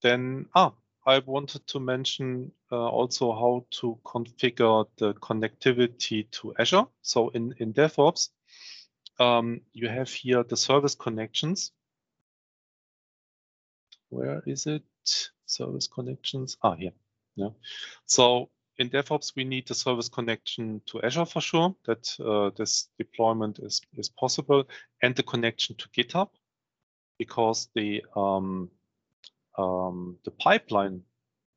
then, 0.00 0.48
ah, 0.54 0.72
I 1.06 1.20
wanted 1.26 1.66
to 1.66 1.80
mention 1.80 2.52
uh, 2.72 2.88
also 2.88 3.32
how 3.32 3.66
to 3.80 3.98
configure 4.02 4.86
the 4.96 5.14
connectivity 5.14 6.30
to 6.30 6.54
Azure. 6.58 6.86
So 7.02 7.30
in, 7.30 7.54
in 7.58 7.72
DevOps, 7.72 8.30
um, 9.18 9.60
you 9.72 9.88
have 9.88 10.10
here 10.10 10.44
the 10.44 10.56
service 10.56 10.96
connections 10.96 11.72
where 14.10 14.42
is 14.46 14.66
it? 14.66 14.82
Service 15.46 15.88
connections. 15.88 16.56
Ah, 16.62 16.74
here. 16.74 16.92
Yeah. 17.36 17.50
So 18.06 18.50
in 18.78 18.90
DevOps, 18.90 19.34
we 19.36 19.44
need 19.44 19.68
the 19.68 19.74
service 19.74 20.08
connection 20.08 20.80
to 20.86 21.02
Azure 21.02 21.26
for 21.26 21.40
sure, 21.40 21.74
that 21.86 22.16
uh, 22.20 22.50
this 22.56 22.88
deployment 22.98 23.58
is, 23.58 23.82
is 23.96 24.08
possible, 24.08 24.64
and 25.02 25.14
the 25.14 25.22
connection 25.22 25.76
to 25.76 25.88
GitHub, 25.90 26.30
because 27.18 27.68
the 27.74 28.02
um, 28.16 28.70
um, 29.58 30.16
the 30.24 30.30
pipeline, 30.30 31.02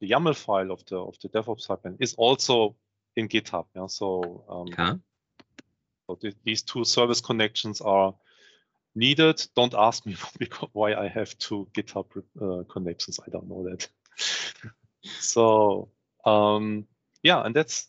the 0.01 0.09
YAML 0.09 0.35
file 0.35 0.71
of 0.71 0.85
the 0.85 0.97
of 0.97 1.17
the 1.21 1.29
DevOps 1.29 1.67
pipeline 1.67 1.97
is 1.99 2.13
also 2.15 2.75
in 3.15 3.29
GitHub. 3.29 3.65
Yeah? 3.75 3.87
So, 3.87 4.43
um, 4.49 5.01
so 6.07 6.15
th 6.15 6.35
these 6.43 6.63
two 6.63 6.83
service 6.83 7.21
connections 7.21 7.79
are 7.81 8.13
needed. 8.95 9.45
Don't 9.55 9.73
ask 9.73 10.05
me 10.05 10.15
why 10.73 10.93
I 10.93 11.07
have 11.07 11.37
two 11.37 11.67
GitHub 11.73 12.05
uh, 12.41 12.63
connections. 12.71 13.19
I 13.25 13.29
don't 13.31 13.49
know 13.49 13.63
that. 13.69 13.87
so 15.03 15.89
um, 16.25 16.87
yeah, 17.21 17.41
and 17.41 17.55
that's 17.55 17.87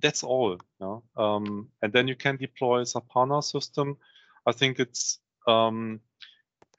that's 0.00 0.22
all. 0.22 0.52
You 0.52 0.58
know? 0.80 1.02
um, 1.16 1.68
and 1.82 1.92
then 1.92 2.08
you 2.08 2.16
can 2.16 2.36
deploy 2.36 2.84
SAP 2.84 3.06
HANA 3.14 3.42
system. 3.42 3.96
I 4.46 4.52
think 4.52 4.78
it's 4.78 5.18
um, 5.46 6.00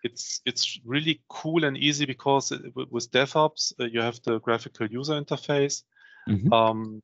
it's 0.04 0.42
it's 0.46 0.80
really 0.86 1.22
cool 1.28 1.64
and 1.64 1.78
easy 1.78 2.06
because 2.06 2.52
it, 2.52 2.62
with 2.76 3.12
DevOps 3.12 3.74
uh, 3.80 3.86
you 3.86 4.02
have 4.02 4.22
the 4.24 4.40
graphical 4.40 4.88
user 4.88 5.20
interface. 5.22 5.84
Mm 6.28 6.40
-hmm. 6.42 6.54
um, 6.54 7.02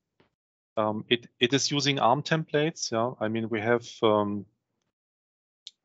um, 0.76 1.06
it 1.08 1.28
it 1.40 1.54
is 1.54 1.72
using 1.72 2.00
ARM 2.00 2.24
templates. 2.24 2.92
Yeah, 2.92 3.14
I 3.20 3.30
mean 3.30 3.50
we 3.50 3.62
have 3.62 3.86
um, 4.02 4.46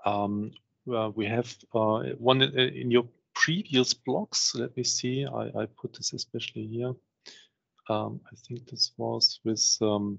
um, 0.04 0.52
uh, 0.92 1.10
we 1.14 1.26
have 1.26 1.54
uh, 1.74 2.00
one 2.18 2.42
in 2.42 2.90
your 2.90 3.08
previous 3.34 3.94
blocks. 3.94 4.54
Let 4.54 4.76
me 4.76 4.84
see. 4.84 5.26
I, 5.26 5.62
I 5.62 5.66
put 5.80 5.94
this 5.94 6.12
especially 6.12 6.66
here. 6.66 6.94
Um, 7.88 8.20
I 8.30 8.36
think 8.36 8.68
this 8.68 8.92
was 8.96 9.40
with 9.44 9.78
um, 9.80 10.18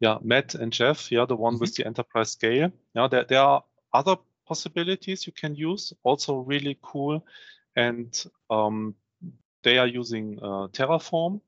yeah 0.00 0.18
Matt 0.22 0.54
and 0.54 0.72
Jeff. 0.72 1.10
Yeah, 1.10 1.26
the 1.26 1.36
one 1.36 1.54
mm 1.54 1.56
-hmm. 1.56 1.60
with 1.60 1.70
mm-hmm. 1.70 1.82
the 1.82 1.86
enterprise 1.88 2.30
scale. 2.30 2.70
Now 2.94 3.08
there 3.08 3.24
there 3.24 3.40
are 3.40 3.62
other 3.92 4.16
possibilities 4.44 5.26
you 5.26 5.34
can 5.40 5.54
use. 5.70 5.96
Also 6.02 6.44
really 6.48 6.78
cool, 6.80 7.24
and 7.76 8.26
um, 8.48 8.94
they 9.62 9.78
are 9.78 9.98
using 10.00 10.38
uh, 10.42 10.68
Terraform, 10.72 11.40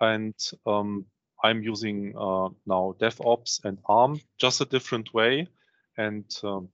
and 0.00 0.34
um, 0.64 1.06
I'm 1.42 1.62
using 1.62 2.14
uh, 2.16 2.48
now 2.66 2.94
DevOps 2.98 3.64
and 3.64 3.78
ARM, 3.84 4.20
just 4.38 4.60
a 4.60 4.64
different 4.64 5.14
way. 5.14 5.48
And 5.96 6.24
um, 6.42 6.68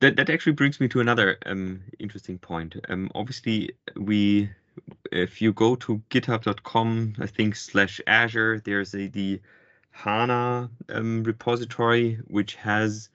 that 0.00 0.16
that 0.16 0.30
actually 0.30 0.52
brings 0.52 0.80
me 0.80 0.88
to 0.88 1.00
another 1.00 1.38
um, 1.46 1.82
interesting 1.98 2.38
point. 2.38 2.76
Um, 2.88 3.10
obviously, 3.14 3.72
we 3.96 4.50
if 5.12 5.42
you 5.42 5.52
go 5.52 5.74
to 5.76 6.02
github.com, 6.10 7.14
I 7.18 7.26
think 7.26 7.56
slash 7.56 8.00
Azure, 8.06 8.60
there's 8.64 8.94
a 8.94 9.08
the 9.08 9.40
HANA 9.90 10.70
um, 10.88 11.24
repository 11.24 12.18
which 12.28 12.54
has 12.56 13.08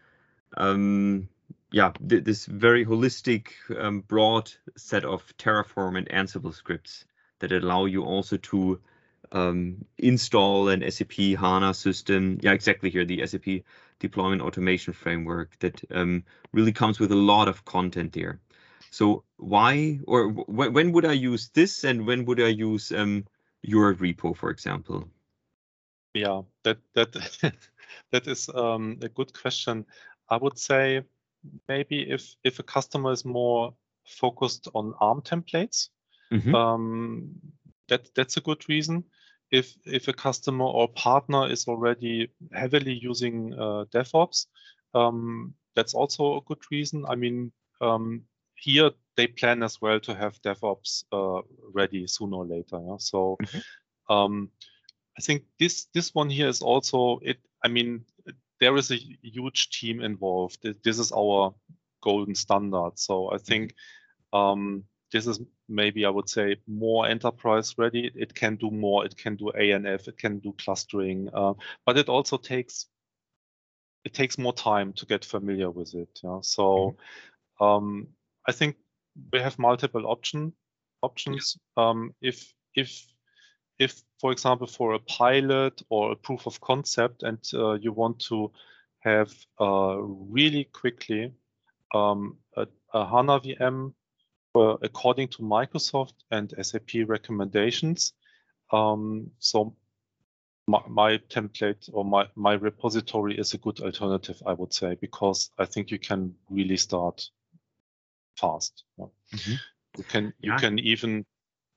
um, 0.57 1.27
yeah 1.71 1.91
th 2.07 2.23
this 2.23 2.45
very 2.45 2.85
holistic, 2.85 3.47
um, 3.77 4.01
broad 4.01 4.51
set 4.77 5.05
of 5.05 5.21
Terraform 5.37 5.97
and 5.97 6.09
Ansible 6.09 6.53
scripts 6.53 7.05
that 7.39 7.51
allow 7.51 7.85
you 7.85 8.03
also 8.03 8.37
to 8.37 8.79
um, 9.31 9.85
install 9.97 10.69
an 10.69 10.89
SAP 10.89 11.13
HANA 11.39 11.73
system. 11.73 12.39
Yeah, 12.41 12.53
exactly 12.53 12.89
here, 12.89 13.05
the 13.05 13.25
SAP 13.25 13.63
deployment 13.99 14.41
automation 14.41 14.93
framework 14.93 15.57
that 15.59 15.81
um, 15.91 16.23
really 16.53 16.73
comes 16.73 16.99
with 16.99 17.11
a 17.11 17.15
lot 17.15 17.47
of 17.47 17.65
content 17.65 18.13
there. 18.13 18.39
So 18.91 19.23
why 19.37 19.99
or 20.07 20.29
when 20.29 20.91
would 20.93 21.05
I 21.05 21.13
use 21.13 21.49
this 21.49 21.83
and 21.83 22.05
when 22.05 22.25
would 22.25 22.39
I 22.39 22.47
use 22.47 22.91
um, 22.91 23.25
your 23.61 23.93
repo, 23.95 24.35
for 24.35 24.49
example? 24.49 25.09
Yeah, 26.13 26.43
that 26.63 26.77
that 26.93 27.11
that 28.11 28.27
is 28.27 28.49
um, 28.53 28.97
a 29.01 29.09
good 29.09 29.33
question. 29.33 29.85
I 30.29 30.37
would 30.37 30.57
say 30.57 31.03
maybe 31.67 32.09
if 32.09 32.35
if 32.43 32.59
a 32.59 32.63
customer 32.63 33.11
is 33.11 33.25
more 33.25 33.73
focused 34.05 34.69
on 34.73 34.93
ARM 35.01 35.21
templates, 35.21 35.89
mm 36.31 36.41
-hmm. 36.41 36.55
um, 36.55 37.35
that 37.87 38.13
that's 38.15 38.37
a 38.37 38.41
good 38.41 38.69
reason 38.69 39.03
if 39.51 39.75
if 39.85 40.07
a 40.07 40.13
customer 40.13 40.65
or 40.65 40.87
partner 40.89 41.49
is 41.49 41.67
already 41.67 42.29
heavily 42.53 42.93
using 42.93 43.53
uh, 43.53 43.85
DevOps, 43.93 44.47
um, 44.93 45.53
that's 45.75 45.93
also 45.93 46.37
a 46.37 46.41
good 46.41 46.61
reason. 46.71 47.05
I 47.07 47.15
mean, 47.15 47.51
um, 47.81 48.23
here 48.55 48.91
they 49.15 49.27
plan 49.27 49.63
as 49.63 49.81
well 49.81 49.99
to 50.01 50.15
have 50.15 50.41
DevOps 50.41 51.03
uh, 51.11 51.41
ready 51.73 52.07
sooner 52.07 52.37
or 52.37 52.45
later. 52.45 52.79
Yeah? 52.87 52.97
So 52.97 53.37
mm-hmm. 53.41 54.13
um, 54.13 54.49
I 55.17 55.21
think 55.21 55.43
this 55.59 55.87
this 55.93 56.13
one 56.13 56.29
here 56.29 56.47
is 56.47 56.61
also 56.61 57.19
it. 57.21 57.37
I 57.63 57.67
mean, 57.67 58.05
there 58.59 58.75
is 58.77 58.91
a 58.91 58.99
huge 59.21 59.69
team 59.69 60.01
involved. 60.01 60.65
This 60.83 60.99
is 60.99 61.11
our 61.11 61.53
golden 62.01 62.35
standard. 62.35 62.91
So 62.95 63.31
I 63.31 63.37
think 63.37 63.73
mm-hmm. 64.33 64.37
um, 64.37 64.83
this 65.11 65.27
is 65.27 65.39
maybe 65.69 66.05
I 66.05 66.09
would 66.09 66.29
say 66.29 66.57
more 66.67 67.07
enterprise 67.07 67.75
ready. 67.77 68.11
It 68.15 68.33
can 68.33 68.55
do 68.55 68.71
more. 68.71 69.05
It 69.05 69.15
can 69.17 69.35
do 69.35 69.51
ANF. 69.55 70.07
It 70.07 70.17
can 70.17 70.39
do 70.39 70.53
clustering, 70.57 71.29
uh, 71.33 71.53
but 71.85 71.97
it 71.97 72.09
also 72.09 72.37
takes 72.37 72.87
it 74.03 74.13
takes 74.13 74.37
more 74.37 74.53
time 74.53 74.93
to 74.93 75.05
get 75.05 75.25
familiar 75.25 75.69
with 75.71 75.95
it. 75.95 76.19
Yeah? 76.23 76.39
So 76.41 76.95
mm-hmm. 77.59 77.63
um, 77.63 78.07
I 78.47 78.51
think 78.51 78.75
we 79.31 79.39
have 79.39 79.57
multiple 79.57 80.05
option 80.05 80.53
options. 81.01 81.57
Um, 81.77 82.13
if 82.21 82.53
if 82.75 83.05
if 83.79 84.03
for 84.19 84.31
example 84.31 84.67
for 84.67 84.93
a 84.93 84.99
pilot 84.99 85.81
or 85.89 86.11
a 86.11 86.15
proof 86.15 86.45
of 86.45 86.61
concept 86.61 87.23
and 87.23 87.39
uh, 87.53 87.73
you 87.73 87.91
want 87.91 88.19
to 88.29 88.51
have 88.99 89.31
uh, 89.59 89.97
really 89.99 90.65
quickly 90.65 91.31
um, 91.93 92.37
a, 92.55 92.67
a 92.93 93.05
HANA 93.05 93.39
VM 93.41 93.93
uh, 94.55 94.77
according 94.81 95.29
to 95.29 95.39
Microsoft 95.39 96.13
and 96.31 96.53
SAP 96.61 97.07
recommendations. 97.07 98.13
Um, 98.71 99.31
so 99.39 99.75
my, 100.67 100.81
my, 100.87 101.17
template 101.29 101.89
or 101.93 102.03
my, 102.03 102.27
my 102.35 102.53
repository 102.53 103.37
is 103.37 103.53
a 103.53 103.57
good 103.57 103.79
alternative, 103.79 104.41
I 104.45 104.53
would 104.53 104.73
say, 104.73 104.97
because 104.99 105.51
I 105.59 105.65
think 105.65 105.91
you 105.91 105.99
can 105.99 106.35
really 106.49 106.77
start 106.77 107.29
fast. 108.37 108.83
Yeah. 108.97 109.09
Mm 109.33 109.39
-hmm. 109.39 109.57
You 109.97 110.03
can 110.03 110.23
you 110.39 110.51
yeah. 110.51 110.59
can 110.59 110.79
even 110.79 111.25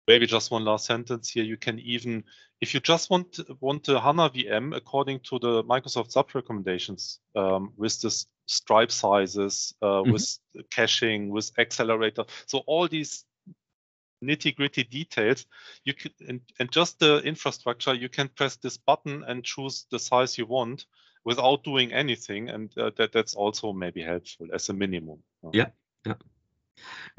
maybe 0.06 0.26
just 0.26 0.52
one 0.52 0.64
last 0.64 0.86
sentence 0.86 1.32
here. 1.32 1.46
You 1.46 1.56
can 1.56 1.78
even 1.78 2.24
if 2.60 2.74
you 2.74 2.80
just 2.82 3.10
want 3.10 3.40
want 3.60 3.88
a 3.88 4.00
HANA 4.00 4.30
VM 4.30 4.74
according 4.74 5.20
to 5.28 5.38
the 5.38 5.62
Microsoft 5.64 6.10
SAP 6.10 6.34
recommendations 6.34 7.20
um, 7.34 7.72
with 7.76 8.00
this 8.00 8.26
stripe 8.48 8.90
sizes, 8.90 9.74
uh, 9.82 9.86
mm-hmm. 9.86 10.12
with 10.12 10.38
caching, 10.70 11.28
with 11.28 11.52
accelerator. 11.58 12.24
So 12.46 12.58
all 12.66 12.88
these 12.88 13.24
nitty 14.24 14.56
gritty 14.56 14.84
details, 14.84 15.46
you 15.84 15.94
can 15.94 16.10
and, 16.26 16.40
and 16.58 16.72
just 16.72 16.98
the 16.98 17.18
infrastructure, 17.18 17.94
you 17.94 18.08
can 18.08 18.28
press 18.28 18.56
this 18.56 18.76
button 18.76 19.22
and 19.28 19.44
choose 19.44 19.86
the 19.90 19.98
size 19.98 20.36
you 20.38 20.46
want 20.46 20.86
without 21.24 21.62
doing 21.62 21.92
anything, 21.92 22.48
and 22.48 22.76
uh, 22.78 22.90
that 22.96 23.12
that's 23.12 23.34
also 23.34 23.72
maybe 23.72 24.02
helpful 24.02 24.48
as 24.52 24.68
a 24.70 24.72
minimum. 24.72 25.22
Yeah, 25.52 25.68
yeah. 26.06 26.14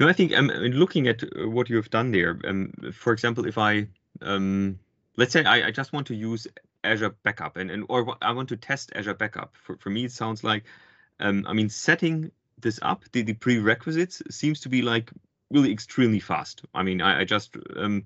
No, 0.00 0.08
I 0.08 0.12
think 0.12 0.36
um, 0.36 0.48
looking 0.48 1.06
at 1.06 1.22
uh, 1.22 1.48
what 1.48 1.70
you 1.70 1.76
have 1.76 1.90
done 1.90 2.10
there. 2.10 2.38
Um, 2.44 2.72
for 2.92 3.12
example, 3.12 3.46
if 3.46 3.56
I 3.56 3.86
um, 4.20 4.78
let's 5.16 5.32
say 5.32 5.44
I, 5.44 5.68
I 5.68 5.70
just 5.70 5.92
want 5.92 6.08
to 6.08 6.14
use 6.14 6.48
Azure 6.82 7.14
Backup 7.22 7.56
and, 7.56 7.70
and 7.70 7.84
or 7.88 8.16
I 8.20 8.32
want 8.32 8.48
to 8.48 8.56
test 8.56 8.90
Azure 8.94 9.14
Backup. 9.14 9.54
For 9.54 9.76
for 9.76 9.90
me, 9.90 10.06
it 10.06 10.12
sounds 10.12 10.42
like 10.42 10.64
um, 11.20 11.44
I 11.46 11.52
mean, 11.52 11.68
setting 11.68 12.30
this 12.58 12.78
up, 12.82 13.04
the, 13.12 13.22
the 13.22 13.34
prerequisites 13.34 14.22
seems 14.30 14.60
to 14.60 14.68
be 14.68 14.82
like 14.82 15.10
really 15.50 15.72
extremely 15.72 16.20
fast. 16.20 16.62
I 16.74 16.82
mean, 16.82 17.00
I, 17.00 17.20
I 17.20 17.24
just 17.24 17.56
um, 17.76 18.04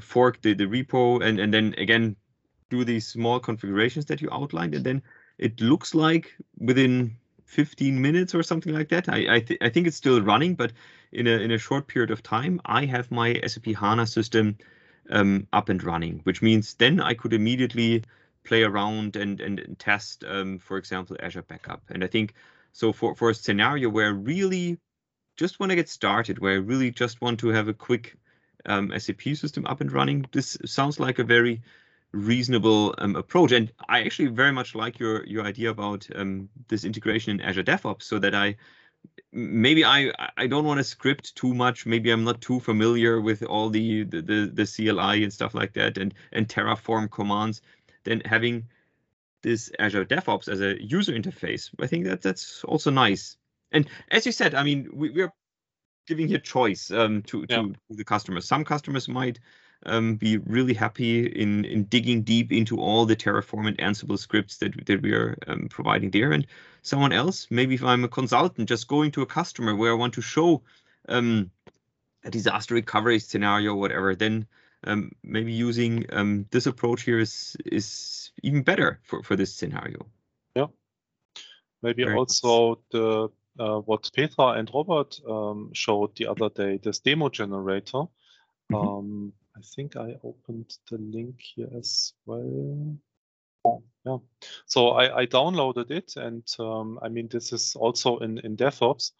fork 0.00 0.40
the, 0.42 0.54
the 0.54 0.64
repo 0.64 1.24
and, 1.24 1.38
and 1.38 1.52
then 1.52 1.74
again 1.78 2.16
do 2.68 2.84
these 2.84 3.06
small 3.06 3.38
configurations 3.38 4.06
that 4.06 4.20
you 4.20 4.28
outlined. 4.32 4.74
And 4.74 4.84
then 4.84 5.02
it 5.38 5.60
looks 5.60 5.94
like 5.94 6.34
within 6.58 7.16
15 7.44 8.00
minutes 8.00 8.34
or 8.34 8.42
something 8.42 8.74
like 8.74 8.88
that. 8.88 9.08
I 9.08 9.36
I, 9.36 9.40
th 9.40 9.58
I 9.60 9.68
think 9.68 9.86
it's 9.86 9.96
still 9.96 10.20
running, 10.20 10.54
but 10.56 10.72
in 11.12 11.26
a 11.26 11.38
in 11.38 11.50
a 11.52 11.58
short 11.58 11.86
period 11.86 12.10
of 12.10 12.22
time, 12.22 12.60
I 12.64 12.86
have 12.86 13.10
my 13.10 13.40
SAP 13.46 13.66
HANA 13.66 14.06
system 14.06 14.56
um, 15.10 15.46
up 15.52 15.68
and 15.68 15.82
running, 15.82 16.20
which 16.24 16.42
means 16.42 16.74
then 16.74 17.00
I 17.00 17.14
could 17.14 17.32
immediately 17.32 18.02
play 18.44 18.62
around 18.64 19.16
and 19.16 19.40
and 19.40 19.76
test, 19.78 20.24
um, 20.24 20.58
for 20.58 20.76
example, 20.76 21.16
Azure 21.20 21.42
Backup. 21.42 21.82
And 21.90 22.02
I 22.02 22.08
think 22.08 22.34
so 22.76 22.92
for, 22.92 23.14
for 23.14 23.30
a 23.30 23.34
scenario 23.34 23.88
where 23.88 24.08
I 24.08 24.10
really 24.10 24.76
just 25.38 25.58
want 25.58 25.70
to 25.70 25.76
get 25.76 25.88
started, 25.88 26.40
where 26.40 26.52
I 26.52 26.56
really 26.56 26.90
just 26.90 27.22
want 27.22 27.40
to 27.40 27.48
have 27.48 27.68
a 27.68 27.72
quick 27.72 28.18
um, 28.66 28.92
SAP 28.98 29.22
system 29.34 29.64
up 29.64 29.80
and 29.80 29.90
running, 29.90 30.26
this 30.32 30.58
sounds 30.66 31.00
like 31.00 31.18
a 31.18 31.24
very 31.24 31.62
reasonable 32.12 32.94
um, 32.98 33.16
approach. 33.16 33.52
And 33.52 33.72
I 33.88 34.02
actually 34.02 34.28
very 34.28 34.52
much 34.52 34.74
like 34.74 34.98
your 34.98 35.24
your 35.24 35.46
idea 35.46 35.70
about 35.70 36.06
um, 36.14 36.50
this 36.68 36.84
integration 36.84 37.30
in 37.32 37.40
Azure 37.40 37.62
DevOps, 37.64 38.02
so 38.02 38.18
that 38.18 38.34
I 38.34 38.56
maybe 39.32 39.82
I 39.82 40.12
I 40.36 40.46
don't 40.46 40.66
want 40.66 40.76
to 40.76 40.84
script 40.84 41.34
too 41.34 41.54
much. 41.54 41.86
Maybe 41.86 42.10
I'm 42.10 42.24
not 42.24 42.42
too 42.42 42.60
familiar 42.60 43.22
with 43.22 43.42
all 43.42 43.70
the 43.70 44.04
the, 44.04 44.20
the, 44.20 44.50
the 44.52 44.66
CLI 44.66 45.24
and 45.24 45.32
stuff 45.32 45.54
like 45.54 45.72
that 45.72 45.96
and 45.96 46.12
and 46.32 46.46
Terraform 46.46 47.10
commands. 47.10 47.62
Then 48.04 48.20
having 48.26 48.68
this 49.46 49.70
Azure 49.78 50.04
DevOps 50.04 50.48
as 50.48 50.60
a 50.60 50.82
user 50.82 51.12
interface, 51.12 51.70
I 51.80 51.86
think 51.86 52.04
that 52.06 52.20
that's 52.20 52.64
also 52.64 52.90
nice. 52.90 53.36
And 53.70 53.88
as 54.10 54.26
you 54.26 54.32
said, 54.32 54.54
I 54.54 54.64
mean, 54.64 54.88
we, 54.92 55.10
we're 55.10 55.32
giving 56.08 56.26
here 56.26 56.38
choice 56.38 56.90
um, 56.90 57.22
to, 57.22 57.46
yeah. 57.48 57.62
to 57.62 57.74
the 57.90 58.04
customers. 58.04 58.44
Some 58.44 58.64
customers 58.64 59.08
might 59.08 59.38
um, 59.84 60.16
be 60.16 60.38
really 60.38 60.74
happy 60.74 61.26
in 61.26 61.64
in 61.64 61.84
digging 61.84 62.22
deep 62.22 62.50
into 62.50 62.80
all 62.80 63.06
the 63.06 63.14
Terraform 63.14 63.68
and 63.68 63.78
Ansible 63.78 64.18
scripts 64.18 64.56
that 64.58 64.72
that 64.86 65.02
we 65.02 65.12
are 65.12 65.36
um, 65.46 65.68
providing 65.70 66.10
there. 66.10 66.32
And 66.32 66.46
someone 66.82 67.12
else, 67.12 67.46
maybe 67.50 67.74
if 67.74 67.84
I'm 67.84 68.04
a 68.04 68.08
consultant, 68.08 68.68
just 68.68 68.88
going 68.88 69.12
to 69.12 69.22
a 69.22 69.26
customer 69.26 69.76
where 69.76 69.92
I 69.92 70.00
want 70.00 70.14
to 70.14 70.22
show 70.22 70.62
um, 71.08 71.50
a 72.24 72.30
disaster 72.30 72.74
recovery 72.74 73.20
scenario, 73.20 73.72
or 73.72 73.80
whatever, 73.80 74.16
then 74.16 74.46
um, 74.84 75.10
maybe 75.22 75.52
using 75.52 76.04
um, 76.10 76.46
this 76.50 76.66
approach 76.66 77.02
here 77.02 77.18
is 77.18 77.56
is 77.64 78.30
even 78.42 78.62
better 78.62 79.00
for 79.02 79.22
for 79.22 79.36
this 79.36 79.54
scenario. 79.54 80.06
Yeah, 80.54 80.66
maybe 81.82 82.04
Very 82.04 82.16
also 82.16 82.68
nice. 82.68 82.78
the 82.90 83.28
uh, 83.58 83.80
what 83.80 84.10
Petra 84.14 84.52
and 84.58 84.70
Robert 84.72 85.18
um, 85.28 85.70
showed 85.72 86.16
the 86.16 86.26
other 86.26 86.50
day, 86.50 86.78
this 86.78 87.00
demo 87.00 87.28
generator. 87.28 88.08
Mm 88.70 88.76
-hmm. 88.76 89.32
I 89.56 89.62
think 89.74 89.96
I 89.96 90.18
opened 90.22 90.78
the 90.90 90.98
link 90.98 91.40
here 91.54 91.78
as 91.78 92.14
well. 92.26 92.98
Yeah, 94.04 94.18
so 94.66 94.90
I, 94.90 95.22
I 95.22 95.26
downloaded 95.26 95.90
it, 95.90 96.16
and 96.16 96.44
um, 96.58 96.98
I 97.02 97.08
mean 97.08 97.28
this 97.28 97.52
is 97.52 97.76
also 97.76 98.18
in 98.18 98.38
in 98.38 98.56
DevOps. 98.56 99.12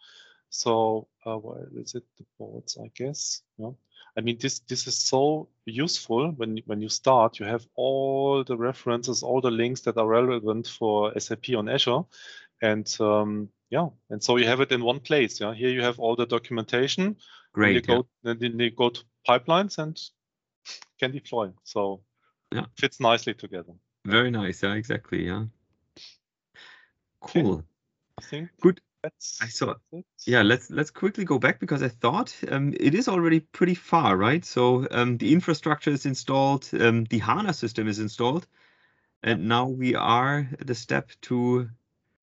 So 0.49 1.07
uh, 1.25 1.37
where 1.37 1.67
is 1.75 1.95
it? 1.95 2.03
The 2.17 2.25
boards, 2.37 2.77
I 2.77 2.91
guess. 2.95 3.43
Yeah. 3.57 3.71
I 4.17 4.21
mean 4.21 4.37
this 4.39 4.59
this 4.59 4.87
is 4.87 4.97
so 4.97 5.47
useful 5.65 6.31
when 6.31 6.57
when 6.65 6.81
you 6.81 6.89
start. 6.89 7.39
You 7.39 7.45
have 7.45 7.67
all 7.75 8.43
the 8.43 8.57
references, 8.57 9.21
all 9.21 9.41
the 9.41 9.51
links 9.51 9.81
that 9.81 9.97
are 9.97 10.07
relevant 10.07 10.67
for 10.67 11.17
SAP 11.19 11.49
on 11.55 11.69
Azure, 11.69 12.01
and 12.61 12.87
um, 12.99 13.49
yeah, 13.69 13.89
and 14.09 14.23
so 14.23 14.37
you 14.37 14.47
have 14.47 14.61
it 14.61 14.71
in 14.71 14.83
one 14.83 14.99
place. 14.99 15.39
Yeah, 15.39 15.53
here 15.53 15.69
you 15.69 15.83
have 15.83 15.99
all 15.99 16.15
the 16.15 16.25
documentation. 16.25 17.17
Great. 17.53 17.85
Then 17.85 17.97
you, 17.97 18.05
yeah. 18.25 18.33
go, 18.33 18.47
then 18.49 18.59
you 18.59 18.71
go 18.71 18.89
to 18.89 19.03
pipelines 19.27 19.77
and 19.77 19.99
can 20.99 21.11
deploy. 21.11 21.51
So 21.63 22.01
yeah, 22.51 22.65
fits 22.77 22.99
nicely 22.99 23.35
together. 23.35 23.73
Very 24.05 24.31
nice. 24.31 24.63
Yeah, 24.63 24.73
exactly. 24.73 25.25
Yeah. 25.25 25.45
Cool. 27.21 27.53
Okay. 27.53 27.63
I 28.17 28.21
think 28.23 28.49
good. 28.61 28.81
I 29.41 29.47
saw. 29.47 29.75
Yeah, 30.25 30.41
let's 30.43 30.69
let's 30.69 30.91
quickly 30.91 31.25
go 31.25 31.39
back 31.39 31.59
because 31.59 31.83
I 31.83 31.89
thought 31.89 32.35
um, 32.49 32.73
it 32.79 32.93
is 32.93 33.07
already 33.07 33.39
pretty 33.39 33.75
far, 33.75 34.17
right? 34.17 34.43
So 34.43 34.87
um, 34.91 35.17
the 35.17 35.31
infrastructure 35.33 35.91
is 35.91 36.05
installed, 36.05 36.69
um, 36.79 37.05
the 37.05 37.19
HANA 37.19 37.53
system 37.53 37.87
is 37.87 37.99
installed, 37.99 38.47
and 39.23 39.47
now 39.47 39.67
we 39.67 39.95
are 39.95 40.47
at 40.59 40.67
the 40.67 40.75
step 40.75 41.11
to. 41.23 41.69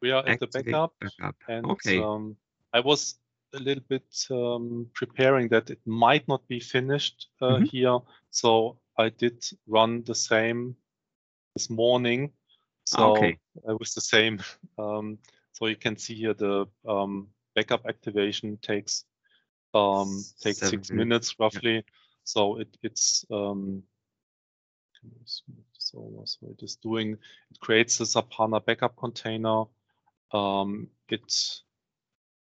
We 0.01 0.11
are 0.11 0.27
at 0.27 0.41
the 0.41 0.47
backup, 0.47 0.95
backup. 1.01 1.37
and 1.49 1.67
okay. 1.67 2.01
Um, 2.01 2.37
I 2.73 2.81
was 2.81 3.17
a 3.55 3.59
little 3.59 3.85
bit 3.89 4.27
um, 4.31 4.87
preparing 4.95 5.49
that 5.49 5.71
it 5.71 5.81
might 5.87 6.27
not 6.29 6.47
be 6.49 6.61
finished 6.61 7.29
uh, 7.41 7.49
mm 7.49 7.63
-hmm. 7.63 7.71
here. 7.71 8.01
So 8.31 8.79
I 8.99 9.11
did 9.11 9.45
run 9.67 10.05
the 10.05 10.15
same 10.15 10.75
this 11.55 11.69
morning. 11.69 12.33
So 12.85 13.13
okay. 13.13 13.39
it 13.55 13.79
was 13.79 13.95
the 13.95 14.01
same. 14.01 14.39
Um, 14.77 15.19
so 15.55 15.67
you 15.67 15.77
can 15.77 15.97
see 15.97 16.15
here 16.15 16.35
the 16.35 16.67
um, 16.87 17.29
backup 17.55 17.87
activation 17.87 18.59
takes 18.61 19.05
um, 19.73 20.23
takes 20.41 20.59
Seven 20.59 20.71
six 20.71 20.91
minutes 20.91 21.35
roughly. 21.39 21.77
Yeah. 21.77 21.81
So 22.25 22.59
it, 22.61 22.77
it's 22.83 23.25
um, 23.31 23.83
so, 25.77 26.23
so 26.25 26.47
it 26.51 26.63
is 26.63 26.77
doing 26.77 27.13
it 27.51 27.61
creates 27.61 28.01
a 28.01 28.07
SAP 28.07 28.33
HANA 28.33 28.61
backup 28.61 28.97
container. 28.97 29.65
Um, 30.33 30.89
it 31.09 31.33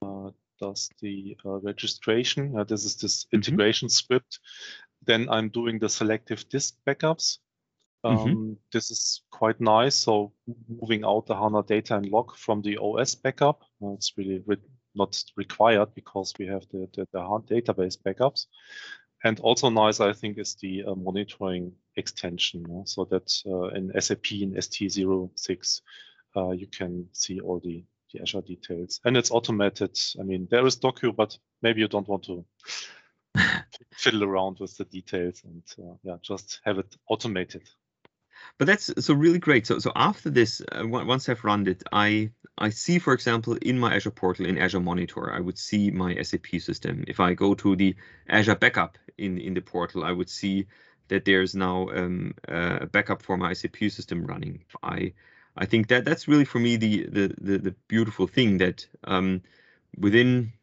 uh, 0.02 0.30
does 0.62 0.90
the 1.02 1.38
uh, 1.46 1.60
registration. 1.60 2.58
Uh, 2.58 2.64
this 2.64 2.86
is 2.86 2.96
this 2.96 3.26
mm-hmm. 3.26 3.36
integration 3.36 3.90
script. 3.90 4.40
Then 5.06 5.28
I'm 5.30 5.50
doing 5.50 5.80
the 5.80 5.90
selective 5.90 6.48
disk 6.48 6.76
backups. 6.88 7.40
Mm-hmm. 8.06 8.18
Um, 8.18 8.28
mm-hmm. 8.28 8.54
This 8.72 8.92
is 8.92 9.22
quite 9.32 9.60
nice. 9.62 9.96
So 9.96 10.34
moving 10.68 11.06
out 11.06 11.26
the 11.26 11.36
HANA 11.36 11.64
data 11.64 11.96
and 11.96 12.10
log 12.10 12.36
from 12.36 12.62
the 12.62 12.78
OS 12.78 13.16
backup, 13.16 13.62
uh, 13.82 13.94
it's 13.94 14.14
really 14.18 14.42
re- 14.46 14.58
not 14.96 15.22
required 15.38 15.94
because 15.96 16.34
we 16.38 16.48
have 16.48 16.64
the, 16.72 16.88
the, 16.94 17.08
the 17.12 17.20
database 17.20 17.98
backups. 17.98 18.48
And 19.24 19.40
also 19.40 19.70
nice, 19.70 20.02
I 20.02 20.12
think, 20.12 20.38
is 20.38 20.56
the 20.56 20.84
uh, 20.84 20.96
monitoring 20.96 21.72
extension. 21.96 22.84
So 22.86 23.06
that 23.06 23.32
uh, 23.46 23.70
in 23.70 23.92
SAP 24.00 24.34
in 24.34 24.54
ST06, 24.54 25.82
uh, 26.36 26.52
you 26.52 26.68
can 26.68 27.08
see 27.14 27.40
all 27.40 27.62
the 27.64 27.86
the 28.14 28.22
Azure 28.22 28.42
details. 28.42 29.00
And 29.04 29.18
it's 29.18 29.32
automated. 29.32 29.98
I 30.20 30.24
mean, 30.24 30.48
there 30.50 30.66
is 30.66 30.78
Docu, 30.78 31.16
but 31.16 31.38
maybe 31.62 31.82
you 31.82 31.88
don't 31.88 32.08
want 32.08 32.24
to 32.26 32.46
fiddle 33.94 34.24
around 34.24 34.60
with 34.60 34.78
the 34.78 34.86
details 34.86 35.42
and 35.44 35.64
uh, 35.80 35.96
yeah, 36.04 36.18
just 36.22 36.62
have 36.64 36.78
it 36.78 36.96
automated. 37.10 37.64
But 38.58 38.68
that's 38.68 38.92
so 39.06 39.14
really 39.14 39.40
great. 39.40 39.68
So 39.68 39.80
so 39.80 39.92
after 39.96 40.30
this, 40.30 40.62
uh, 40.72 40.88
once 40.88 41.30
I've 41.30 41.44
run 41.44 41.68
it, 41.68 41.84
I 41.92 42.32
I 42.58 42.70
see, 42.70 43.00
for 43.00 43.14
example, 43.14 43.56
in 43.62 43.80
my 43.80 43.96
Azure 43.96 44.12
portal 44.12 44.46
in 44.46 44.58
Azure 44.58 44.80
Monitor, 44.80 45.32
I 45.34 45.40
would 45.40 45.58
see 45.58 45.92
my 45.92 46.22
SAP 46.22 46.48
system. 46.60 47.04
If 47.08 47.20
I 47.20 47.34
go 47.34 47.56
to 47.56 47.76
the 47.76 47.96
Azure 48.30 48.56
backup 48.56 48.98
in 49.18 49.38
in 49.38 49.54
the 49.54 49.62
portal, 49.62 50.04
I 50.04 50.12
would 50.12 50.30
see 50.30 50.68
that 51.08 51.26
there's 51.26 51.56
now 51.56 51.90
um, 51.90 52.34
a 52.48 52.86
backup 52.86 53.22
for 53.22 53.38
my 53.38 53.54
SAP 53.54 53.78
system 53.90 54.26
running. 54.26 54.66
I 54.82 55.14
I 55.56 55.66
think 55.66 55.88
that 55.88 56.06
that's 56.06 56.28
really 56.28 56.46
for 56.46 56.60
me 56.60 56.78
the 56.78 57.06
the 57.06 57.36
the, 57.42 57.58
the 57.58 57.76
beautiful 57.88 58.28
thing 58.28 58.58
that 58.60 58.88
um, 59.04 59.42
within 59.98 60.54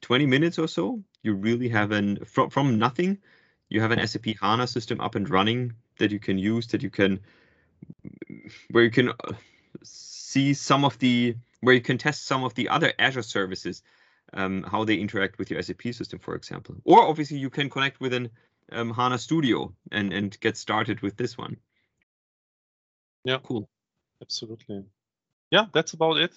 20 0.00 0.26
minutes 0.26 0.58
or 0.58 0.68
so 0.68 1.02
you 1.22 1.34
really 1.34 1.68
have 1.68 1.90
an 1.92 2.24
from 2.24 2.50
from 2.50 2.78
nothing 2.78 3.18
you 3.70 3.80
have 3.80 3.92
an 3.92 4.06
SAP 4.06 4.26
HANA 4.40 4.66
system 4.66 5.00
up 5.00 5.14
and 5.14 5.30
running 5.30 5.72
that 5.98 6.10
you 6.10 6.18
can 6.18 6.36
use 6.36 6.66
that 6.68 6.82
you 6.82 6.90
can 6.90 7.20
where 8.70 8.84
you 8.84 8.90
can 8.90 9.08
uh, 9.08 9.32
see 9.82 10.52
some 10.52 10.84
of 10.84 10.98
the 10.98 11.36
where 11.60 11.74
you 11.74 11.80
can 11.80 11.96
test 11.96 12.26
some 12.26 12.44
of 12.44 12.54
the 12.54 12.68
other 12.68 12.92
Azure 12.98 13.22
services 13.22 13.82
um, 14.32 14.62
how 14.62 14.84
they 14.84 14.96
interact 14.96 15.38
with 15.38 15.50
your 15.50 15.62
SAP 15.62 15.82
system, 15.92 16.18
for 16.18 16.34
example. 16.34 16.76
Or 16.84 17.02
obviously 17.02 17.38
you 17.38 17.50
can 17.50 17.70
connect 17.70 18.00
with 18.00 18.12
an 18.12 18.30
um, 18.72 18.92
HANA 18.92 19.18
Studio 19.18 19.72
and 19.90 20.12
and 20.12 20.38
get 20.40 20.56
started 20.56 21.00
with 21.00 21.16
this 21.16 21.38
one. 21.38 21.56
Yeah, 23.24 23.38
cool. 23.42 23.68
Absolutely. 24.22 24.84
Yeah, 25.50 25.66
that's 25.72 25.92
about 25.92 26.18
it. 26.18 26.32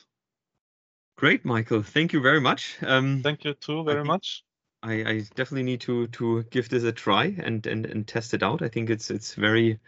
Great, 1.15 1.45
Michael. 1.45 1.83
Thank 1.83 2.13
you 2.13 2.21
very 2.21 2.41
much. 2.41 2.77
Um, 2.81 3.21
Thank 3.21 3.45
you 3.45 3.53
too 3.53 3.83
very 3.83 4.03
much. 4.03 4.43
I, 4.83 4.93
I, 4.93 5.25
definitely 5.35 5.63
need 5.63 5.81
to 5.81 6.07
to 6.07 6.43
give 6.43 6.67
this 6.69 6.83
a 6.83 6.91
try 6.91 7.35
and 7.37 7.65
and, 7.65 7.85
and 7.85 8.05
test 8.07 8.33
it 8.33 8.43
out. 8.43 8.61
I 8.61 8.67
think 8.67 8.89
it's 8.89 9.09
it's 9.09 9.33
very 9.33 9.79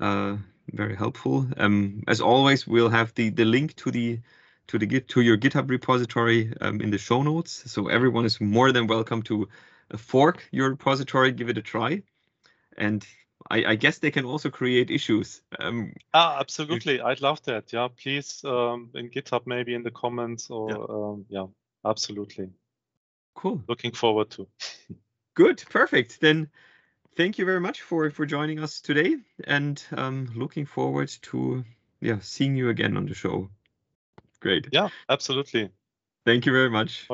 uh, 0.00 0.36
very 0.72 0.94
helpful. 0.94 1.46
Um, 1.56 2.04
as 2.06 2.20
always, 2.20 2.66
we'll 2.66 2.88
have 2.88 3.12
the 3.14 3.30
the 3.30 3.44
link 3.44 3.74
to 3.76 3.90
the 3.90 4.20
to 4.68 4.78
the 4.78 4.86
git 4.86 5.08
to 5.08 5.20
your 5.20 5.36
GitHub 5.36 5.68
repository 5.68 6.52
um, 6.60 6.80
in 6.80 6.90
the 6.90 6.98
show 6.98 7.22
notes. 7.22 7.70
So 7.70 7.88
everyone 7.88 8.24
is 8.24 8.40
more 8.40 8.72
than 8.72 8.86
welcome 8.86 9.22
to 9.22 9.48
fork 9.96 10.48
your 10.50 10.70
repository, 10.70 11.32
give 11.32 11.48
it 11.48 11.58
a 11.58 11.62
try, 11.62 12.02
and 12.76 13.06
I, 13.50 13.64
I, 13.64 13.74
guess 13.76 13.98
they 13.98 14.10
can 14.10 14.24
also 14.24 14.50
create 14.50 14.90
issues. 14.90 15.42
Um, 15.60 15.92
ah, 16.14 16.38
absolutely. 16.40 17.00
I'd 17.00 17.20
love 17.20 17.42
that. 17.44 17.72
Yeah, 17.72 17.88
please 18.02 18.44
um, 18.44 18.90
in 18.94 19.10
GitHub, 19.10 19.42
maybe 19.46 19.74
in 19.74 19.82
the 19.82 19.90
comments 19.92 20.50
or 20.50 20.70
yeah, 20.70 20.76
um, 20.88 21.26
yeah 21.28 21.46
absolutely. 21.84 22.50
Cool. 23.36 23.62
Looking 23.68 23.92
forward 23.92 24.30
to. 24.30 24.48
Good. 25.34 25.62
Perfect. 25.68 26.20
Then 26.20 26.48
thank 27.16 27.38
you 27.38 27.44
very 27.44 27.60
much 27.60 27.82
for 27.82 28.10
for 28.10 28.26
joining 28.26 28.58
us 28.58 28.80
today, 28.80 29.16
and 29.44 29.80
um, 29.96 30.32
looking 30.34 30.66
forward 30.66 31.08
to 31.22 31.64
yeah 32.00 32.18
seeing 32.20 32.56
you 32.56 32.70
again 32.70 32.96
on 32.96 33.06
the 33.06 33.14
show. 33.14 33.50
Great. 34.40 34.68
Yeah, 34.72 34.88
absolutely. 35.08 35.70
Thank 36.24 36.46
you 36.46 36.52
very 36.52 36.70
much. 36.70 37.06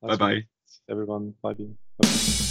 Bye 0.00 0.16
bye. 0.16 0.44
Everyone. 0.88 1.34
Bye 1.42 1.54
bye. 1.54 2.45